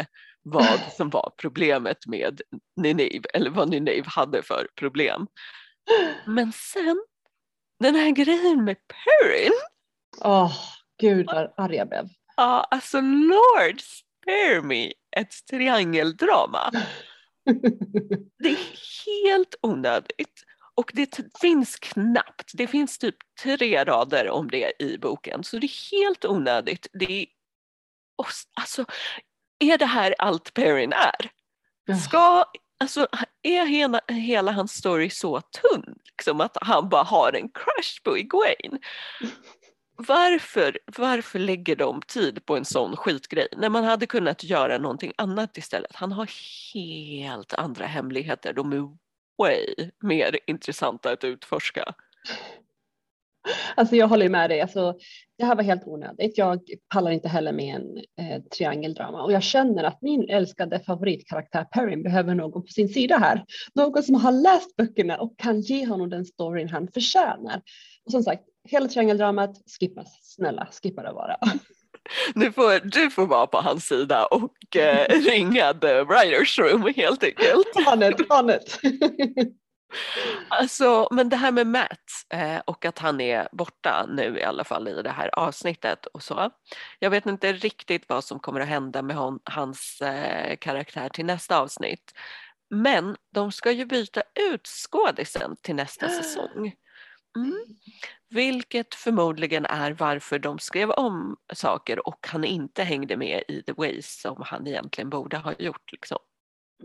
vad 0.45 0.81
som 0.97 1.11
var 1.11 1.33
problemet 1.37 2.07
med 2.07 2.41
Nineve 2.77 3.29
eller 3.35 3.51
vad 3.51 3.71
Nineve 3.71 4.07
hade 4.07 4.43
för 4.43 4.69
problem. 4.77 5.27
Men 6.27 6.53
sen 6.53 7.05
den 7.81 7.95
här 7.95 8.11
grejen 8.11 8.65
med 8.65 8.77
Perrin. 8.89 9.53
Åh, 10.21 10.47
oh, 10.47 10.53
gud 11.01 11.27
vad 11.27 11.53
arg 11.57 11.77
jag 11.77 11.89
blev. 11.89 12.09
Ja, 12.37 12.69
alltså 12.71 13.01
Lord 13.01 13.81
spare 13.81 14.63
me 14.63 14.93
ett 15.17 15.47
triangeldrama. 15.51 16.71
Det 18.39 18.49
är 18.49 18.59
helt 19.07 19.55
onödigt. 19.63 20.45
Och 20.75 20.91
det 20.95 21.21
finns 21.41 21.77
knappt, 21.77 22.51
det 22.55 22.67
finns 22.67 22.99
typ 22.99 23.17
tre 23.43 23.85
rader 23.85 24.31
om 24.31 24.51
det 24.51 24.83
i 24.83 24.99
boken 24.99 25.45
så 25.45 25.59
det 25.59 25.67
är 25.67 26.01
helt 26.01 26.25
onödigt. 26.25 26.87
Det 26.93 27.23
är, 27.23 27.27
alltså, 28.61 28.85
är 29.59 29.79
det 29.79 29.87
här 29.87 30.15
allt 30.19 30.55
Perrin 30.55 30.93
är? 30.93 31.31
Ska, 32.01 32.45
alltså, 32.81 33.07
är 33.43 33.67
hela, 33.67 34.01
hela 34.09 34.53
hans 34.53 34.73
story 34.73 35.11
så 35.11 35.41
tunn 35.41 35.99
liksom, 36.05 36.41
att 36.41 36.57
han 36.61 36.89
bara 36.89 37.03
har 37.03 37.33
en 37.33 37.49
crush 37.49 38.03
på 38.03 38.19
Egwene? 38.19 38.79
Varför, 39.97 40.79
varför 40.87 41.39
lägger 41.39 41.77
de 41.77 42.03
tid 42.03 42.47
på 42.47 42.57
en 42.57 42.65
sån 42.65 42.97
skitgrej 42.97 43.49
när 43.57 43.69
man 43.69 43.85
hade 43.85 44.07
kunnat 44.07 44.45
göra 44.45 44.79
någonting 44.79 45.13
annat 45.19 45.59
istället? 45.59 45.95
Han 45.95 46.13
har 46.13 46.31
helt 46.75 47.55
andra 47.55 47.87
hemligheter, 47.87 48.53
de 48.53 48.73
är 48.73 48.89
way 49.39 49.91
mer 50.01 50.39
intressanta 50.47 51.13
att 51.13 51.25
utforska. 51.25 51.95
Alltså 53.77 53.97
jag 53.97 54.09
håller 54.09 54.29
med 54.29 54.51
dig. 54.51 54.61
Alltså, 54.61 54.95
det 55.39 55.45
här 55.45 55.57
var 55.57 55.63
helt 55.63 55.87
onödigt. 55.87 56.39
Jag 56.39 56.61
pallar 56.95 57.11
inte 57.11 57.29
heller 57.29 57.53
med 57.53 57.77
en 57.77 57.97
eh, 57.97 58.43
triangeldrama 58.43 59.23
och 59.23 59.33
jag 59.33 59.43
känner 59.43 59.85
att 59.85 60.03
min 60.03 60.29
älskade 60.29 60.81
favoritkaraktär 60.81 61.65
Perrin 61.65 62.03
behöver 62.03 62.35
någon 62.35 62.63
på 62.63 62.69
sin 62.69 62.89
sida 62.89 63.19
här. 63.19 63.45
Någon 63.75 64.03
som 64.03 64.15
har 64.15 64.33
läst 64.33 64.77
böckerna 64.77 65.17
och 65.17 65.39
kan 65.39 65.61
ge 65.61 65.87
honom 65.87 66.11
den 66.11 66.25
storyn 66.25 66.69
han 66.69 66.89
förtjänar. 66.95 67.63
Och 68.05 68.13
som 68.13 68.23
sagt, 68.23 68.43
hela 68.69 68.89
triangeldramat 68.89 69.51
skippas. 69.81 70.19
Snälla, 70.23 70.69
skippa 70.83 71.03
det 71.03 71.13
bara. 71.13 71.37
Nu 72.35 72.53
får, 72.53 72.89
du 72.89 73.11
får 73.11 73.27
vara 73.27 73.47
på 73.47 73.59
hans 73.59 73.87
sida 73.87 74.27
och 74.27 74.77
eh, 74.77 75.21
ringa 75.21 75.75
the 75.75 76.03
writers 76.03 76.59
room 76.59 76.93
helt 76.97 77.25
enkelt. 77.25 77.67
On 77.93 78.03
it, 78.03 78.31
on 78.31 78.51
it. 78.51 78.81
Alltså, 80.49 81.09
men 81.11 81.29
det 81.29 81.37
här 81.37 81.53
med 81.53 81.67
Matt 81.67 82.11
eh, 82.29 82.59
och 82.65 82.85
att 82.85 82.99
han 82.99 83.21
är 83.21 83.49
borta 83.53 84.07
nu 84.09 84.39
i 84.39 84.43
alla 84.43 84.65
fall 84.65 84.89
i 84.89 85.03
det 85.03 85.11
här 85.11 85.39
avsnittet 85.39 86.07
och 86.07 86.23
så. 86.23 86.51
Jag 86.99 87.11
vet 87.11 87.27
inte 87.27 87.53
riktigt 87.53 88.09
vad 88.09 88.25
som 88.25 88.41
kommer 88.41 88.61
att 88.61 88.69
hända 88.69 89.03
med 89.03 89.17
hon, 89.17 89.41
hans 89.45 90.01
eh, 90.01 90.57
karaktär 90.57 91.09
till 91.09 91.25
nästa 91.25 91.59
avsnitt. 91.59 92.13
Men 92.71 93.17
de 93.35 93.53
ska 93.53 93.71
ju 93.71 93.85
byta 93.85 94.23
ut 94.51 94.67
skådisen 94.67 95.57
till 95.63 95.75
nästa 95.75 96.09
säsong. 96.23 96.73
Mm. 97.37 97.65
Vilket 98.31 98.95
förmodligen 98.95 99.67
är 99.67 99.93
varför 99.93 100.39
de 100.39 100.59
skrev 100.59 100.91
om 100.91 101.37
saker 101.53 102.09
och 102.09 102.27
han 102.29 102.45
inte 102.45 102.83
hängde 102.83 103.17
med 103.17 103.43
i 103.49 103.63
The 103.63 103.73
Ways 103.73 104.21
som 104.21 104.43
han 104.47 104.67
egentligen 104.67 105.11
borde 105.11 105.37
ha 105.37 105.53
gjort. 105.59 105.93
Liksom. 105.93 106.19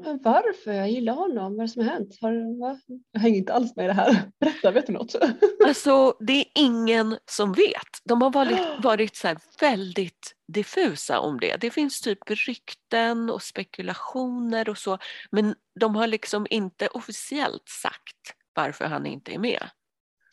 Men 0.04 0.20
varför? 0.24 0.74
Jag 0.74 0.90
gillar 0.90 1.14
honom. 1.14 1.56
Vad 1.56 1.64
är 1.64 1.68
det 1.68 1.68
som 1.68 1.84
har 1.84 1.90
hänt? 1.94 2.18
Har, 2.22 2.60
va? 2.60 2.80
Jag 3.12 3.22
hänger 3.22 3.38
inte 3.38 3.54
alls 3.54 3.76
med 3.76 3.86
i 3.86 3.88
det 3.88 3.94
här. 3.94 4.32
Berätta, 4.40 4.72
vet 4.72 4.88
du 4.88 4.94
något? 4.94 5.16
Alltså 5.66 6.18
det 6.20 6.34
är 6.34 6.46
ingen 6.56 7.18
som 7.26 7.54
vet. 7.54 8.00
De 8.04 8.22
har 8.22 8.30
varit, 8.32 8.60
varit 8.84 9.16
så 9.16 9.36
väldigt 9.62 10.36
diffusa 10.48 11.20
om 11.20 11.40
det. 11.40 11.62
Det 11.62 11.72
finns 11.72 12.02
typ 12.02 12.20
rykten 12.30 13.30
och 13.30 13.42
spekulationer 13.42 14.70
och 14.70 14.78
så 14.78 14.98
men 15.32 15.56
de 15.80 15.96
har 15.96 16.08
liksom 16.08 16.48
inte 16.50 16.88
officiellt 16.88 17.70
sagt 17.82 18.36
varför 18.56 18.86
han 18.86 19.06
inte 19.06 19.34
är 19.34 19.40
med. 19.40 19.70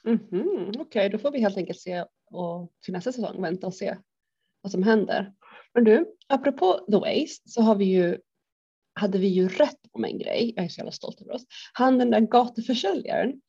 Mm 0.07 0.19
-hmm. 0.19 0.69
Okej, 0.69 0.81
okay, 0.81 1.09
då 1.09 1.19
får 1.19 1.31
vi 1.31 1.41
helt 1.41 1.57
enkelt 1.57 1.81
se 1.81 2.05
och 2.31 2.73
till 2.85 2.93
nästa 2.93 3.13
säsong 3.13 3.43
vänta 3.43 3.67
och 3.67 3.75
se 3.75 3.97
vad 4.61 4.73
som 4.73 4.83
händer. 4.83 5.33
Men 5.75 5.85
du, 5.85 6.15
apropå 6.27 6.87
The 6.91 6.97
Ways 6.97 7.43
så 7.45 7.63
har 7.63 7.75
vi 7.75 7.85
ju 7.85 8.19
hade 8.97 9.19
vi 9.19 9.27
ju 9.27 9.49
rätt 9.49 9.81
om 9.93 10.05
en 10.05 10.19
grej. 10.19 10.53
Jag 10.57 10.65
är 10.65 10.69
så 10.69 10.79
jävla 10.79 10.93
stolt 10.93 11.21
över 11.21 11.33
oss. 11.33 11.43
Han 11.73 11.99
den 11.99 12.11
där 12.11 12.21
gatuförsäljaren, 12.21 13.41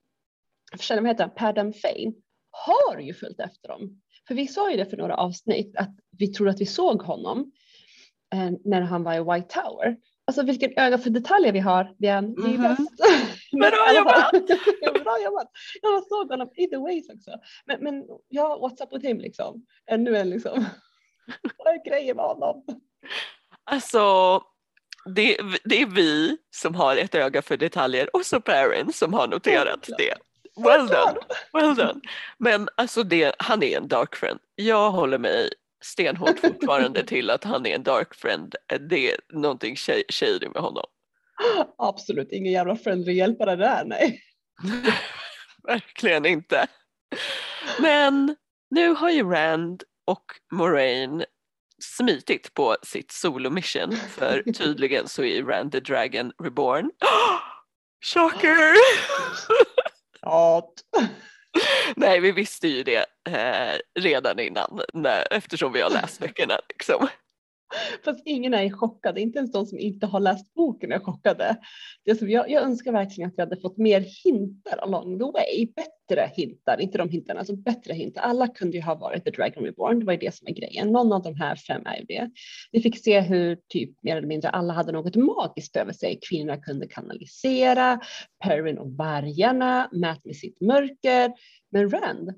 försäljaren 0.77 1.05
heter 1.05 1.27
Padam 1.27 1.73
Fane, 1.73 2.13
har 2.51 2.99
ju 2.99 3.13
följt 3.13 3.39
efter 3.39 3.67
dem. 3.67 4.01
För 4.27 4.35
vi 4.35 4.47
sa 4.47 4.71
ju 4.71 4.77
det 4.77 4.85
för 4.85 4.97
några 4.97 5.15
avsnitt 5.15 5.75
att 5.75 5.95
vi 6.17 6.27
trodde 6.27 6.51
att 6.51 6.61
vi 6.61 6.65
såg 6.65 7.01
honom 7.01 7.51
eh, 8.33 8.51
när 8.65 8.81
han 8.81 9.03
var 9.03 9.13
i 9.13 9.19
White 9.19 9.61
Tower. 9.61 9.97
Alltså 10.25 10.43
vilken 10.43 10.73
öga 10.77 10.97
för 10.97 11.09
detaljer 11.09 11.53
vi 11.53 11.59
har, 11.59 11.95
Diane. 11.97 12.27
Det 12.27 12.41
är 12.41 12.45
mm 12.45 12.61
-hmm. 12.61 12.77
bäst. 12.77 13.51
Bra 13.51 13.93
jobbat! 13.95 14.31
Bra 15.03 15.23
jobbat! 15.23 15.51
Jag 15.81 16.07
såg 16.07 16.29
honom 16.29 16.49
i 16.55 16.67
the 16.67 16.77
ways 16.77 17.09
också. 17.09 17.31
Men, 17.65 17.83
men 17.83 18.03
ja, 18.27 18.59
what's 18.61 18.83
up 18.83 18.93
with 18.93 19.07
him 19.07 19.17
liksom? 19.17 19.65
Ännu 19.91 20.17
en 20.17 20.29
liksom. 20.29 20.65
Vad 21.57 21.73
är 21.73 21.89
grejen 21.89 22.15
med 22.15 22.25
honom? 22.25 22.65
Alltså 23.63 23.99
det, 25.07 25.37
det, 25.63 25.81
är 25.81 25.85
vi 25.85 26.37
som 26.51 26.75
har 26.75 26.97
ett 26.97 27.15
öga 27.15 27.41
för 27.41 27.57
detaljer 27.57 28.15
och 28.15 28.25
så 28.25 28.41
parents 28.41 28.97
som 28.97 29.13
har 29.13 29.27
noterat 29.27 29.89
det. 29.97 30.13
Well 30.63 30.87
done, 30.87 31.19
well 31.53 31.75
done. 31.75 32.01
Men 32.37 32.69
alltså 32.75 33.03
det, 33.03 33.35
han 33.39 33.63
är 33.63 33.77
en 33.77 33.87
dark 33.87 34.15
friend. 34.15 34.39
Jag 34.55 34.91
håller 34.91 35.17
mig 35.17 35.49
stenhårt 35.81 36.39
fortfarande 36.39 37.03
till 37.07 37.29
att 37.29 37.43
han 37.43 37.65
är 37.65 37.75
en 37.75 37.83
dark 37.83 38.15
friend. 38.15 38.55
Det 38.89 39.11
är 39.11 39.19
någonting 39.33 39.75
shady 40.09 40.49
med 40.53 40.61
honom. 40.61 40.85
Absolut 41.77 42.31
ingen 42.31 42.53
jävla 42.53 42.75
friendly 42.75 43.13
hjälpare 43.13 43.55
där, 43.55 43.85
nej. 43.85 44.21
Verkligen 45.63 46.25
inte. 46.25 46.67
Men 47.79 48.35
nu 48.69 48.89
har 48.89 49.09
ju 49.09 49.23
Rand 49.23 49.83
och 50.05 50.25
Moraine 50.51 51.25
smitit 51.81 52.53
på 52.53 52.77
sitt 52.83 53.11
solomission 53.11 53.95
för 53.95 54.43
tydligen 54.57 55.07
så 55.07 55.23
är 55.23 55.43
Rand 55.43 55.71
the 55.71 55.79
Dragon 55.79 56.31
reborn. 56.43 56.91
Shocker! 58.05 58.73
Nej, 61.95 62.19
vi 62.19 62.31
visste 62.31 62.67
ju 62.67 62.83
det 62.83 63.05
eh, 63.29 63.79
redan 63.99 64.39
innan 64.39 64.81
när, 64.93 65.33
eftersom 65.33 65.73
vi 65.73 65.81
har 65.81 65.89
läst 65.89 66.19
böckerna. 66.19 66.59
Liksom. 66.69 67.07
Fast 68.05 68.21
ingen 68.25 68.53
är 68.53 68.69
chockad, 68.69 69.17
inte 69.17 69.39
ens 69.39 69.51
de 69.51 69.65
som 69.65 69.79
inte 69.79 70.05
har 70.05 70.19
läst 70.19 70.53
boken 70.53 70.91
är 70.91 70.99
chockade. 70.99 71.57
Det 72.05 72.15
som 72.15 72.29
jag, 72.29 72.49
jag 72.49 72.63
önskar 72.63 72.91
verkligen 72.91 73.29
att 73.29 73.37
vi 73.37 73.41
hade 73.41 73.57
fått 73.57 73.77
mer 73.77 74.05
hintar 74.23 74.77
along 74.77 75.19
the 75.19 75.25
way, 75.25 75.67
bättre 75.75 76.31
hintar, 76.35 76.81
inte 76.81 76.97
de 76.97 77.09
hintarna, 77.09 77.39
alltså 77.39 77.55
bättre 77.55 77.93
hintar. 77.93 78.21
Alla 78.21 78.47
kunde 78.47 78.77
ju 78.77 78.83
ha 78.83 78.95
varit 78.95 79.23
The 79.23 79.31
Dragon 79.31 79.63
Reborn, 79.63 79.99
det 79.99 80.05
var 80.05 80.13
ju 80.13 80.19
det 80.19 80.35
som 80.35 80.47
är 80.47 80.51
grejen. 80.51 80.91
Någon 80.91 81.13
av 81.13 81.23
de 81.23 81.35
här 81.35 81.55
fem 81.55 81.81
är 81.85 81.97
ju 81.97 82.05
det. 82.05 82.29
Vi 82.71 82.81
fick 82.81 83.03
se 83.03 83.19
hur 83.19 83.57
typ 83.67 84.03
mer 84.03 84.17
eller 84.17 84.27
mindre 84.27 84.49
alla 84.49 84.73
hade 84.73 84.91
något 84.91 85.15
magiskt 85.15 85.75
över 85.75 85.93
sig. 85.93 86.19
Kvinnorna 86.29 86.57
kunde 86.57 86.87
kanalisera, 86.87 87.99
Perrin 88.43 88.77
och 88.77 88.91
vargarna, 88.91 89.89
Matt 89.91 90.25
med 90.25 90.35
sitt 90.35 90.61
mörker. 90.61 91.33
Men 91.71 91.89
Rand, 91.89 92.33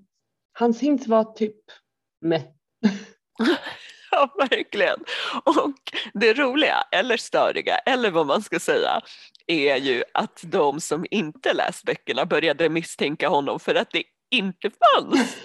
hans 0.51 0.81
hint 0.81 1.07
var 1.07 1.23
typ 1.23 1.55
med. 2.21 2.41
Ja, 4.19 4.47
verkligen. 4.49 4.99
Och 5.43 5.73
det 6.13 6.33
roliga, 6.33 6.83
eller 6.91 7.17
störiga, 7.17 7.77
eller 7.77 8.11
vad 8.11 8.25
man 8.25 8.41
ska 8.41 8.59
säga, 8.59 9.01
är 9.47 9.75
ju 9.75 10.03
att 10.13 10.39
de 10.43 10.81
som 10.81 11.05
inte 11.11 11.53
läst 11.53 11.83
böckerna 11.83 12.25
började 12.25 12.69
misstänka 12.69 13.29
honom 13.29 13.59
för 13.59 13.75
att 13.75 13.91
det 13.91 14.03
inte 14.31 14.69
fanns 14.69 15.37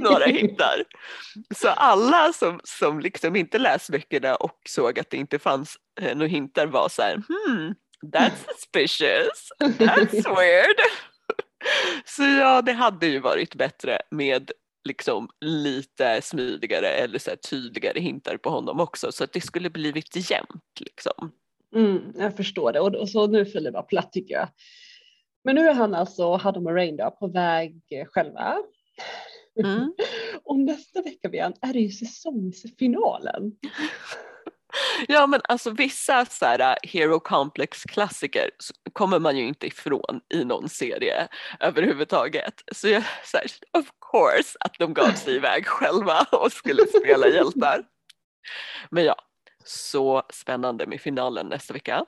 några 0.00 0.26
hintar. 0.26 0.84
Så 1.56 1.68
alla 1.68 2.32
som, 2.32 2.60
som 2.64 3.00
liksom 3.00 3.36
inte 3.36 3.58
läst 3.58 3.90
böckerna 3.90 4.36
och 4.36 4.58
såg 4.68 4.98
att 4.98 5.10
det 5.10 5.16
inte 5.16 5.38
fanns 5.38 5.76
eh, 6.00 6.16
några 6.16 6.28
hintar 6.28 6.66
var 6.66 6.88
så 6.88 7.02
här, 7.02 7.14
hmm, 7.14 7.74
that's 8.12 8.46
suspicious, 8.48 9.48
that's 9.60 10.36
weird. 10.36 10.76
Så 12.04 12.22
ja, 12.22 12.62
det 12.62 12.72
hade 12.72 13.06
ju 13.06 13.18
varit 13.18 13.54
bättre 13.54 13.98
med 14.10 14.50
liksom 14.84 15.28
lite 15.40 16.22
smidigare 16.22 16.88
eller 16.88 17.18
så 17.18 17.30
tydligare 17.50 18.00
hintar 18.00 18.36
på 18.36 18.50
honom 18.50 18.80
också 18.80 19.12
så 19.12 19.24
att 19.24 19.32
det 19.32 19.40
skulle 19.40 19.70
blivit 19.70 20.30
jämnt. 20.30 20.80
Liksom. 20.80 21.32
Mm, 21.74 22.12
jag 22.16 22.36
förstår 22.36 22.72
det 22.72 22.80
och, 22.80 22.94
och 22.94 23.08
så 23.08 23.26
nu 23.26 23.46
föll 23.46 23.64
det 23.64 23.72
bara 23.72 23.82
platt 23.82 24.12
tycker 24.12 24.34
jag. 24.34 24.48
Men 25.44 25.54
nu 25.54 25.68
är 25.68 25.74
han 25.74 25.94
alltså, 25.94 26.36
Haddon 26.36 26.66
och 26.66 26.74
Rain 26.74 26.96
då, 26.96 27.10
på 27.10 27.26
väg 27.26 27.80
själva. 28.08 28.56
Mm. 29.64 29.92
och 30.44 30.58
nästa 30.58 31.02
vecka 31.02 31.28
Bian, 31.28 31.54
är 31.60 31.72
det 31.72 31.80
ju 31.80 31.90
säsongsfinalen. 31.90 33.52
Ja 35.08 35.26
men 35.26 35.40
alltså 35.44 35.70
vissa 35.70 36.24
så 36.24 36.46
här, 36.46 36.60
äh, 36.60 36.76
hero 36.82 37.20
complex 37.20 37.84
klassiker 37.84 38.50
kommer 38.92 39.18
man 39.18 39.36
ju 39.36 39.48
inte 39.48 39.66
ifrån 39.66 40.20
i 40.34 40.44
någon 40.44 40.68
serie 40.68 41.28
överhuvudtaget. 41.60 42.62
Så 42.72 42.88
jag 42.88 43.02
så 43.24 43.36
här, 43.36 43.46
of 43.72 43.86
course 44.12 44.58
att 44.60 44.74
de 44.78 44.94
gav 44.94 45.12
sig 45.12 45.36
iväg 45.36 45.66
själva 45.66 46.26
och 46.32 46.52
skulle 46.52 46.86
spela 46.86 47.28
hjältar. 47.28 47.84
Men 48.90 49.04
ja, 49.04 49.16
så 49.64 50.22
spännande 50.32 50.86
med 50.86 51.00
finalen 51.00 51.46
nästa 51.46 51.74
vecka. 51.74 52.04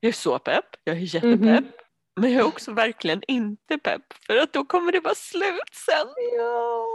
Jag 0.00 0.08
är 0.08 0.12
så 0.12 0.38
pepp, 0.38 0.64
jag 0.84 0.96
är 0.96 1.00
jättepepp. 1.00 1.64
Mhm. 1.64 1.72
Men 2.20 2.32
jag 2.32 2.40
är 2.40 2.46
också 2.46 2.72
verkligen 2.72 3.22
inte 3.28 3.78
pepp 3.78 4.02
för 4.26 4.36
att 4.36 4.52
då 4.52 4.64
kommer 4.64 4.92
det 4.92 5.00
vara 5.00 5.14
slut 5.14 5.74
sen. 5.86 6.06
Ja, 6.36 6.86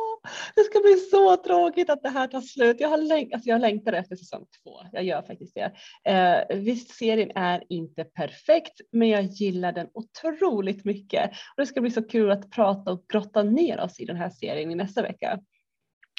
det 0.55 0.61
ska 0.61 0.79
bli 0.79 0.95
så 0.95 1.38
tråkigt 1.38 1.89
att 1.89 2.03
det 2.03 2.09
här 2.09 2.27
tar 2.27 2.41
slut. 2.41 2.79
Jag, 2.79 2.89
har 2.89 2.97
läng- 2.97 3.33
alltså 3.33 3.49
jag 3.49 3.61
längtar 3.61 3.93
efter 3.93 4.15
säsong 4.15 4.45
två. 4.63 4.79
Jag 4.91 5.03
gör 5.03 5.21
faktiskt 5.21 5.55
det. 5.55 5.71
Eh, 6.11 6.57
visst, 6.57 6.95
serien 6.95 7.31
är 7.35 7.63
inte 7.69 8.03
perfekt, 8.03 8.81
men 8.91 9.09
jag 9.09 9.23
gillar 9.23 9.71
den 9.71 9.88
otroligt 9.93 10.85
mycket. 10.85 11.29
Och 11.29 11.57
det 11.57 11.65
ska 11.65 11.81
bli 11.81 11.91
så 11.91 12.03
kul 12.03 12.31
att 12.31 12.51
prata 12.51 12.91
och 12.91 13.05
grotta 13.13 13.43
ner 13.43 13.79
oss 13.79 13.99
i 13.99 14.05
den 14.05 14.17
här 14.17 14.29
serien 14.29 14.71
i 14.71 14.75
nästa 14.75 15.01
vecka. 15.01 15.39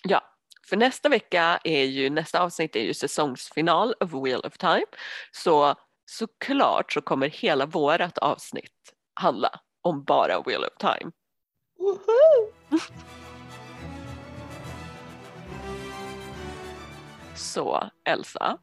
Ja, 0.08 0.22
för 0.68 0.76
nästa 0.76 1.08
vecka 1.08 1.60
är 1.64 1.84
ju, 1.84 2.10
nästa 2.10 2.40
avsnitt 2.40 2.76
är 2.76 2.80
ju 2.80 2.94
säsongsfinal 2.94 3.94
of 4.00 4.12
Wheel 4.12 4.40
of 4.40 4.58
Time. 4.58 4.86
Så 5.32 5.74
såklart 6.10 6.92
så 6.92 7.00
kommer 7.00 7.28
hela 7.28 7.66
vårat 7.66 8.18
avsnitt 8.18 8.72
handla 9.20 9.50
om 9.82 10.04
bara 10.04 10.42
Wheel 10.46 10.64
of 10.64 10.76
Time. 10.78 11.12
Woho! 11.78 12.52
Så 17.36 17.90
Elsa, 18.08 18.58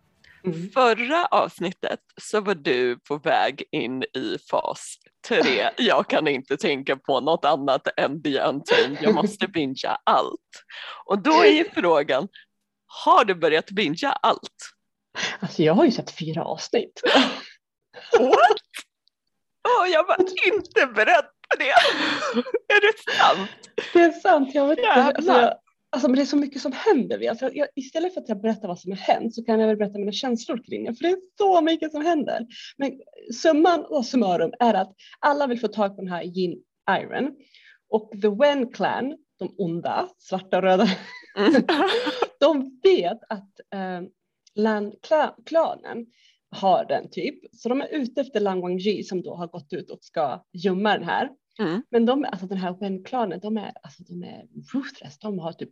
Mm. 0.46 0.70
förra 0.72 1.26
avsnittet 1.26 2.00
så 2.22 2.42
var 2.42 2.56
du 2.56 3.00
på 3.00 3.18
väg 3.18 3.64
in 3.72 4.04
i 4.04 4.38
fas 4.52 4.96
3. 5.28 5.70
Jag 5.78 6.10
kan 6.10 6.28
inte 6.28 6.58
tänka 6.58 6.96
på 6.96 7.20
något 7.20 7.46
annat 7.46 7.88
än 7.98 8.24
The 8.24 8.40
Untamed. 8.40 8.98
Jag 9.02 9.16
måste 9.16 9.48
bingea 9.48 9.98
allt. 10.04 10.64
Och 11.06 11.22
då 11.22 11.32
är 11.44 11.52
ju 11.52 11.70
frågan, 11.70 12.28
har 13.06 13.26
du 13.26 13.36
börjat 13.36 13.72
bingea 13.72 14.12
allt? 14.12 14.58
Alltså 15.40 15.64
jag 15.64 15.74
har 15.74 15.86
ju 15.86 15.92
sett 15.92 16.12
fyra 16.12 16.44
avsnitt. 16.44 17.02
What? 18.20 18.62
Åh, 19.68 19.88
jag 19.92 20.08
var 20.08 20.18
inte 20.48 20.86
beredd 20.96 21.26
på 21.50 21.58
det. 21.60 21.72
Är 22.74 22.82
det 22.82 23.14
sant? 23.14 23.50
Det 23.94 24.00
är 24.02 24.12
sant. 24.12 24.50
Jag 24.56 24.68
vet, 24.68 24.78
inte. 24.78 24.92
alltså, 24.94 25.54
alltså, 25.94 26.08
men 26.08 26.16
det 26.16 26.22
är 26.22 26.26
så 26.26 26.38
mycket 26.38 26.62
som 26.62 26.72
händer. 26.72 27.30
Alltså, 27.30 27.50
jag, 27.54 27.68
istället 27.76 28.14
för 28.14 28.22
att 28.22 28.30
jag 28.30 28.42
berättar 28.42 28.68
vad 28.68 28.80
som 28.80 28.92
har 28.92 28.98
hänt 28.98 29.36
så 29.36 29.44
kan 29.44 29.60
jag 29.60 29.68
väl 29.68 29.78
berätta 29.78 30.00
mina 30.00 30.12
känslor 30.12 30.64
kring 30.66 30.84
det. 30.84 30.96
För 30.96 31.04
det 31.04 31.10
är 31.10 31.18
så 31.38 31.62
mycket 31.62 31.92
som 31.92 32.06
händer. 32.06 32.48
Men 32.78 32.92
summan 33.34 33.86
och 33.86 34.06
summarum 34.06 34.54
är 34.60 34.74
att 34.74 34.94
alla 35.20 35.48
vill 35.48 35.60
få 35.60 35.68
tag 35.68 35.96
på 35.96 36.02
den 36.02 36.12
här 36.12 36.24
Yin 36.24 36.64
Iron. 36.90 37.36
Och 37.90 38.12
The 38.22 38.30
Wen 38.30 38.72
Clan, 38.72 39.18
de 39.40 39.56
onda, 39.58 40.10
svarta 40.18 40.58
och 40.58 40.64
röda, 40.64 40.88
Mm. 41.38 41.64
de 42.40 42.80
vet 42.84 43.20
att 43.30 43.60
eh, 43.74 44.02
Lan-klanen 44.56 46.06
har 46.50 46.86
den 46.86 47.10
typ. 47.10 47.36
Så 47.52 47.70
de 47.70 47.82
är 47.82 47.88
ute 47.88 48.22
efter 48.22 48.40
Lang 48.40 48.62
Wangji 48.62 49.04
som 49.04 49.22
då 49.22 49.36
har 49.36 49.48
gått 49.48 49.74
ut 49.74 49.90
och 49.90 50.04
ska 50.04 50.44
gömma 50.52 50.98
den 50.98 51.08
här. 51.08 51.30
Mm. 51.60 51.84
Men 51.90 52.06
de, 52.06 52.26
alltså 52.26 52.46
den 52.48 52.58
här 52.58 52.74
Wen-klanen, 52.80 53.40
de 53.40 53.58
är, 53.58 53.72
alltså 53.84 54.04
de 54.04 54.24
är 54.24 54.46
ruthless. 54.74 55.20
De 55.20 55.40
har 55.40 55.54
typ 55.54 55.70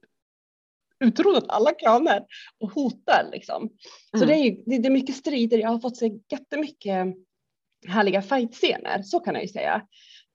utrotat 1.04 1.46
alla 1.48 1.72
klaner 1.74 2.26
och 2.60 2.72
hotar 2.72 3.30
liksom. 3.32 3.70
Så 4.18 4.24
Mm. 4.24 4.28
det 4.28 4.34
är, 4.36 4.58
det, 4.66 4.78
det 4.78 4.88
är 4.88 4.92
mycket 4.92 5.16
strider. 5.16 5.58
Jag 5.58 5.70
har 5.70 5.80
fått 5.80 5.98
se 5.98 6.12
jättemycket 6.32 7.08
härliga 7.88 8.22
fightscener, 8.22 9.02
så 9.04 9.20
kan 9.20 9.34
jag 9.34 9.44
ju 9.44 9.50
säga. 9.50 9.82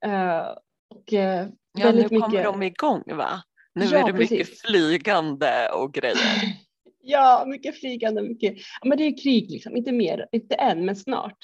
Eh, 0.05 0.47
och 0.91 1.13
uh, 1.13 1.19
Ja, 1.19 1.45
nu 1.75 1.83
väldigt 1.83 2.09
kommer 2.09 2.29
mycket. 2.29 2.45
de 2.45 2.63
igång 2.63 3.03
va? 3.07 3.43
Nu 3.75 3.85
Ja, 3.85 3.99
är 3.99 4.07
det 4.07 4.19
mycket 4.19 4.39
precis. 4.39 4.63
flygande 4.63 5.69
och 5.75 5.95
grejer. 5.95 6.17
Ja, 7.09 7.45
mycket 7.47 7.81
flygande, 7.81 8.23
mycket. 8.23 8.55
Ja, 8.57 8.89
men 8.89 8.99
det 8.99 9.05
är 9.05 9.23
krig 9.23 9.51
liksom, 9.51 9.77
inte 9.77 9.93
mer, 9.93 10.27
inte 10.33 10.55
än, 10.55 10.85
men 10.85 10.97
snart 10.97 11.37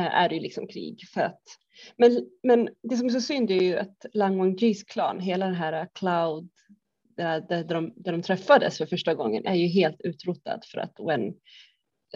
är 0.00 0.28
det 0.28 0.34
ju 0.34 0.40
liksom 0.40 0.66
krig 0.66 1.08
för 1.14 1.20
att. 1.20 1.42
Men, 1.96 2.26
men 2.42 2.68
det 2.82 2.96
som 2.96 3.06
är 3.06 3.10
så 3.10 3.20
synd 3.20 3.50
är 3.50 3.62
ju 3.62 3.78
att 3.78 4.06
Lang 4.12 4.38
Wangjis 4.38 4.84
klan, 4.84 5.20
hela 5.20 5.46
den 5.46 5.54
här 5.54 5.88
Cloud, 5.94 6.48
där, 7.16 7.40
där, 7.40 7.64
de, 7.64 7.92
där 7.96 8.12
de 8.12 8.22
träffades 8.22 8.78
för 8.78 8.86
första 8.86 9.14
gången, 9.14 9.46
är 9.46 9.54
ju 9.54 9.66
helt 9.66 10.00
utrotad 10.00 10.60
för 10.72 10.78
att 10.78 10.94
Wen 11.08 11.34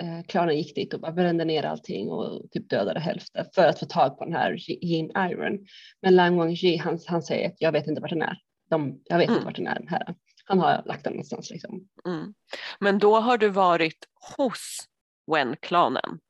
eh, 0.01 0.23
klanen 0.29 0.57
gick 0.57 0.75
dit 0.75 0.95
och 0.95 1.01
bara 1.01 1.13
brände 1.13 1.45
ner 1.45 1.63
allting 1.63 2.09
och 2.09 2.51
typ 2.51 2.71
dödade 2.71 3.01
hälften 3.01 3.47
för 3.55 3.69
att 3.69 3.79
få 3.79 3.87
tag 3.87 4.19
på 4.19 4.25
den 4.25 4.35
här 4.35 4.71
Yin 4.85 5.11
Iron. 5.17 5.67
Men 6.03 6.17
Lang 6.17 6.37
Wangji, 6.37 6.77
han, 6.77 6.99
han 7.07 7.23
säger 7.23 7.49
att 7.49 7.57
jag 7.59 7.73
vet 7.73 7.87
inte 7.87 8.01
vart 8.01 8.11
den 8.11 8.23
är. 8.23 8.39
De, 8.71 9.01
jag 9.05 9.19
vet 9.19 9.29
Mm. 9.29 9.37
inte 9.37 9.47
vart 9.47 9.57
den 9.57 9.67
är 9.67 9.79
den 9.79 9.89
här. 9.89 10.15
Han 10.45 10.59
har 10.59 10.83
lagt 10.87 11.05
den 11.05 11.13
någonstans 11.13 11.51
liksom. 11.51 11.89
Mm. 12.07 12.35
Men 12.81 12.99
då 12.99 13.21
har 13.21 13.39
du 13.39 13.49
varit 13.49 13.99
hos 14.37 14.89
Wen-klanen. 15.33 16.21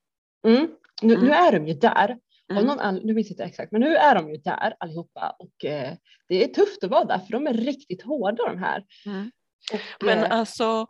Mm. 0.46 0.68
Nu, 1.02 1.14
Mm. 1.14 1.26
nu 1.26 1.32
är 1.32 1.52
de 1.52 1.66
ju 1.68 1.74
där. 1.74 2.18
Mm. 2.52 2.64
någon 2.66 2.80
an- 2.80 3.00
nu 3.04 3.14
minns 3.14 3.26
jag 3.26 3.32
inte 3.34 3.44
exakt, 3.44 3.72
men 3.72 3.80
nu 3.80 3.96
är 3.96 4.14
de 4.14 4.30
ju 4.30 4.36
där 4.36 4.74
allihopa 4.80 5.36
och 5.38 5.64
eh, 5.64 5.92
det 6.28 6.44
är 6.44 6.48
tufft 6.48 6.84
att 6.84 6.90
vara 6.90 7.04
där 7.04 7.18
för 7.18 7.32
de 7.32 7.46
är 7.46 7.54
riktigt 7.54 8.02
hårda 8.02 8.44
de 8.46 8.58
här. 8.58 8.84
Mm. 9.06 9.30
Och, 9.72 9.80
Men 10.06 10.18
eh, 10.18 10.30
alltså, 10.38 10.86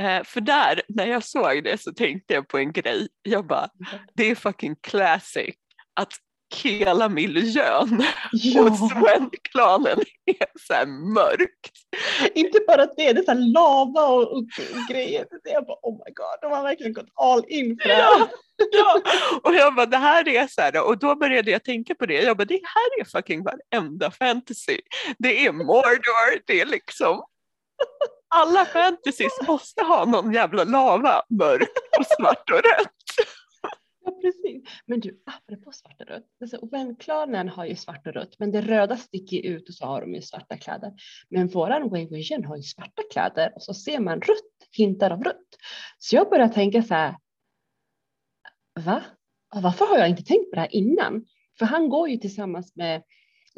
eh, 0.00 0.22
för 0.24 0.40
där, 0.40 0.82
när 0.88 1.06
jag 1.06 1.24
såg 1.24 1.64
det 1.64 1.80
så 1.80 1.92
tänkte 1.92 2.34
jag 2.34 2.48
på 2.48 2.58
en 2.58 2.72
grej. 2.72 3.08
Jag 3.22 3.46
bara, 3.46 3.68
det 4.14 4.30
är 4.30 4.34
fucking 4.34 4.76
classic 4.80 5.54
att 5.94 6.12
hela 6.56 7.08
miljön 7.08 8.04
hos 8.32 8.54
ja, 8.54 9.02
Wen-klanen 9.04 9.98
är 10.26 10.46
så 10.60 10.88
mörkt. 10.88 11.72
inte 12.34 12.58
bara 12.66 12.86
det, 12.86 13.12
det 13.12 13.20
är 13.20 13.24
så 13.24 13.34
lava 13.34 14.06
och, 14.06 14.32
och 14.32 14.44
grejer. 14.90 15.26
Är 15.44 15.62
bara 15.62 15.78
oh 15.82 16.02
my 16.06 16.12
god, 16.12 16.38
de 16.42 16.52
har 16.52 16.62
verkligen 16.62 16.92
gått 16.92 17.12
all 17.14 17.44
in 17.48 17.78
för 17.82 17.88
det 17.88 17.94
här. 17.94 18.18
Ja, 18.18 18.28
ja. 18.72 19.00
Och 19.44 19.54
jag 19.54 19.74
bara, 19.74 19.86
det 19.86 19.96
här 19.96 20.28
är 20.28 20.46
så 20.46 20.60
här, 20.60 20.86
och 20.86 20.98
då 20.98 21.14
började 21.16 21.50
jag 21.50 21.64
tänka 21.64 21.94
på 21.94 22.06
det. 22.06 22.22
Jag 22.22 22.36
bara, 22.36 22.44
det 22.44 22.60
här 22.64 23.00
är 23.00 23.04
fucking 23.04 23.44
varenda 23.44 24.10
fantasy. 24.10 24.80
Det 25.18 25.46
är 25.46 25.52
Mordor, 25.52 26.46
det 26.46 26.60
är 26.60 26.66
liksom 26.66 27.22
alla 28.34 28.64
fantasies 28.64 29.32
måste 29.46 29.84
ha 29.84 30.04
någon 30.04 30.32
jävla 30.32 30.64
lava, 30.64 31.22
mörkt 31.30 31.78
och 31.98 32.06
svart 32.06 32.50
och 32.50 32.56
rött. 32.56 32.97
Ja, 34.08 34.18
precis. 34.22 34.62
Men 34.86 35.00
du, 35.00 35.22
apropå 35.26 35.72
svart 35.72 36.00
och 36.00 36.06
rött. 36.06 36.26
Alltså, 36.40 36.66
Wen-klanen 36.72 37.48
har 37.48 37.64
ju 37.64 37.76
svart 37.76 38.06
och 38.06 38.12
rött, 38.12 38.38
men 38.38 38.50
det 38.50 38.60
röda 38.60 38.96
sticker 38.96 39.46
ut 39.46 39.68
och 39.68 39.74
så 39.74 39.86
har 39.86 40.00
de 40.00 40.14
ju 40.14 40.22
svarta 40.22 40.56
kläder. 40.56 40.92
Men 41.28 41.48
våran 41.48 41.88
Way 41.88 42.06
Vision 42.06 42.44
har 42.44 42.56
ju 42.56 42.62
svarta 42.62 43.02
kläder 43.12 43.52
och 43.54 43.62
så 43.62 43.74
ser 43.74 44.00
man 44.00 44.20
rött, 44.20 44.68
hintar 44.72 45.10
av 45.10 45.24
rött. 45.24 45.56
Så 45.98 46.16
jag 46.16 46.30
börjar 46.30 46.48
tänka 46.48 46.82
så 46.82 46.94
här. 46.94 47.16
Va? 48.84 49.02
Varför 49.54 49.84
har 49.84 49.98
jag 49.98 50.08
inte 50.08 50.24
tänkt 50.24 50.50
på 50.50 50.54
det 50.54 50.60
här 50.60 50.74
innan? 50.74 51.26
För 51.58 51.66
han 51.66 51.88
går 51.88 52.08
ju 52.08 52.16
tillsammans 52.16 52.76
med 52.76 53.02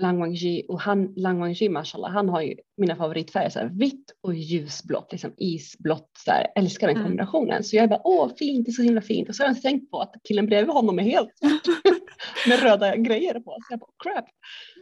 Lang 0.01 0.21
Wangji 0.21 0.67
och 0.69 0.81
han, 0.81 1.15
Lang 1.17 1.41
Wangji, 1.41 1.69
mashallah, 1.69 2.11
han 2.13 2.29
har 2.29 2.41
ju 2.41 2.57
mina 2.77 2.97
favoritfärger, 2.97 3.51
så 3.51 3.59
här, 3.59 3.67
vitt 3.67 4.13
och 4.21 4.35
ljusblått, 4.35 5.13
liksom 5.13 5.35
isblått, 5.37 6.11
så 6.25 6.31
här, 6.31 6.47
älskar 6.57 6.87
den 6.87 6.97
Mm. 6.97 7.07
kombinationen. 7.07 7.65
Så 7.65 7.77
jag 7.77 7.89
bara, 7.89 8.01
åh 8.05 8.31
fint, 8.39 8.67
det 8.67 8.71
är 8.71 8.73
så 8.73 8.83
himla 8.83 9.01
fint. 9.01 9.29
Och 9.29 9.35
så 9.35 9.43
har 9.43 9.49
jag 9.49 9.53
inte 9.53 9.63
tänkt 9.63 9.91
på 9.91 10.01
att 10.01 10.15
killen 10.29 10.47
bredvid 10.47 10.75
honom 10.75 10.99
är 10.99 11.03
helt 11.03 11.31
med 12.49 12.63
röda 12.63 12.97
grejer 12.97 13.35
på. 13.35 13.57
Så 13.61 13.67
jag 13.73 13.79
bara, 13.79 13.91
crap. 14.05 14.25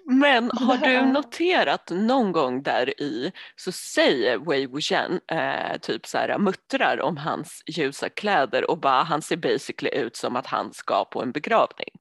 Men 0.04 0.50
har 0.54 0.76
här 0.76 1.06
du 1.06 1.12
noterat 1.12 1.90
någon 1.90 2.32
gång 2.32 2.62
där 2.62 3.00
i 3.02 3.32
så 3.56 3.72
säger 3.72 4.38
Wei 4.38 4.66
Wuxian 4.66 5.20
eh, 5.32 5.78
typ 5.80 6.06
så 6.06 6.18
här 6.18 6.38
muttrar 6.38 7.00
om 7.00 7.16
hans 7.16 7.62
ljusa 7.66 8.08
kläder 8.08 8.70
och 8.70 8.78
bara 8.80 9.02
han 9.02 9.22
ser 9.22 9.36
basically 9.36 9.90
ut 9.90 10.16
som 10.16 10.36
att 10.36 10.46
han 10.46 10.72
ska 10.72 11.04
på 11.04 11.22
en 11.22 11.32
begravning. 11.32 11.97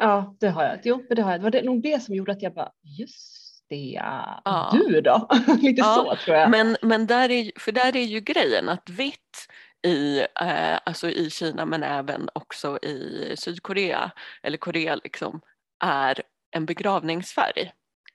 Ja, 0.00 0.36
det 0.40 0.48
har 0.48 0.64
jag. 0.64 0.78
Jo, 0.84 1.06
det 1.10 1.22
har 1.22 1.30
jag. 1.30 1.40
Det 1.40 1.44
var 1.44 1.50
det, 1.50 1.62
nog 1.62 1.82
det 1.82 2.02
som 2.02 2.14
gjorde 2.14 2.32
att 2.32 2.42
jag 2.42 2.54
bara, 2.54 2.72
just 2.82 3.64
det, 3.68 3.76
ja. 3.76 4.70
Du 4.72 5.00
då? 5.00 5.28
Lite 5.60 5.80
Ja, 5.80 5.94
så 5.94 6.24
tror 6.24 6.36
jag. 6.36 6.50
Men, 6.50 6.76
men 6.82 7.06
där 7.06 7.30
är, 7.30 7.52
för 7.56 7.72
där 7.72 7.96
är 7.96 8.04
ju 8.04 8.20
grejen 8.20 8.68
att 8.68 8.88
vitt 8.88 9.46
i, 9.86 10.20
eh, 10.20 10.78
alltså 10.84 11.10
i 11.10 11.30
Kina 11.30 11.64
men 11.66 11.82
även 11.82 12.28
också 12.32 12.78
i 12.82 13.32
Sydkorea 13.36 14.10
eller 14.42 14.58
Korea 14.58 14.94
liksom 14.94 15.40
är 15.84 16.22
en 16.56 16.66
begravningsfärg. 16.66 17.72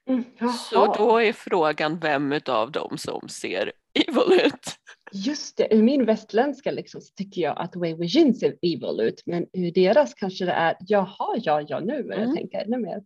Mm, 0.08 0.24
Så 0.70 0.94
då 0.94 1.18
är 1.18 1.32
frågan 1.32 1.98
vem 1.98 2.32
utav 2.32 2.72
dem 2.72 2.98
som 2.98 3.28
ser 3.28 3.72
evil 3.94 4.40
ut. 4.46 4.76
Just 5.24 5.56
det, 5.56 5.74
ur 5.74 5.82
min 5.82 6.04
västländska 6.04 6.70
liksom, 6.70 7.00
så 7.00 7.14
tycker 7.14 7.40
jag 7.42 7.58
att 7.58 7.76
Wei 7.76 7.94
Weijin 7.94 8.34
ser 8.34 8.56
evil 8.62 9.00
ut, 9.00 9.22
men 9.26 9.46
ur 9.52 9.70
deras 9.72 10.14
kanske 10.14 10.44
det 10.44 10.52
är 10.52 10.76
jaha, 10.80 11.34
ja, 11.36 11.60
ja, 11.68 11.80
nu 11.80 12.02
börjar 12.02 12.18
Mm. 12.18 12.28
jag 12.28 12.34
tänka 12.36 12.60
ännu 12.60 12.78
mer. 12.78 13.02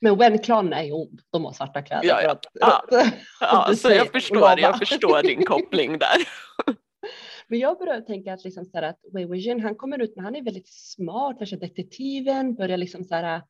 Men 0.00 0.18
Wen-klanen 0.18 0.72
är 0.72 0.82
ju 0.82 0.92
ond, 0.92 1.20
de 1.30 1.44
har 1.44 1.52
svarta 1.52 1.82
kläder. 1.82 2.08
Ja, 2.08 2.22
ja. 2.22 2.30
att- 2.30 2.46
Ja. 2.52 2.82
Ja, 3.40 3.74
så 3.76 3.90
jag 3.90 4.12
förstår, 4.12 4.60
jag 4.60 4.78
förstår 4.78 5.22
din 5.22 5.44
koppling 5.44 5.98
där. 5.98 6.16
Men 7.48 7.58
jag 7.58 7.78
börjar 7.78 8.00
tänka 8.00 8.32
att, 8.32 8.44
liksom 8.44 8.64
så 8.64 8.70
här 8.78 8.82
att 8.82 8.98
Wei 9.12 9.24
Weijin, 9.24 9.60
han 9.60 9.74
kommer 9.74 10.02
ut, 10.02 10.12
men 10.16 10.24
han 10.24 10.36
är 10.36 10.42
väldigt 10.42 10.68
smart, 10.68 11.40
värsta 11.40 11.56
detektiven, 11.56 12.54
börjar 12.54 12.76
liksom 12.76 13.04
så 13.04 13.14
här, 13.14 13.42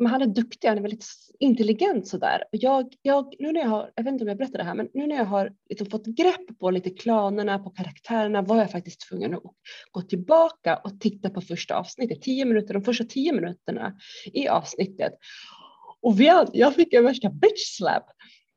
men 0.00 0.12
han 0.12 0.22
är 0.22 0.26
duktig, 0.26 0.68
han 0.68 0.78
är 0.78 0.82
väldigt 0.82 1.06
intelligent 1.38 2.08
sådär. 2.08 2.44
Jag, 2.50 2.94
jag, 3.02 3.34
nu 3.38 3.52
när 3.52 3.60
jag 3.60 3.68
har, 3.68 3.92
jag 3.94 4.04
vet 4.04 4.12
inte 4.12 4.24
om 4.24 4.28
jag 4.28 4.38
berättar 4.38 4.58
det 4.58 4.64
här, 4.64 4.74
men 4.74 4.88
nu 4.94 5.06
när 5.06 5.16
jag 5.16 5.24
har 5.24 5.52
liksom 5.68 5.86
fått 5.86 6.06
grepp 6.06 6.58
på 6.60 6.70
lite 6.70 6.90
klanerna, 6.90 7.58
på 7.58 7.70
karaktärerna, 7.70 8.42
var 8.42 8.56
jag 8.56 8.70
faktiskt 8.70 9.08
tvungen 9.08 9.34
att 9.34 9.42
gå 9.90 10.02
tillbaka 10.02 10.76
och 10.76 11.00
titta 11.00 11.30
på 11.30 11.40
första 11.40 11.74
avsnittet, 11.74 12.22
tio 12.22 12.44
minuter, 12.44 12.74
de 12.74 12.82
första 12.82 13.04
tio 13.04 13.32
minuterna 13.32 13.94
i 14.32 14.48
avsnittet. 14.48 15.12
Och 16.02 16.20
vi, 16.20 16.44
jag 16.52 16.74
fick 16.74 16.92
en 16.92 17.04
värsta 17.04 17.30
bitch 17.30 17.76
slap. 17.76 18.04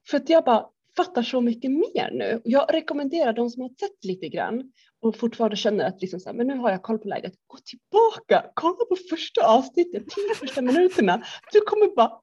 För 0.10 0.17
att 0.17 0.29
jag 0.29 0.43
bara 0.43 0.65
fattar 0.95 1.23
så 1.23 1.41
mycket 1.41 1.71
mer 1.71 2.10
nu. 2.13 2.41
Jag 2.43 2.73
rekommenderar 2.73 3.34
de 3.34 3.49
som 3.49 3.62
har 3.62 3.69
sett 3.69 4.06
lite 4.06 4.27
grann 4.29 4.71
och 4.99 5.17
fortfarande 5.17 5.56
känner 5.56 5.86
att 5.86 6.01
liksom 6.01 6.19
så 6.19 6.29
här, 6.29 6.36
men 6.36 6.47
nu 6.47 6.58
har 6.58 6.71
jag 6.71 6.82
koll 6.82 6.99
på 6.99 7.08
läget. 7.08 7.34
Gå 7.47 7.58
tillbaka, 7.58 8.51
kolla 8.53 8.86
på 8.89 8.95
första 9.10 9.47
avsnittet, 9.47 10.10
tio 10.10 10.36
första 10.36 10.62
minuterna. 10.62 11.23
Du 11.51 11.62
kommer 11.62 11.95
bara 11.95 12.19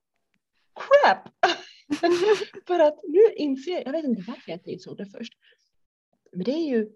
crap. 0.75 1.29
För 2.67 2.79
att 2.79 2.99
nu 3.07 3.33
inser 3.35 3.71
jag, 3.71 3.87
jag 3.87 3.91
vet 3.91 4.05
inte 4.05 4.23
varför 4.27 4.51
jag 4.51 4.55
inte 4.55 4.71
insåg 4.71 4.97
det 4.97 5.05
först. 5.05 5.33
Men 6.31 6.43
det 6.43 6.51
är 6.51 6.69
ju 6.69 6.89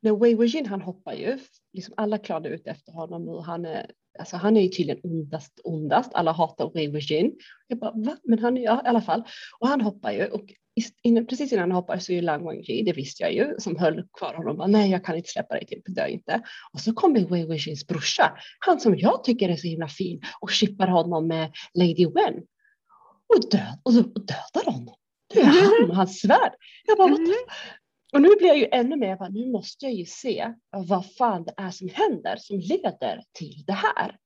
när 0.00 0.16
Wei 0.16 0.34
Wujin 0.34 0.66
han 0.66 0.82
hoppar 0.82 1.12
ju, 1.12 1.38
liksom 1.72 1.94
alla 1.96 2.18
klarade 2.18 2.48
ut 2.48 2.66
efter 2.66 2.92
honom 2.92 3.28
och 3.28 3.44
han 3.44 3.64
är, 3.64 3.90
alltså 4.18 4.36
han 4.36 4.56
är 4.56 4.60
ju 4.60 4.68
tydligen 4.68 5.00
ondast, 5.02 5.60
ondast. 5.64 6.14
Alla 6.14 6.32
hatar 6.32 6.70
Wei 6.74 6.88
Wujin. 6.88 7.38
Jag 7.66 7.78
bara, 7.78 7.92
va? 7.94 8.16
Men 8.22 8.38
han 8.38 8.58
är, 8.58 8.62
ja, 8.62 8.82
i 8.84 8.88
alla 8.88 9.00
fall. 9.00 9.22
Och 9.60 9.68
han 9.68 9.80
hoppar 9.80 10.12
ju 10.12 10.26
och 10.26 10.54
innan, 11.02 11.26
precis 11.26 11.52
innan 11.52 11.70
han 11.70 11.76
hoppar 11.76 11.98
så 11.98 12.12
är 12.12 12.16
ju 12.16 12.22
Lang 12.22 12.44
Wangji, 12.44 12.82
det 12.82 12.92
visste 12.92 13.22
jag 13.22 13.32
ju, 13.32 13.54
som 13.58 13.76
höll 13.76 14.08
kvar 14.18 14.34
honom. 14.34 14.56
Bara, 14.56 14.66
Nej, 14.66 14.90
jag 14.90 15.04
kan 15.04 15.16
inte 15.16 15.28
släppa 15.28 15.54
dig, 15.54 15.66
typ, 15.66 15.82
dö 15.86 16.06
inte. 16.06 16.42
Och 16.72 16.80
så 16.80 16.92
kommer 16.92 17.20
Wei 17.20 17.46
Weijins 17.46 17.86
brorsa, 17.86 18.38
han 18.58 18.80
som 18.80 18.98
jag 18.98 19.24
tycker 19.24 19.48
är 19.48 19.56
så 19.56 19.66
himla 19.66 19.88
fin 19.88 20.22
och 20.40 20.50
chippar 20.50 20.86
honom 20.86 21.26
med 21.26 21.52
Lady 21.74 22.06
Wen. 22.06 22.34
Och, 23.34 23.50
död, 23.50 23.80
och, 23.82 23.92
och 23.92 24.26
dödar 24.26 24.72
honom. 24.72 24.94
Det 25.34 25.40
är 25.40 25.44
han 25.44 25.90
och 25.90 25.96
hans 25.96 26.20
svärd. 26.20 26.52
Jag 26.86 26.98
bara, 26.98 27.16
the 27.16 27.32
och 28.12 28.22
nu 28.22 28.28
blir 28.38 28.48
jag 28.48 28.58
ju 28.58 28.68
ännu 28.72 28.96
mer, 28.96 29.08
jag 29.08 29.18
bara, 29.18 29.28
nu 29.28 29.46
måste 29.46 29.84
jag 29.84 29.94
ju 29.94 30.04
se 30.04 30.52
vad 30.70 31.12
fan 31.14 31.44
det 31.44 31.54
är 31.56 31.70
som 31.70 31.88
händer 31.88 32.36
som 32.36 32.58
leder 32.58 33.22
till 33.32 33.64
det 33.66 33.72
här. 33.72 34.16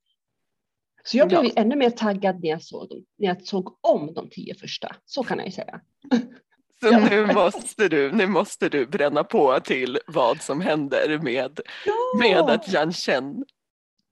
Så 1.07 1.17
jag 1.17 1.29
blev 1.29 1.45
Ja. 1.45 1.51
ännu 1.57 1.77
mer 1.77 1.91
taggad 1.91 2.41
när 2.43 2.49
jag, 2.49 2.63
såg 2.63 2.89
dem, 2.89 3.05
när 3.19 3.29
jag 3.29 3.43
såg 3.43 3.79
om 3.81 4.15
de 4.15 4.29
tio 4.31 4.55
första. 4.55 4.97
Så 5.05 5.23
kan 5.23 5.39
jag 5.39 5.47
ju 5.47 5.53
säga. 5.53 5.81
Så 6.81 6.87
Ja. 6.87 7.09
nu 7.11 7.27
måste 7.27 7.89
du, 7.89 8.13
nu 8.13 8.27
måste 8.27 8.69
du 8.69 8.87
bränna 8.87 9.25
på 9.25 9.61
till 9.61 9.99
vad 10.07 10.43
som 10.43 10.61
händer 10.61 11.19
med, 11.23 11.61
Ja! 11.87 11.95
med 12.21 12.55
att 12.55 12.73
Yan 12.73 12.93
Chen 12.93 13.45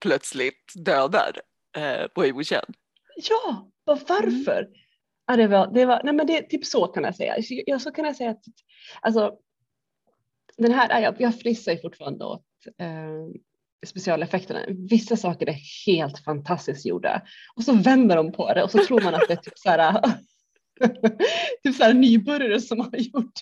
plötsligt 0.00 0.72
dödar 0.84 1.40
eh, 1.76 2.06
Wei 2.16 2.32
Wuxian. 2.32 2.64
Ja, 3.30 3.70
varför? 3.84 4.68
Ja, 5.26 5.36
det 5.36 5.46
var, 5.46 5.66
det 5.74 5.86
var, 5.86 6.00
nej 6.04 6.14
men 6.14 6.26
det, 6.26 6.42
typ 6.42 6.64
så 6.64 6.86
kan 6.86 7.04
jag 7.04 7.16
säga. 7.16 7.36
Ja, 7.66 7.78
så 7.78 7.90
kan 7.90 8.04
jag 8.04 8.16
säga 8.16 8.30
att 8.30 8.42
alltså, 9.00 9.36
den 10.56 10.72
här, 10.72 10.88
ja, 10.90 11.00
jag, 11.00 11.20
jag 11.20 11.38
frissar 11.40 11.72
ju 11.72 11.78
fortfarande 11.80 12.24
åt 12.24 12.44
eh, 12.78 13.40
specialeffekterna. 13.86 14.60
Vissa 14.68 15.16
saker 15.16 15.48
är 15.48 15.58
helt 15.86 16.18
fantastiskt 16.18 16.86
gjorda 16.86 17.22
och 17.56 17.64
så 17.64 17.72
vänder 17.72 18.16
de 18.16 18.32
på 18.32 18.54
det 18.54 18.62
och 18.62 18.70
så 18.70 18.78
tror 18.78 19.00
man 19.00 19.14
att 19.14 19.24
det 19.28 19.32
är 19.32 19.36
typ 19.36 19.58
så 19.58 19.70
här, 19.70 20.02
typ 21.62 21.74
så 21.74 21.84
här 21.84 21.94
nybörjare 21.94 22.60
som 22.60 22.80
har 22.80 22.96
gjort. 22.96 23.32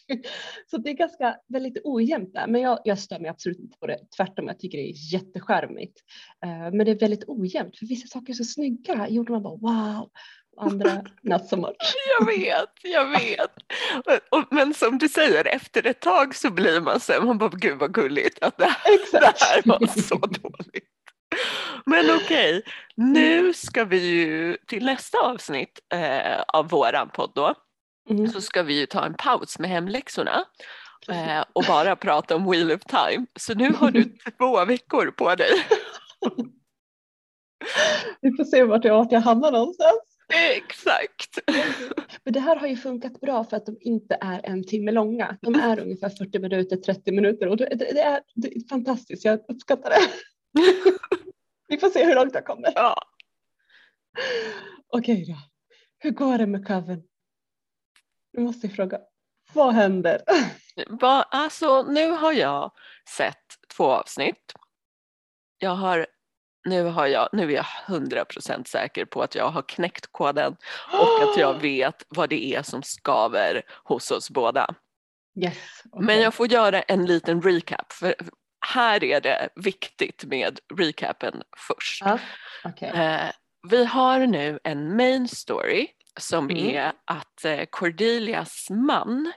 Så 0.70 0.76
det 0.76 0.90
är 0.90 0.94
ganska 0.94 1.36
väldigt 1.48 1.80
ojämnt 1.84 2.34
där, 2.34 2.46
men 2.46 2.60
jag, 2.60 2.78
jag 2.84 2.98
stör 2.98 3.18
mig 3.18 3.30
absolut 3.30 3.58
inte 3.58 3.78
på 3.78 3.86
det. 3.86 3.98
Tvärtom, 4.16 4.46
jag 4.46 4.58
tycker 4.58 4.78
det 4.78 4.90
är 4.90 5.12
jätteskärmigt. 5.14 6.00
Eh, 6.44 6.72
men 6.72 6.78
det 6.78 6.90
är 6.90 6.98
väldigt 6.98 7.24
ojämnt, 7.26 7.78
för 7.78 7.86
vissa 7.86 8.08
saker 8.08 8.32
är 8.32 8.36
så 8.36 8.44
snygga. 8.44 9.08
Gjorde 9.08 9.32
man 9.32 9.42
bara 9.42 9.56
wow, 9.56 10.10
andra 10.60 11.02
not 11.22 11.48
so 11.48 11.56
much. 11.56 11.94
Jag 12.18 12.26
vet, 12.26 12.70
jag 12.82 13.06
vet. 13.10 13.50
Och, 14.30 14.44
men 14.50 14.74
som 14.74 14.98
du 14.98 15.08
säger, 15.08 15.44
efter 15.46 15.86
ett 15.86 16.00
tag 16.00 16.34
så 16.34 16.50
blir 16.50 16.80
man 16.80 17.00
så 17.00 17.12
här, 17.12 17.20
man 17.20 17.38
bara 17.38 17.50
gud 17.50 17.78
vad 17.78 17.94
gulligt 17.94 18.42
att 18.42 18.56
det 18.58 18.64
det 19.12 19.34
här 19.40 19.62
var 19.64 19.86
så 19.86 20.16
dåligt. 20.16 20.88
Men 21.86 22.04
okej, 22.16 22.62
nu 22.96 23.52
ska 23.54 23.84
vi 23.84 23.98
ju 23.98 24.56
till 24.66 24.84
nästa 24.84 25.18
avsnitt 25.18 25.78
eh, 25.94 26.40
av 26.48 26.68
våran 26.68 27.08
podd 27.08 27.32
då, 27.34 27.54
Mm. 28.10 28.28
så 28.28 28.40
ska 28.40 28.62
vi 28.62 28.78
ju 28.80 28.86
ta 28.86 29.04
en 29.06 29.14
paus 29.14 29.58
med 29.58 29.70
hemläxorna 29.70 30.44
eh, 31.08 31.44
och 31.52 31.64
bara 31.68 31.96
prata 31.96 32.36
om 32.36 32.50
Wheel 32.50 32.72
of 32.72 32.80
Time. 32.80 33.26
Så 33.40 33.54
nu 33.54 33.72
har 33.72 33.90
du 33.90 34.04
två 34.38 34.64
veckor 34.64 35.10
på 35.10 35.34
dig. 35.34 35.50
Vi 38.20 38.30
får 38.36 38.44
se 38.44 38.64
vart 38.64 38.84
jag, 38.84 38.94
vart 38.94 39.12
jag 39.12 39.20
hamnar 39.20 39.52
någonstans. 39.52 40.11
Exakt. 40.28 41.38
Men 42.24 42.34
det 42.34 42.40
här 42.40 42.56
har 42.56 42.66
ju 42.66 42.76
funkat 42.76 43.20
bra 43.20 43.44
för 43.44 43.56
att 43.56 43.66
de 43.66 43.76
inte 43.80 44.18
är 44.20 44.40
en 44.46 44.64
timme 44.64 44.92
långa. 44.92 45.38
De 45.42 45.54
är 45.54 45.80
ungefär 45.80 46.08
40 46.08 46.38
minuter, 46.38 46.76
30 46.76 47.12
minuter 47.12 47.48
och 47.48 47.56
det, 47.56 47.66
det, 47.66 48.00
är, 48.00 48.22
det 48.34 48.56
är 48.56 48.68
fantastiskt. 48.68 49.24
Jag 49.24 49.40
uppskattar 49.48 49.90
det. 49.90 50.10
Vi 51.68 51.78
får 51.78 51.88
se 51.88 52.04
hur 52.04 52.14
långt 52.14 52.34
jag 52.34 52.44
kommer. 52.44 52.72
Ja. 52.74 52.96
Okej 54.88 55.24
då. 55.28 55.36
Hur 55.98 56.10
går 56.10 56.38
det 56.38 56.46
med 56.46 56.66
Coven? 56.66 57.02
Nu 58.32 58.42
måste 58.42 58.66
jag 58.66 58.76
fråga. 58.76 59.00
Vad 59.52 59.74
händer? 59.74 60.22
Va, 60.88 61.22
alltså, 61.22 61.82
nu 61.82 62.10
har 62.10 62.32
jag 62.32 62.72
sett 63.16 63.46
två 63.76 63.84
avsnitt. 63.84 64.52
Jag 65.58 65.74
har, 65.74 66.06
nu, 66.64 66.82
har 66.84 67.06
jag, 67.06 67.28
nu 67.32 67.52
är 67.52 67.56
jag 67.56 67.66
100% 67.86 68.64
säker 68.68 69.04
på 69.04 69.22
att 69.22 69.34
jag 69.34 69.50
har 69.50 69.62
knäckt 69.62 70.12
koden 70.12 70.56
och 70.92 71.22
att 71.22 71.36
jag 71.36 71.54
vet 71.60 72.06
vad 72.08 72.28
det 72.28 72.54
är 72.54 72.62
som 72.62 72.82
skaver 72.82 73.62
hos 73.84 74.10
oss 74.10 74.30
båda. 74.30 74.74
Yes. 75.44 75.82
okej. 75.92 76.06
Men 76.06 76.20
jag 76.20 76.34
får 76.34 76.46
göra 76.52 76.82
en 76.82 77.06
liten 77.06 77.42
recap 77.42 77.92
för 77.92 78.14
här 78.66 79.04
är 79.04 79.20
det 79.20 79.48
viktigt 79.56 80.24
med 80.24 80.58
recapen 80.78 81.42
först. 81.56 82.02
Ja, 82.04 82.18
okej. 82.64 82.88
Eh, 82.88 83.30
vi 83.70 83.84
har 83.84 84.26
nu 84.26 84.58
en 84.64 84.96
main 84.96 85.28
story 85.28 85.88
som 86.20 86.50
Mm. 86.50 86.66
är 86.76 86.92
att 87.04 87.44
eh, 87.44 87.64
Cordelias 87.70 88.66
man, 88.70 89.32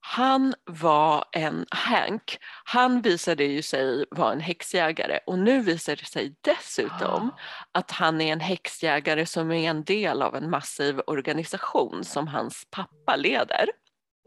han 0.00 0.54
var 0.64 1.24
en 1.32 1.66
Hank. 1.70 2.38
Han 2.64 3.02
visade 3.02 3.44
ju 3.44 3.62
sig 3.62 4.04
vara 4.10 4.32
en 4.32 4.40
häxjägare 4.40 5.18
och 5.26 5.38
nu 5.38 5.60
visar 5.60 5.96
det 5.96 6.04
sig 6.04 6.34
dessutom 6.40 7.30
att 7.72 7.90
han 7.90 8.20
är 8.20 8.32
en 8.32 8.40
häxjägare 8.40 9.26
som 9.26 9.52
är 9.52 9.70
en 9.70 9.84
del 9.84 10.22
av 10.22 10.36
en 10.36 10.50
massiv 10.50 11.00
organisation 11.06 12.04
som 12.04 12.28
hans 12.28 12.66
pappa 12.70 13.16
leder. 13.16 13.68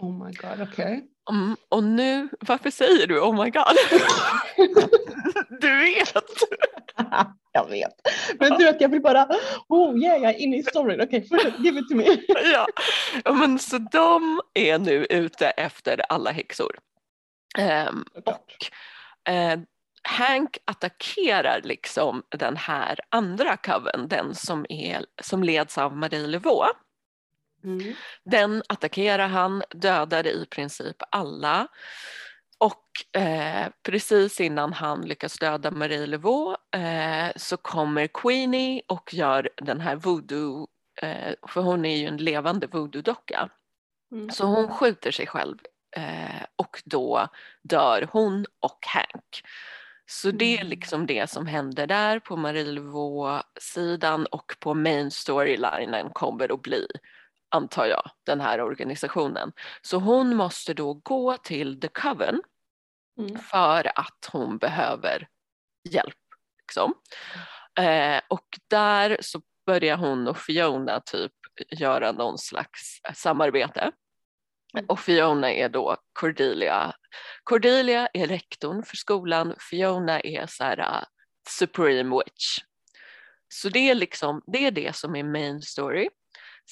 Oh 0.02 0.26
my 0.26 0.32
god, 0.32 0.62
okej. 0.62 1.08
Mm, 1.32 1.56
och 1.70 1.84
nu, 1.84 2.30
varför 2.40 2.72
säger 2.72 3.08
du 3.08 3.20
oh 3.20 3.44
my 3.44 3.50
god? 3.50 3.78
du 5.62 5.78
vet! 5.78 6.14
jag 7.52 7.70
vet. 7.70 7.94
Men 8.40 8.58
du 8.58 8.64
vet, 8.64 8.82
jag 8.82 8.90
vill 8.90 9.02
bara, 9.02 9.28
oh 9.68 9.98
yeah, 9.98 10.22
jag 10.22 10.32
är 10.32 10.38
inne 10.38 10.58
i 10.58 10.64
storyn. 10.64 11.02
Okej, 11.02 11.28
fortsätt, 11.28 11.60
give 11.60 11.80
it 11.80 11.90
to 11.90 11.96
me. 11.96 12.06
ja. 12.28 12.68
ja, 13.26 13.34
men 13.34 13.60
så 13.60 13.78
de 13.78 14.42
är 14.54 14.80
nu 14.80 15.06
ute 15.10 15.50
efter 15.50 16.02
alla 16.10 16.32
häxor. 16.32 16.80
Ehm, 17.58 18.06
och 18.26 19.32
eh, 19.34 19.60
Hank 20.04 20.58
attackerar 20.66 21.62
liksom 21.64 22.24
den 22.30 22.58
här 22.58 23.00
andra 23.10 23.58
coven, 23.58 24.08
den 24.08 24.36
som, 24.36 24.66
är, 24.70 25.06
som 25.22 25.44
leds 25.44 25.78
av 25.78 25.98
Marie 25.98 26.28
Levaux. 26.28 26.72
Mm. 27.64 27.94
Den 28.24 28.64
attackerar 28.70 29.28
han, 29.28 29.64
dödar 29.70 30.28
i 30.28 30.46
princip 30.46 30.98
alla. 31.12 31.68
Och 32.58 33.22
eh, 33.22 33.68
precis 33.84 34.42
innan 34.42 34.74
han 34.74 35.02
lyckas 35.02 35.40
döda 35.40 35.72
Marie 35.72 36.06
Levaux 36.06 36.76
eh, 36.76 37.32
så 37.36 37.58
kommer 37.58 38.08
Queenie 38.08 38.82
och 38.88 39.14
gör 39.14 39.50
den 39.58 39.82
här 39.82 39.96
voodoo, 39.96 40.68
eh, 41.02 41.34
för 41.48 41.62
hon 41.62 41.86
är 41.86 41.96
ju 41.98 42.08
en 42.08 42.18
levande 42.18 42.68
voodoo-docka. 42.68 43.50
Mm. 44.12 44.30
Så 44.30 44.46
hon 44.46 44.70
skjuter 44.70 45.12
sig 45.12 45.28
själv 45.28 45.58
eh, 45.98 46.46
och 46.56 46.82
då 46.86 47.28
dör 47.64 48.10
hon 48.12 48.46
och 48.60 48.80
Hank. 48.88 49.42
Så 50.06 50.32
det 50.32 50.54
är 50.56 50.58
Mm. 50.58 50.70
liksom 50.70 51.06
det 51.06 51.30
som 51.30 51.46
händer 51.48 51.88
där 51.88 52.20
på 52.20 52.36
Marie 52.36 52.64
Levaux-sidan 52.64 54.26
och 54.26 54.56
på 54.60 54.74
main 54.74 55.12
storylinen 55.12 56.10
kommer 56.10 56.54
att 56.54 56.62
bli, 56.62 56.88
antar 57.52 57.86
jag, 57.86 58.12
den 58.26 58.42
här 58.42 58.62
organisationen. 58.62 59.52
Så 59.82 59.98
hon 59.98 60.36
måste 60.36 60.74
då 60.74 60.94
gå 60.94 61.38
till 61.38 61.80
The 61.80 61.88
Coven 61.88 62.42
mm. 63.20 63.38
för 63.40 64.00
att 64.00 64.30
hon 64.32 64.58
behöver 64.58 65.28
hjälp. 65.90 66.18
Liksom. 66.62 66.94
Eh, 67.80 68.22
och 68.28 68.48
där 68.68 69.18
så 69.22 69.42
börjar 69.66 69.98
hon 69.98 70.28
och 70.28 70.38
Fiona 70.38 71.00
typ 71.00 71.32
göra 71.70 72.12
någon 72.12 72.38
slags 72.38 73.02
samarbete. 73.16 73.92
Mm. 74.74 74.86
Och 74.86 75.00
Fiona 75.00 75.52
är 75.52 75.70
då 75.70 75.98
Cordelia. 76.14 76.94
Cordelia 77.44 78.08
är 78.14 78.28
rektorn 78.28 78.84
för 78.84 78.98
skolan, 78.98 79.56
Fiona 79.70 80.20
är 80.20 80.46
så 80.48 80.64
här, 80.64 80.80
uh, 80.80 81.04
Supreme 81.50 82.16
Witch. 82.18 82.58
Så 83.48 83.70
det 83.70 83.90
är, 83.90 83.96
liksom, 83.96 84.42
det 84.48 84.66
är 84.66 84.72
det 84.72 84.96
som 84.96 85.16
är 85.16 85.24
main 85.24 85.62
story. 85.62 86.10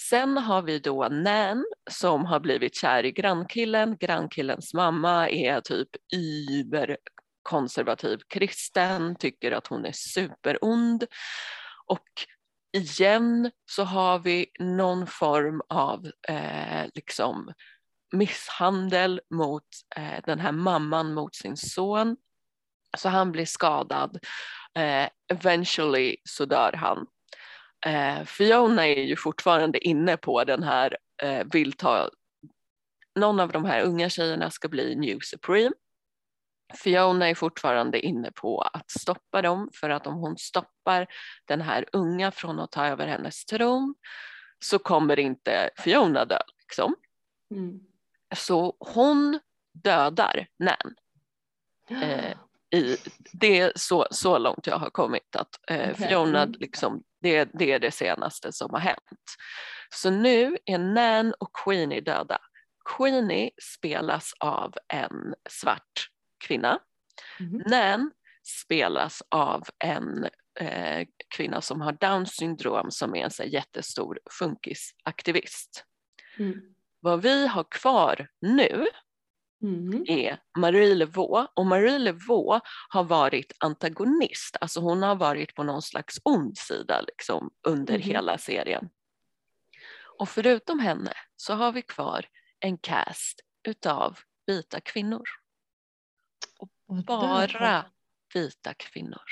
Sen 0.08 0.38
har 0.38 0.62
vi 0.62 0.80
då 0.80 1.10
Nan 1.10 1.66
som 1.92 2.26
har 2.26 2.40
blivit 2.40 2.76
kär 2.76 3.06
i 3.06 3.12
grannkillen. 3.12 3.98
Grannkillens 3.98 4.74
mamma 4.74 5.30
är 5.30 5.62
typ 5.62 5.90
überkonservativ 6.16 8.20
kristen, 8.28 9.16
tycker 9.16 9.52
att 9.52 9.68
hon 9.68 9.86
är 9.86 9.92
superond. 9.92 11.04
Och 11.86 12.08
igen 12.78 13.52
så 13.72 13.84
har 13.84 14.20
vi 14.20 14.46
någon 14.60 15.08
form 15.08 15.62
av 15.70 16.12
eh, 16.28 16.86
liksom 16.94 17.54
misshandel 18.12 19.22
mot 19.30 19.68
eh, 19.96 20.24
den 20.26 20.40
här 20.40 20.52
mamman 20.52 21.14
mot 21.14 21.36
sin 21.36 21.58
son. 21.58 22.18
Så 22.98 23.10
han 23.10 23.32
blir 23.32 23.46
skadad. 23.46 24.20
Eh, 24.78 25.10
eventually 25.34 26.16
så 26.24 26.46
dör 26.46 26.74
han. 26.74 27.08
Eh, 27.86 28.24
Fiona 28.24 28.88
är 28.88 29.04
ju 29.04 29.16
fortfarande 29.16 29.88
inne 29.88 30.18
på 30.18 30.44
den 30.44 30.64
här, 30.64 30.98
eh, 31.22 31.48
vill 31.54 31.74
ta, 31.74 32.10
någon 33.16 33.40
av 33.40 33.52
de 33.52 33.66
här 33.66 33.82
unga 33.82 34.10
tjejerna 34.10 34.52
ska 34.52 34.68
bli 34.68 34.96
New 34.96 35.20
Supreme. 35.22 35.72
Fiona 36.74 37.30
är 37.30 37.36
fortfarande 37.36 38.00
inne 38.00 38.32
på 38.32 38.62
att 38.62 38.92
stoppa 38.92 39.42
dem 39.42 39.70
för 39.74 39.90
att 39.90 40.08
om 40.08 40.16
hon 40.16 40.38
stoppar 40.38 41.08
den 41.46 41.62
här 41.62 41.86
unga 41.94 42.32
från 42.32 42.60
att 42.60 42.72
ta 42.72 42.88
över 42.88 43.08
hennes 43.08 43.46
tron 43.46 43.96
så 44.60 44.80
kommer 44.80 45.20
inte 45.20 45.70
Fiona 45.78 46.26
dö. 46.26 46.40
Liksom. 46.60 46.96
Mm. 47.52 47.80
Så 48.36 48.76
hon 48.80 49.40
dödar 49.74 50.48
Nan. 50.60 50.96
Eh, 51.90 52.38
i, 52.72 52.98
det 53.32 53.60
är 53.60 53.72
så, 53.76 54.08
så 54.12 54.38
långt 54.38 54.68
jag 54.68 54.78
har 54.78 54.90
kommit 54.90 55.36
att 55.36 55.50
eh, 55.68 55.92
okay. 55.92 56.08
Fiona, 56.08 56.42
mm. 56.42 56.56
liksom, 56.60 57.04
det, 57.22 57.50
det 57.54 57.72
är 57.72 57.80
det 57.80 57.92
senaste 57.92 58.52
som 58.52 58.72
har 58.72 58.80
hänt. 58.80 59.36
Så 59.90 60.10
nu 60.10 60.58
är 60.66 60.78
Nan 60.78 61.34
och 61.40 61.56
Queenie 61.64 62.02
döda. 62.02 62.38
Queenie 62.98 63.52
spelas 63.62 64.34
av 64.40 64.74
en 64.94 65.34
svart 65.50 66.10
kvinna. 66.48 66.80
Mm. 67.40 67.64
Nan 67.66 68.12
spelas 68.66 69.24
av 69.30 69.64
en 69.84 70.28
eh, 70.60 71.08
kvinna 71.36 71.62
som 71.62 71.82
har 71.82 71.92
down 71.92 72.26
syndrom 72.26 72.92
som 72.92 73.16
är 73.16 73.24
en 73.24 73.32
så 73.32 73.44
jättestor 73.44 74.20
funkisaktivist. 74.40 75.86
Mm. 76.38 76.62
Vad 77.00 77.22
vi 77.22 77.48
har 77.48 77.64
kvar 77.64 78.28
nu 78.42 78.88
mm. 79.64 80.06
är 80.08 80.42
Marie 80.58 80.96
Levaux 80.96 81.52
och 81.54 81.66
Marie 81.66 81.98
Levaux 81.98 82.62
har 82.90 83.04
varit 83.04 83.52
antagonist, 83.60 84.58
alltså 84.62 84.80
hon 84.80 85.04
har 85.04 85.16
varit 85.16 85.56
på 85.56 85.64
någon 85.64 85.82
slags 85.82 86.20
ond 86.24 86.58
sida 86.58 87.02
liksom, 87.02 87.50
under 87.68 87.96
mm. 87.96 88.08
hela 88.08 88.38
serien. 88.38 88.90
Och 90.20 90.30
förutom 90.30 90.80
henne 90.80 91.14
så 91.36 91.54
har 91.54 91.72
vi 91.72 91.82
kvar 91.82 92.26
en 92.60 92.78
cast 92.78 93.42
utav 93.68 94.20
vita 94.46 94.82
kvinnor. 94.82 95.24
Och 96.60 97.04
bara 97.06 97.86
vita 98.34 98.74
kvinnor. 98.74 99.26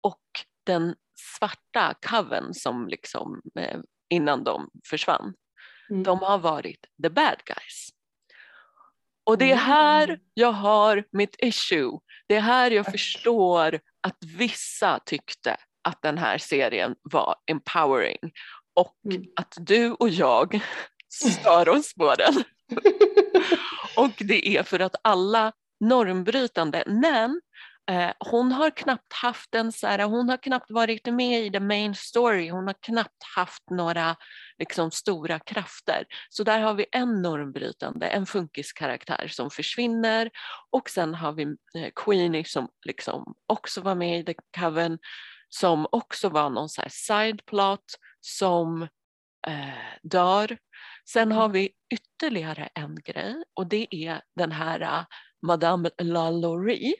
Och 0.00 0.22
den 0.64 0.94
svarta 1.14 1.94
coven 2.00 2.54
som 2.54 2.88
liksom 2.88 3.42
eh, 3.58 3.80
innan 4.08 4.44
de 4.44 4.70
försvann, 4.84 5.34
mm. 5.90 6.02
de 6.02 6.18
har 6.18 6.38
varit 6.38 6.86
the 7.02 7.10
bad 7.10 7.42
guys. 7.44 7.85
Och 9.26 9.38
det 9.38 9.52
är 9.52 9.56
här 9.56 10.04
mm. 10.08 10.20
jag 10.34 10.52
har 10.52 11.04
mitt 11.12 11.36
issue. 11.38 11.98
Det 12.28 12.36
är 12.36 12.40
här 12.40 12.70
jag 12.70 12.86
förstår 12.86 13.80
att 14.00 14.16
vissa 14.38 15.00
tyckte 15.06 15.56
att 15.88 16.02
den 16.02 16.18
här 16.18 16.38
serien 16.38 16.94
var 17.02 17.36
empowering 17.50 18.32
och 18.74 18.94
mm. 19.04 19.24
att 19.36 19.54
du 19.60 19.92
och 19.92 20.08
jag 20.08 20.60
stör 21.08 21.68
oss 21.68 21.94
på 21.94 22.14
den. 22.14 22.44
och 23.96 24.12
det 24.18 24.56
är 24.56 24.62
för 24.62 24.80
att 24.80 24.94
alla 25.02 25.52
normbrytande, 25.80 26.84
men 26.86 27.40
hon 28.18 28.52
har 28.52 28.70
knappt 28.70 29.12
haft 29.12 29.54
en 29.54 29.72
så 29.72 29.86
här, 29.86 29.98
hon 29.98 30.28
har 30.28 30.36
knappt 30.36 30.70
varit 30.70 31.06
med 31.06 31.46
i 31.46 31.50
the 31.50 31.60
main 31.60 31.94
story, 31.94 32.50
hon 32.50 32.66
har 32.66 32.74
knappt 32.82 33.22
haft 33.36 33.70
några 33.70 34.16
liksom, 34.58 34.90
stora 34.90 35.38
krafter. 35.38 36.04
Så 36.28 36.44
där 36.44 36.60
har 36.60 36.74
vi 36.74 36.86
en 36.92 37.22
normbrytande, 37.22 38.06
en 38.06 38.26
funkiskaraktär 38.26 39.28
som 39.28 39.50
försvinner 39.50 40.30
och 40.70 40.90
sen 40.90 41.14
har 41.14 41.32
vi 41.32 41.42
eh, 41.42 41.90
Queenie 41.96 42.44
som 42.44 42.68
liksom 42.86 43.34
också 43.46 43.80
var 43.80 43.94
med 43.94 44.20
i 44.20 44.24
The 44.24 44.34
Coven 44.58 44.98
som 45.48 45.86
också 45.92 46.28
var 46.28 46.50
någon 46.50 46.68
så 46.68 46.82
här 46.82 46.88
sideplot 46.92 47.84
som 48.20 48.82
eh, 49.46 49.98
dör. 50.02 50.58
Sen 51.08 51.32
har 51.32 51.48
vi 51.48 51.70
ytterligare 51.94 52.68
en 52.74 52.96
grej 53.04 53.44
och 53.54 53.66
det 53.66 53.94
är 53.94 54.20
den 54.36 54.52
här 54.52 54.82
uh, 54.82 55.04
Madame 55.46 55.90
LaLaurie 56.02 56.94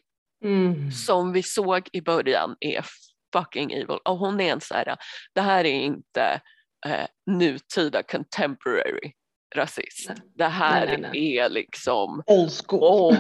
mm. 0.45 0.91
som 0.91 1.33
vi 1.33 1.43
såg 1.43 1.89
i 1.93 2.01
början 2.01 2.57
är 2.61 2.85
fucking 3.33 3.73
evil 3.73 3.99
och 4.05 4.19
hon 4.19 4.41
är 4.41 4.53
en 4.53 4.61
så 4.61 4.75
här, 4.75 4.97
det 5.35 5.41
här 5.41 5.65
är 5.65 5.81
inte 5.81 6.41
eh, 6.87 7.07
nutida 7.27 8.03
contemporary 8.03 9.13
rasism. 9.55 10.13
Nej. 10.13 10.33
Det 10.35 10.49
här 10.49 10.87
nej, 10.87 11.01
nej, 11.01 11.37
är 11.37 11.49
liksom 11.49 12.23
old 12.27 12.51
school, 12.67 12.83
old 12.83 13.19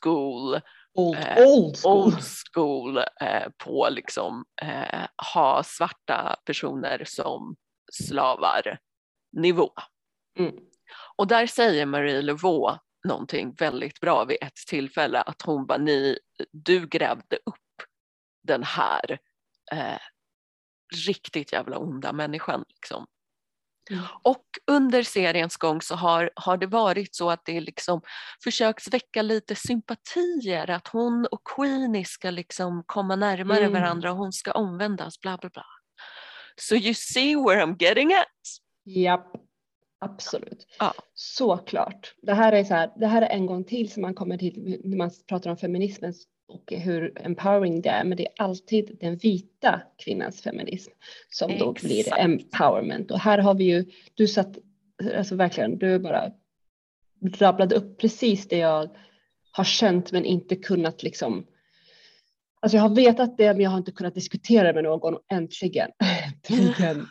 school, 0.00 0.60
old, 0.94 1.18
eh, 1.18 1.46
old 1.46 1.76
school, 1.76 2.02
old 2.02 2.22
school 2.54 2.98
eh, 2.98 3.48
på 3.64 3.88
liksom 3.90 4.44
eh, 4.62 5.06
ha 5.32 5.62
svarta 5.62 6.36
personer 6.44 7.02
som 7.06 7.56
slavar 7.92 8.78
nivå. 9.36 9.70
Mm. 10.38 10.54
Och 11.16 11.26
där 11.26 11.46
säger 11.46 11.86
Marie 11.86 12.22
Levaux 12.22 12.78
någonting 13.04 13.54
väldigt 13.58 14.00
bra 14.00 14.24
vid 14.24 14.36
ett 14.40 14.56
tillfälle 14.68 15.22
att 15.22 15.42
hon 15.42 15.66
bara, 15.66 15.78
ni, 15.78 16.18
du 16.50 16.86
grävde 16.86 17.36
upp 17.36 17.88
den 18.42 18.62
här 18.62 19.18
eh, 19.72 19.98
riktigt 21.06 21.52
jävla 21.52 21.78
onda 21.78 22.12
människan. 22.12 22.64
Liksom. 22.68 23.06
Mm. 23.90 24.04
Och 24.22 24.44
under 24.66 25.02
seriens 25.02 25.56
gång 25.56 25.82
så 25.82 25.94
har, 25.94 26.30
har 26.36 26.56
det 26.56 26.66
varit 26.66 27.14
så 27.14 27.30
att 27.30 27.44
det 27.44 27.60
liksom 27.60 28.02
försöks 28.44 28.88
väcka 28.88 29.22
lite 29.22 29.54
sympatier, 29.54 30.70
att 30.70 30.88
hon 30.88 31.26
och 31.26 31.40
Queenie 31.56 32.04
ska 32.04 32.30
liksom 32.30 32.84
komma 32.86 33.16
närmare 33.16 33.64
mm. 33.64 33.72
varandra 33.72 34.12
och 34.12 34.18
hon 34.18 34.32
ska 34.32 34.52
omvändas, 34.52 35.20
bla 35.20 35.36
bla 35.36 35.50
bla. 35.50 35.64
So 36.56 36.74
you 36.74 36.94
see 36.94 37.36
where 37.36 37.64
I'm 37.64 37.76
getting 37.78 38.12
at? 38.12 38.26
Japp, 38.84 39.26
absolut. 40.02 40.66
Ja. 40.78 40.94
Såklart. 41.14 42.14
Det 42.22 42.34
här, 42.34 42.52
är 42.52 42.64
så 42.64 42.74
här, 42.74 42.90
det 42.96 43.06
här 43.06 43.22
är 43.22 43.28
en 43.28 43.46
gång 43.46 43.64
till 43.64 43.92
som 43.92 44.02
man 44.02 44.14
kommer 44.14 44.38
till 44.38 44.80
när 44.84 44.96
man 44.96 45.10
pratar 45.26 45.50
om 45.50 45.56
feminismens 45.56 46.26
och 46.48 46.72
hur 46.72 47.12
empowering 47.24 47.80
det 47.80 47.88
är, 47.88 48.04
men 48.04 48.16
det 48.16 48.26
är 48.26 48.32
alltid 48.38 48.96
den 49.00 49.16
vita 49.16 49.82
kvinnans 50.04 50.42
feminism 50.42 50.92
som 51.30 51.50
Exakt. 51.50 51.80
då 51.80 51.86
blir 51.88 52.18
empowerment. 52.18 53.10
Och 53.10 53.18
här 53.18 53.38
har 53.38 53.54
vi 53.54 53.64
ju, 53.64 53.84
du 54.14 54.26
satt, 54.26 54.58
alltså 55.16 55.36
verkligen, 55.36 55.78
du 55.78 55.98
bara 55.98 56.32
rabblade 57.38 57.74
upp 57.74 58.00
precis 58.00 58.48
det 58.48 58.58
jag 58.58 58.90
har 59.52 59.64
känt 59.64 60.12
men 60.12 60.24
inte 60.24 60.56
kunnat 60.56 61.02
liksom 61.02 61.46
Alltså 62.60 62.76
jag 62.76 62.82
har 62.82 62.96
vetat 62.96 63.36
det 63.38 63.54
men 63.54 63.60
jag 63.60 63.70
har 63.70 63.78
inte 63.78 63.92
kunnat 63.92 64.14
diskutera 64.14 64.72
med 64.72 64.84
någon 64.84 65.14
och 65.14 65.22
äntligen, 65.28 65.90
äntligen 66.26 67.06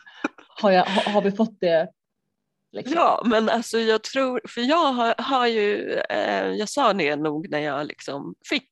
har, 0.61 0.71
jag, 0.71 0.85
har 0.85 1.21
vi 1.21 1.31
fått 1.31 1.59
det 1.59 1.89
Liksom. 2.72 2.95
Ja, 2.95 3.24
men 3.26 3.49
alltså 3.49 3.80
jag 3.80 4.03
tror, 4.03 4.41
för 4.47 4.61
jag 4.61 4.93
har, 4.93 5.15
har 5.17 5.47
ju, 5.47 5.93
eh, 6.09 6.47
jag 6.47 6.69
sa 6.69 6.93
det 6.93 7.15
nog 7.15 7.49
när 7.49 7.59
jag 7.59 7.88
liksom 7.88 8.36
fick 8.49 8.69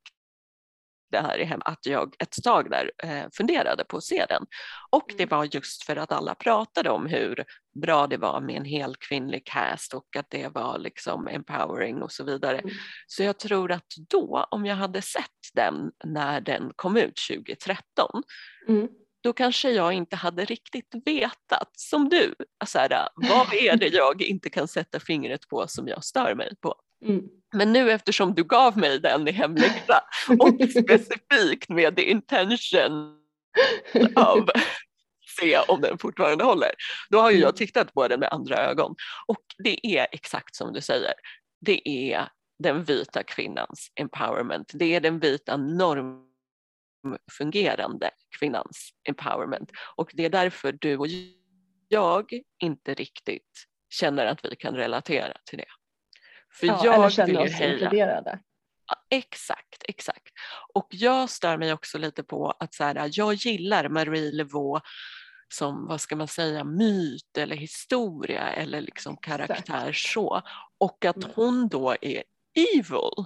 det 1.11 1.19
här 1.19 1.37
i 1.37 1.43
hem, 1.43 1.61
att 1.65 1.85
jag 1.85 2.15
ett 2.19 2.43
tag 2.43 2.69
där 2.69 2.91
eh, 3.03 3.25
funderade 3.33 3.83
på 3.83 3.97
att 3.97 4.03
se 4.03 4.25
den. 4.29 4.45
Och 4.89 5.05
det 5.17 5.23
mm. 5.23 5.37
var 5.37 5.47
just 5.51 5.83
för 5.83 5.95
att 5.95 6.11
alla 6.11 6.35
pratade 6.35 6.89
om 6.89 7.05
hur 7.05 7.43
bra 7.81 8.07
det 8.07 8.17
var 8.17 8.41
med 8.41 8.55
en 8.55 8.65
hel 8.65 8.95
kvinnlig 8.95 9.45
cast 9.45 9.93
och 9.93 10.15
att 10.17 10.27
det 10.29 10.47
var 10.47 10.77
liksom 10.77 11.27
empowering 11.27 12.01
och 12.01 12.11
så 12.11 12.23
vidare. 12.23 12.57
Mm. 12.57 12.75
Så 13.07 13.23
jag 13.23 13.39
tror 13.39 13.71
att 13.71 13.87
då, 14.09 14.47
om 14.51 14.65
jag 14.65 14.75
hade 14.75 15.01
sett 15.01 15.23
den 15.53 15.91
när 16.05 16.41
den 16.41 16.71
kom 16.75 16.97
ut 16.97 17.19
2013, 17.29 18.23
mm. 18.67 18.87
Då 19.21 19.33
kanske 19.33 19.71
jag 19.71 19.93
inte 19.93 20.15
hade 20.15 20.45
riktigt 20.45 20.95
vetat 21.05 21.71
som 21.73 22.09
du, 22.09 22.35
alltså 22.57 22.79
här, 22.79 23.09
vad 23.15 23.53
är 23.53 23.77
det 23.77 23.87
jag 23.87 24.21
inte 24.21 24.49
kan 24.49 24.67
sätta 24.67 24.99
fingret 24.99 25.47
på 25.47 25.67
som 25.67 25.87
jag 25.87 26.03
stör 26.03 26.35
mig 26.35 26.55
på? 26.61 26.75
Mm. 27.05 27.23
Men 27.53 27.73
nu 27.73 27.91
eftersom 27.91 28.33
du 28.33 28.43
gav 28.43 28.77
mig 28.77 28.99
den 28.99 29.27
i 29.27 29.31
hemläxa 29.31 30.01
och 30.39 30.69
specifikt 30.69 31.69
med 31.69 31.95
the 31.95 32.11
intention 32.11 33.15
av 34.15 34.49
se 35.39 35.57
om 35.57 35.81
den 35.81 35.97
fortfarande 35.97 36.43
håller. 36.43 36.71
Då 37.09 37.19
har 37.19 37.31
ju 37.31 37.39
jag 37.39 37.55
tittat 37.55 37.93
på 37.93 38.07
den 38.07 38.19
med 38.19 38.33
andra 38.33 38.57
ögon 38.57 38.95
och 39.27 39.43
det 39.57 39.87
är 39.97 40.07
exakt 40.11 40.55
som 40.55 40.73
du 40.73 40.81
säger. 40.81 41.13
Det 41.61 41.89
är 41.89 42.29
den 42.63 42.83
vita 42.83 43.23
kvinnans 43.23 43.91
empowerment. 43.95 44.71
Det 44.73 44.95
är 44.95 44.99
den 44.99 45.19
vita 45.19 45.57
normfungerande 47.03 48.11
kvinnans 48.39 48.89
empowerment 49.09 49.71
och 49.95 50.11
det 50.13 50.25
är 50.25 50.29
därför 50.29 50.71
du 50.71 50.97
och 50.97 51.07
jag 51.87 52.31
inte 52.63 52.93
riktigt 52.93 53.65
känner 53.89 54.25
att 54.25 54.45
vi 54.45 54.55
kan 54.55 54.75
relatera 54.75 55.37
till 55.45 55.57
det. 55.57 55.65
För 56.53 56.67
Ja, 56.67 56.81
jag 56.83 56.95
eller 56.95 57.09
känner 57.09 57.41
oss 57.41 57.61
inkluderade. 57.61 58.39
Ja, 58.87 58.95
exakt, 59.09 59.83
exakt. 59.87 60.33
Och 60.73 60.87
jag 60.89 61.29
stör 61.29 61.57
mig 61.57 61.73
också 61.73 61.97
lite 61.97 62.23
på 62.23 62.51
att 62.59 62.73
så 62.73 62.83
här, 62.83 63.09
jag 63.13 63.33
gillar 63.33 63.89
Marie 63.89 64.31
Laveau 64.31 64.79
som, 65.53 65.87
vad 65.87 66.01
ska 66.01 66.15
man 66.15 66.27
säga, 66.27 66.63
myt 66.63 67.37
eller 67.37 67.55
historia 67.55 68.47
eller 68.49 68.81
liksom 68.81 69.17
karaktär 69.17 69.91
så. 69.93 70.41
Och 70.77 71.05
att 71.05 71.15
Mm. 71.17 71.29
hon 71.35 71.67
då 71.67 71.95
är 72.01 72.23
evil. 72.75 73.25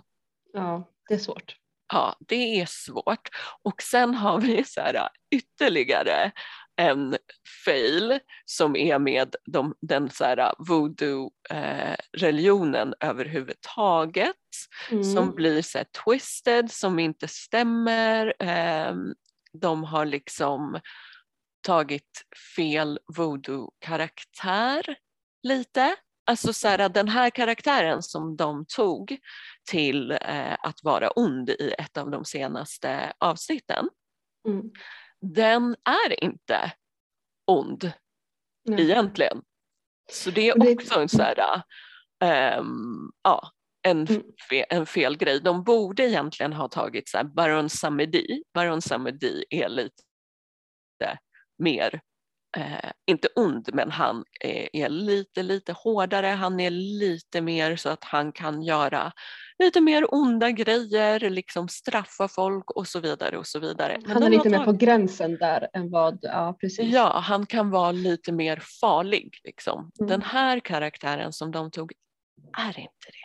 Ja, 0.53 0.89
det 1.09 1.13
är 1.13 1.19
svårt. 1.19 1.55
Ja, 1.93 2.15
det 2.19 2.61
är 2.61 2.65
svårt. 2.65 3.29
Och 3.63 3.81
sen 3.81 4.13
har 4.15 4.39
vi 4.39 4.63
så 4.63 4.81
här, 4.81 5.09
ytterligare 5.35 6.31
en 6.75 7.17
fail 7.65 8.19
som 8.45 8.75
är 8.75 8.99
med 8.99 9.35
de, 9.45 9.75
den 9.81 10.09
så 10.09 10.23
här, 10.25 10.53
voodoo-religionen 10.57 12.93
överhuvudtaget 12.99 14.35
Mm. 14.91 15.03
som 15.03 15.35
blir 15.35 15.61
så 15.61 15.77
här, 15.77 15.87
twisted, 16.05 16.71
som 16.71 16.99
inte 16.99 17.27
stämmer. 17.27 18.33
Ehm, 18.39 19.13
de 19.61 19.83
har 19.83 20.05
liksom 20.05 20.79
tagit 21.61 22.21
fel 22.55 22.99
voodoo-karaktär 23.17 24.95
lite. 25.43 25.95
Alltså 26.25 26.53
så 26.53 26.67
här, 26.67 26.89
den 26.89 27.07
här 27.07 27.29
karaktären 27.29 28.03
som 28.03 28.35
de 28.35 28.65
tog 28.65 29.17
till 29.70 30.11
eh, 30.11 30.53
att 30.59 30.84
vara 30.84 31.09
ond 31.09 31.49
i 31.49 31.74
ett 31.78 31.97
av 31.97 32.11
de 32.11 32.26
senaste 32.26 33.14
avsnitten, 33.18 33.89
Mm. 34.47 34.72
den 35.22 35.76
är 36.05 36.24
inte 36.24 36.72
ond 37.47 37.91
Nej. 38.66 38.82
egentligen. 38.82 39.41
Så 40.11 40.32
det 40.32 40.49
är 40.49 40.74
också 40.74 40.99
en 40.99 41.09
så 41.09 41.22
här, 41.22 41.61
ehm, 42.24 43.11
ja, 43.24 43.51
en, 43.88 44.07
Mm. 44.07 44.24
fe, 44.49 44.66
en 44.70 44.86
fel 44.86 45.18
grej. 45.18 45.39
De 45.41 45.64
borde 45.64 46.03
egentligen 46.03 46.53
ha 46.53 46.68
tagit 46.68 47.09
så 47.09 47.18
här, 47.18 47.24
Baron 47.24 47.70
Samedi. 47.70 48.43
Baron 48.53 48.82
Samedi 48.82 49.45
är 49.49 49.70
lite 49.70 50.03
mer, 51.57 52.01
eh, 52.57 52.91
inte 53.05 53.27
ond, 53.35 53.69
men 53.73 53.91
han 53.91 54.23
är, 54.39 54.75
är 54.75 54.89
lite, 54.89 55.43
lite 55.43 55.73
hårdare. 55.73 56.27
Han 56.27 56.59
är 56.59 56.69
lite 56.69 57.41
mer 57.41 57.75
så 57.75 57.89
att 57.89 58.03
han 58.03 58.31
kan 58.31 58.61
göra 58.61 59.13
lite 59.59 59.81
mer 59.81 60.13
onda 60.13 60.51
grejer, 60.51 61.29
liksom 61.29 61.67
straffa 61.67 62.27
folk 62.27 62.71
och 62.71 62.87
så 62.87 62.99
vidare 62.99 63.37
och 63.37 63.47
så 63.47 63.59
vidare. 63.59 63.99
Men 64.01 64.11
Han 64.11 64.23
är 64.23 64.29
lite 64.29 64.49
mer 64.49 64.65
på 64.65 64.71
gränsen 64.71 65.37
där 65.37 65.69
än 65.73 65.91
vad, 65.91 66.19
ja 66.21 66.57
precis. 66.61 66.93
Ja, 66.93 67.19
han 67.19 67.45
kan 67.45 67.69
vara 67.69 67.91
lite 67.91 68.31
mer 68.31 68.63
farlig. 68.81 69.39
Liksom. 69.43 69.91
Mm. 69.99 70.09
Den 70.09 70.21
här 70.21 70.59
karaktären 70.59 71.33
som 71.33 71.51
de 71.51 71.71
tog 71.71 71.93
är 72.57 72.79
inte 72.79 73.07
det. 73.07 73.22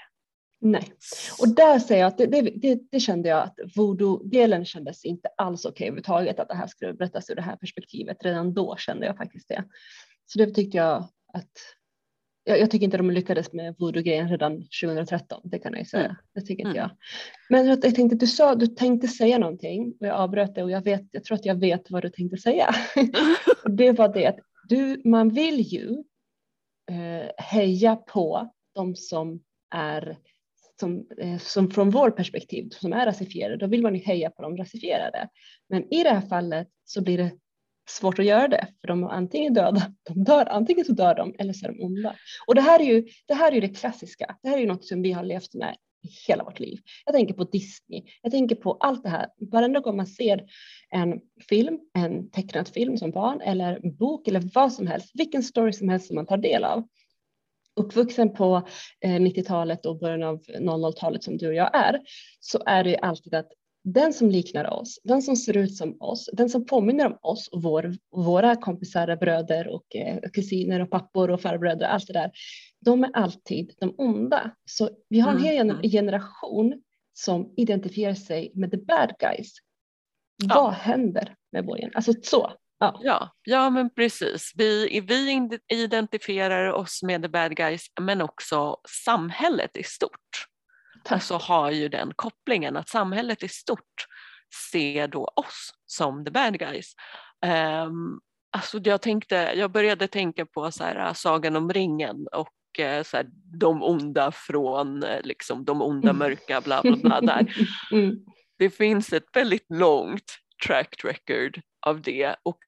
Nej. 0.60 0.92
Och 1.40 1.48
där 1.48 1.78
säger 1.78 2.00
jag 2.00 2.08
att 2.08 2.18
det, 2.18 2.26
det, 2.26 2.80
det, 2.90 3.00
kände 3.00 3.28
jag 3.28 3.42
att 3.42 3.58
voodoo-delen 3.76 4.64
kändes 4.64 5.04
inte 5.04 5.28
alls 5.36 5.64
okej 5.64 5.86
överhuvudtaget 5.86 6.40
att 6.40 6.48
det 6.48 6.54
här 6.54 6.66
skulle 6.66 6.94
berättas 6.94 7.30
ur 7.30 7.34
det 7.34 7.42
här 7.42 7.56
perspektivet. 7.56 8.24
Redan 8.24 8.54
då 8.54 8.76
kände 8.76 9.06
jag 9.06 9.16
faktiskt 9.16 9.48
det. 9.48 9.64
Så 10.26 10.38
det 10.38 10.46
tyckte 10.46 10.76
jag 10.76 11.08
att 11.32 11.50
jag, 12.44 12.60
jag 12.60 12.70
tycker 12.70 12.84
inte 12.84 12.96
de 12.96 13.10
lyckades 13.10 13.52
med 13.52 13.74
voodoo-grejen 13.78 14.28
redan 14.28 14.62
2013, 14.82 15.40
det 15.44 15.58
kan 15.58 15.72
jag 15.72 15.80
ju 15.80 15.84
säga. 15.84 16.04
Mm. 16.04 16.16
Det 16.34 16.40
tycker 16.40 16.66
inte 16.66 16.78
Mm. 16.78 16.90
jag. 16.90 16.90
Men 17.48 17.66
jag 17.66 17.94
tänkte, 17.94 18.16
du 18.16 18.26
sa, 18.26 18.54
du 18.54 18.66
tänkte 18.66 19.08
säga 19.08 19.38
någonting 19.38 19.94
och 20.00 20.06
jag 20.06 20.16
avbröt 20.16 20.54
det 20.54 20.62
och 20.62 20.70
jag, 20.70 20.82
vet, 20.82 21.02
jag 21.10 21.24
tror 21.24 21.34
att 21.34 21.44
jag 21.44 21.60
vet 21.60 21.90
vad 21.90 22.02
du 22.02 22.10
tänkte 22.10 22.36
säga. 22.36 22.74
Det 23.64 23.92
var 23.92 24.08
det 24.14 24.26
att 24.26 24.38
du, 24.68 25.02
man 25.04 25.28
vill 25.28 25.60
ju 25.60 25.90
eh, 26.90 27.30
heja 27.38 27.96
på 27.96 28.50
de 28.74 28.96
som 28.96 29.42
är 29.74 30.18
som, 30.80 31.06
eh, 31.18 31.38
som 31.38 31.70
från 31.70 31.90
vår 31.90 32.10
perspektiv 32.10 32.68
som 32.70 32.92
är 32.92 33.06
rasifierade, 33.06 33.56
då 33.56 33.66
vill 33.66 33.82
man 33.82 33.94
ju 33.94 34.00
heja 34.00 34.30
på 34.30 34.42
de 34.42 34.56
rasifierade. 34.56 35.28
Men 35.68 35.94
i 35.94 36.02
det 36.02 36.10
här 36.10 36.20
fallet 36.20 36.68
så 36.84 37.02
blir 37.02 37.18
det 37.18 37.30
svårt 37.88 38.18
att 38.18 38.24
göra 38.24 38.48
det, 38.48 38.66
för 38.80 38.88
de 38.88 39.04
är 39.04 39.08
antingen 39.08 39.54
döda, 39.54 39.92
de 40.08 40.24
dör, 40.24 40.46
antingen 40.46 40.84
så 40.84 40.92
dör 40.92 41.14
de 41.14 41.34
eller 41.38 41.52
så 41.52 41.66
är 41.66 41.72
de 41.72 41.82
onda. 41.82 42.14
Och 42.46 42.54
det 42.54 42.60
här 42.60 42.80
är 42.80 42.84
ju 42.84 43.06
det, 43.26 43.34
här 43.34 43.50
är 43.50 43.54
ju 43.54 43.60
det 43.60 43.68
klassiska, 43.68 44.36
det 44.42 44.48
här 44.48 44.56
är 44.56 44.60
ju 44.60 44.66
något 44.66 44.84
som 44.84 45.02
vi 45.02 45.12
har 45.12 45.22
levt 45.22 45.54
med 45.54 45.76
i 46.02 46.08
hela 46.28 46.44
vårt 46.44 46.60
liv. 46.60 46.78
Jag 47.04 47.14
tänker 47.14 47.34
på 47.34 47.44
Disney, 47.44 48.02
jag 48.22 48.32
tänker 48.32 48.56
på 48.56 48.72
allt 48.80 49.02
det 49.02 49.08
här. 49.08 49.26
Varenda 49.50 49.80
gång 49.80 49.96
man 49.96 50.06
ser 50.06 50.44
en 50.90 51.20
film, 51.48 51.78
en 51.94 52.30
tecknad 52.30 52.68
film 52.68 52.96
som 52.96 53.10
barn 53.10 53.40
eller 53.40 53.80
en 53.84 53.96
bok 53.96 54.28
eller 54.28 54.42
vad 54.54 54.72
som 54.72 54.86
helst, 54.86 55.10
vilken 55.14 55.42
story 55.42 55.72
som 55.72 55.88
helst 55.88 56.06
som 56.06 56.14
man 56.14 56.26
tar 56.26 56.36
del 56.36 56.64
av. 56.64 56.88
Uppvuxen 57.78 58.34
på 58.34 58.68
eh, 59.00 59.10
90-talet 59.10 59.86
och 59.86 59.98
början 59.98 60.22
av 60.22 60.40
00-talet 60.42 61.24
som 61.24 61.36
du 61.36 61.48
och 61.48 61.54
jag 61.54 61.76
är, 61.76 62.00
så 62.40 62.62
är 62.66 62.84
det 62.84 62.96
alltid 62.96 63.34
att 63.34 63.48
den 63.84 64.12
som 64.12 64.30
liknar 64.30 64.70
oss, 64.70 65.00
den 65.04 65.22
som 65.22 65.36
ser 65.36 65.56
ut 65.56 65.76
som 65.76 65.96
oss, 66.00 66.30
den 66.32 66.48
som 66.50 66.66
påminner 66.66 67.06
om 67.06 67.18
oss 67.22 67.48
och 67.48 67.62
vår, 67.62 67.96
våra 68.10 68.56
kompisar, 68.56 69.16
bröder 69.16 69.68
och 69.68 69.96
eh, 69.96 70.18
kusiner 70.32 70.80
och 70.80 70.90
pappor 70.90 71.30
och 71.30 71.40
farbröder, 71.40 71.86
allt 71.86 72.06
det 72.06 72.12
där, 72.12 72.30
de 72.80 73.04
är 73.04 73.10
alltid 73.12 73.74
de 73.80 73.94
onda. 73.98 74.50
Så 74.64 74.90
vi 75.08 75.20
har 75.20 75.32
en 75.32 75.42
hel 75.42 75.70
Mm, 75.70 75.82
generation 75.82 76.82
som 77.12 77.54
identifierar 77.56 78.14
sig 78.14 78.52
med 78.54 78.70
the 78.70 78.76
bad 78.76 79.12
guys. 79.18 79.52
Ja. 80.36 80.54
Vad 80.54 80.72
händer 80.72 81.34
med 81.52 81.66
bojen? 81.66 81.90
Alltså 81.94 82.12
så. 82.22 82.52
Ja. 82.78 83.00
Ja, 83.02 83.30
ja 83.44 83.70
men 83.70 83.94
precis. 83.94 84.52
Vi, 84.56 85.00
vi 85.00 85.48
identifierar 85.68 86.72
oss 86.72 87.02
med 87.02 87.22
the 87.22 87.28
bad 87.28 87.56
guys 87.56 87.86
men 88.00 88.22
också 88.22 88.76
samhället 89.04 89.76
i 89.76 89.82
stort. 89.82 90.46
Alltså 91.08 91.36
har 91.36 91.70
ju 91.70 91.88
den 91.88 92.12
kopplingen 92.16 92.76
att 92.76 92.88
samhället 92.88 93.42
i 93.42 93.48
stort 93.48 94.06
ser 94.72 95.08
då 95.08 95.24
oss 95.36 95.74
som 95.86 96.24
the 96.24 96.30
bad 96.30 96.58
guys. 96.58 96.92
Um, 97.86 98.20
alltså 98.52 98.80
jag, 98.84 99.02
tänkte, 99.02 99.52
jag 99.56 99.70
började 99.70 100.08
tänka 100.08 100.46
på 100.46 100.70
så 100.70 100.84
här, 100.84 101.14
Sagan 101.14 101.56
om 101.56 101.72
ringen 101.72 102.26
och 102.32 102.80
eh, 102.80 103.02
så 103.02 103.16
här, 103.16 103.26
de 103.58 103.82
onda 103.82 104.32
från 104.32 105.02
eh, 105.02 105.22
liksom, 105.22 105.64
de 105.64 105.82
onda 105.82 106.10
Mm. 106.10 106.18
mörka 106.18 106.60
bla 106.60 106.82
bla 106.82 106.96
bla 106.96 107.20
där. 107.20 107.54
Mm. 107.92 108.16
det 108.58 108.70
finns 108.70 109.12
ett 109.12 109.26
väldigt 109.34 109.66
långt 109.68 110.38
track 110.66 111.04
record 111.04 111.60
av 111.86 112.02
det. 112.02 112.36
Och 112.42 112.58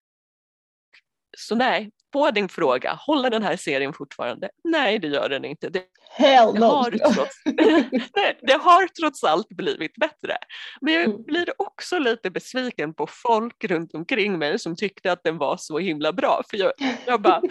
så 1.39 1.55
nej, 1.55 1.91
på 2.13 2.31
din 2.31 2.49
fråga, 2.49 2.93
håller 2.93 3.31
den 3.31 3.43
här 3.43 3.57
serien 3.57 3.93
fortfarande? 3.93 4.51
Nej, 4.65 4.99
det 4.99 5.07
gör 5.09 5.29
den 5.29 5.45
inte. 5.45 5.69
Det, 5.69 5.83
Hell 6.11 6.55
no. 6.55 6.65
har, 6.65 6.91
trots, 6.91 7.37
nej, 8.17 8.39
det 8.43 8.53
har 8.53 8.87
trots 8.89 9.25
allt 9.25 9.49
blivit 9.49 9.95
bättre. 9.97 10.37
Men 10.81 10.95
jag 10.95 11.05
Mm. 11.05 11.23
blir 11.23 11.53
också 11.63 11.99
lite 11.99 12.31
besviken 12.31 12.95
på 12.95 13.07
folk 13.07 13.65
runt 13.65 13.95
omkring 13.95 14.39
mig 14.39 14.59
som 14.59 14.77
tyckte 14.77 15.13
att 15.13 15.25
den 15.25 15.39
var 15.39 15.57
så 15.57 15.79
himla 15.79 16.13
bra. 16.13 16.43
För 16.51 16.57
jag, 16.57 16.73
jag 17.07 17.23
bara, 17.23 17.43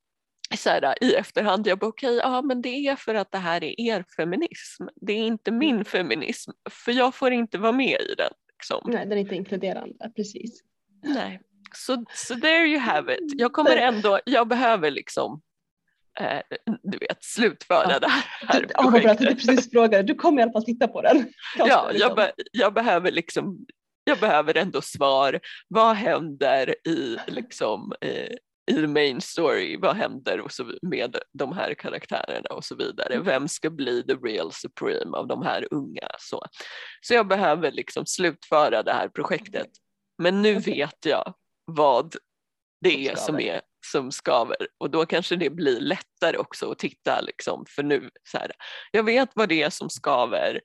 så 0.56 0.70
här, 0.70 0.94
i 1.04 1.14
efterhand, 1.14 1.66
jag 1.66 1.78
bara 1.78 1.86
okej, 1.86 2.16
ja 2.16 2.42
men 2.42 2.62
det 2.62 2.68
är 2.88 2.96
för 2.96 3.14
att 3.14 3.32
det 3.32 3.38
här 3.38 3.64
är 3.64 3.80
er 3.80 4.04
feminism. 4.16 4.84
Det 5.00 5.12
är 5.12 5.26
inte 5.26 5.50
Mm. 5.50 5.58
min 5.58 5.84
feminism, 5.84 6.50
för 6.70 6.92
jag 6.92 7.14
får 7.14 7.32
inte 7.32 7.58
vara 7.58 7.72
med 7.72 8.00
i 8.00 8.14
den. 8.16 8.32
Liksom. 8.52 8.82
Nej, 8.92 9.06
den 9.06 9.12
är 9.12 9.16
inte 9.22 9.34
inkluderande, 9.34 10.12
precis. 10.16 10.60
Nej, 11.04 11.40
så 11.76 12.04
så 12.14 12.34
there 12.34 12.66
you 12.66 12.78
have 12.78 13.14
it. 13.14 13.32
Jag 13.36 13.52
kommer 13.52 13.76
ändå, 13.76 14.20
jag 14.24 14.48
behöver 14.48 14.90
liksom, 14.90 15.42
eh, 16.20 16.40
du 16.82 16.98
vet, 16.98 17.24
slutföra 17.24 17.90
Ja. 17.92 17.98
det 17.98 18.08
här 18.08 18.66
ja, 18.74 18.82
vad 18.82 19.02
bra 19.02 19.10
att 19.10 19.18
du 19.18 19.24
projektet. 19.26 19.46
precis 19.46 19.70
frågade. 19.70 20.02
Du 20.02 20.14
kommer 20.14 20.40
i 20.40 20.42
alla 20.42 20.52
fall 20.52 20.64
titta 20.64 20.88
på 20.88 21.02
den. 21.02 21.16
Ja, 21.58 21.88
liksom. 21.90 22.08
jag, 22.08 22.16
be, 22.16 22.32
jag 22.52 22.74
behöver 22.74 23.10
liksom, 23.10 23.66
jag 24.04 24.18
behöver 24.18 24.56
ändå 24.56 24.82
svar. 24.82 25.40
Vad 25.68 25.96
händer 25.96 26.74
i 26.88 27.16
liksom 27.26 27.92
eh, 28.00 28.34
i 28.70 28.86
main 28.86 29.20
story, 29.20 29.76
vad 29.76 29.96
händer 29.96 30.40
och 30.40 30.52
så, 30.52 30.72
med 30.82 31.16
de 31.32 31.52
här 31.52 31.74
karaktärerna 31.74 32.50
och 32.50 32.64
så 32.64 32.74
vidare. 32.74 33.14
Mm. 33.14 33.24
Vem 33.26 33.48
ska 33.48 33.70
bli 33.70 34.02
the 34.02 34.14
real 34.14 34.52
supreme 34.52 35.16
av 35.16 35.26
de 35.26 35.42
här 35.42 35.68
unga? 35.70 36.08
Så, 36.18 36.44
så 37.00 37.14
jag 37.14 37.28
behöver 37.28 37.72
liksom 37.72 38.06
slutföra 38.06 38.82
det 38.82 38.92
här 38.92 39.08
projektet. 39.08 39.68
Men 40.22 40.42
nu 40.42 40.56
Okej. 40.56 40.74
vet 40.74 41.06
jag 41.06 41.34
vad 41.68 42.16
det 42.80 43.08
är 43.08 43.16
som 43.16 43.40
är 43.40 43.60
som 43.86 44.12
skaver 44.12 44.56
och 44.78 44.90
då 44.90 45.06
kanske 45.06 45.36
det 45.36 45.50
blir 45.50 45.80
lättare 45.80 46.36
också 46.36 46.70
att 46.70 46.78
titta 46.78 47.20
liksom 47.20 47.64
för 47.68 47.82
nu. 47.82 48.10
Så 48.24 48.38
här, 48.38 48.52
jag 48.92 49.02
vet 49.02 49.30
vad 49.34 49.48
det 49.48 49.62
är 49.62 49.70
som 49.70 49.90
skaver. 49.90 50.60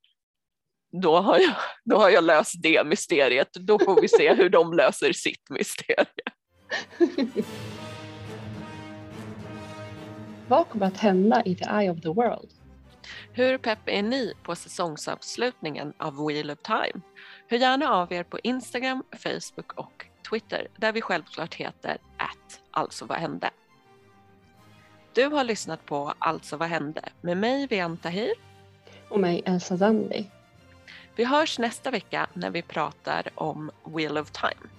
Då 1.02 1.18
har, 1.18 1.40
jag, 1.40 1.56
då 1.86 1.98
har 1.98 2.10
jag 2.10 2.24
löst 2.24 2.54
det 2.64 2.84
mysteriet. 2.86 3.54
Då 3.54 3.80
får 3.80 4.02
vi 4.02 4.08
se 4.08 4.34
hur 4.34 4.50
de 4.50 4.74
löser 4.74 5.14
sitt 5.14 5.50
mysterium. 5.50 6.06
Vad 10.48 10.70
kommer 10.70 10.86
att 10.86 10.98
hända 10.98 11.44
i 11.46 11.56
The 11.56 11.66
Eye 11.66 11.92
of 11.92 12.02
the 12.02 12.10
World? 12.10 12.50
Hur 13.32 13.58
pepp 13.58 13.80
är 13.86 14.02
ni 14.02 14.34
på 14.44 14.56
säsongsavslutningen 14.56 15.94
av 15.98 16.28
Wheel 16.28 16.52
of 16.52 16.60
Time? 16.62 17.02
Hör 17.48 17.58
gärna 17.58 17.90
av 17.90 18.14
er 18.14 18.24
på 18.24 18.40
Instagram, 18.44 19.04
Facebook 19.12 19.74
och 19.74 20.06
Twitter 20.30 20.68
där 20.78 20.92
vi 20.92 21.02
självklart 21.02 21.54
heter 21.54 21.98
att 22.18 22.62
alltså 22.72 23.06
vad 23.06 23.18
hände? 23.18 23.50
Du 25.14 25.26
har 25.26 25.44
lyssnat 25.44 25.86
på 25.86 26.14
Alltså 26.20 26.58
vad 26.58 26.70
hände 26.70 27.02
med 27.22 27.38
mig 27.38 27.68
Vian 27.68 27.98
Tahir 27.98 28.34
och 29.10 29.20
mig 29.20 29.42
Elsa 29.46 29.78
Zandi. 29.78 30.26
Vi 31.16 31.24
hörs 31.24 31.60
nästa 31.60 31.92
vecka 31.92 32.28
när 32.34 32.50
vi 32.50 32.62
pratar 32.62 33.30
om 33.36 33.72
Wheel 33.84 34.18
of 34.18 34.32
Time. 34.32 34.70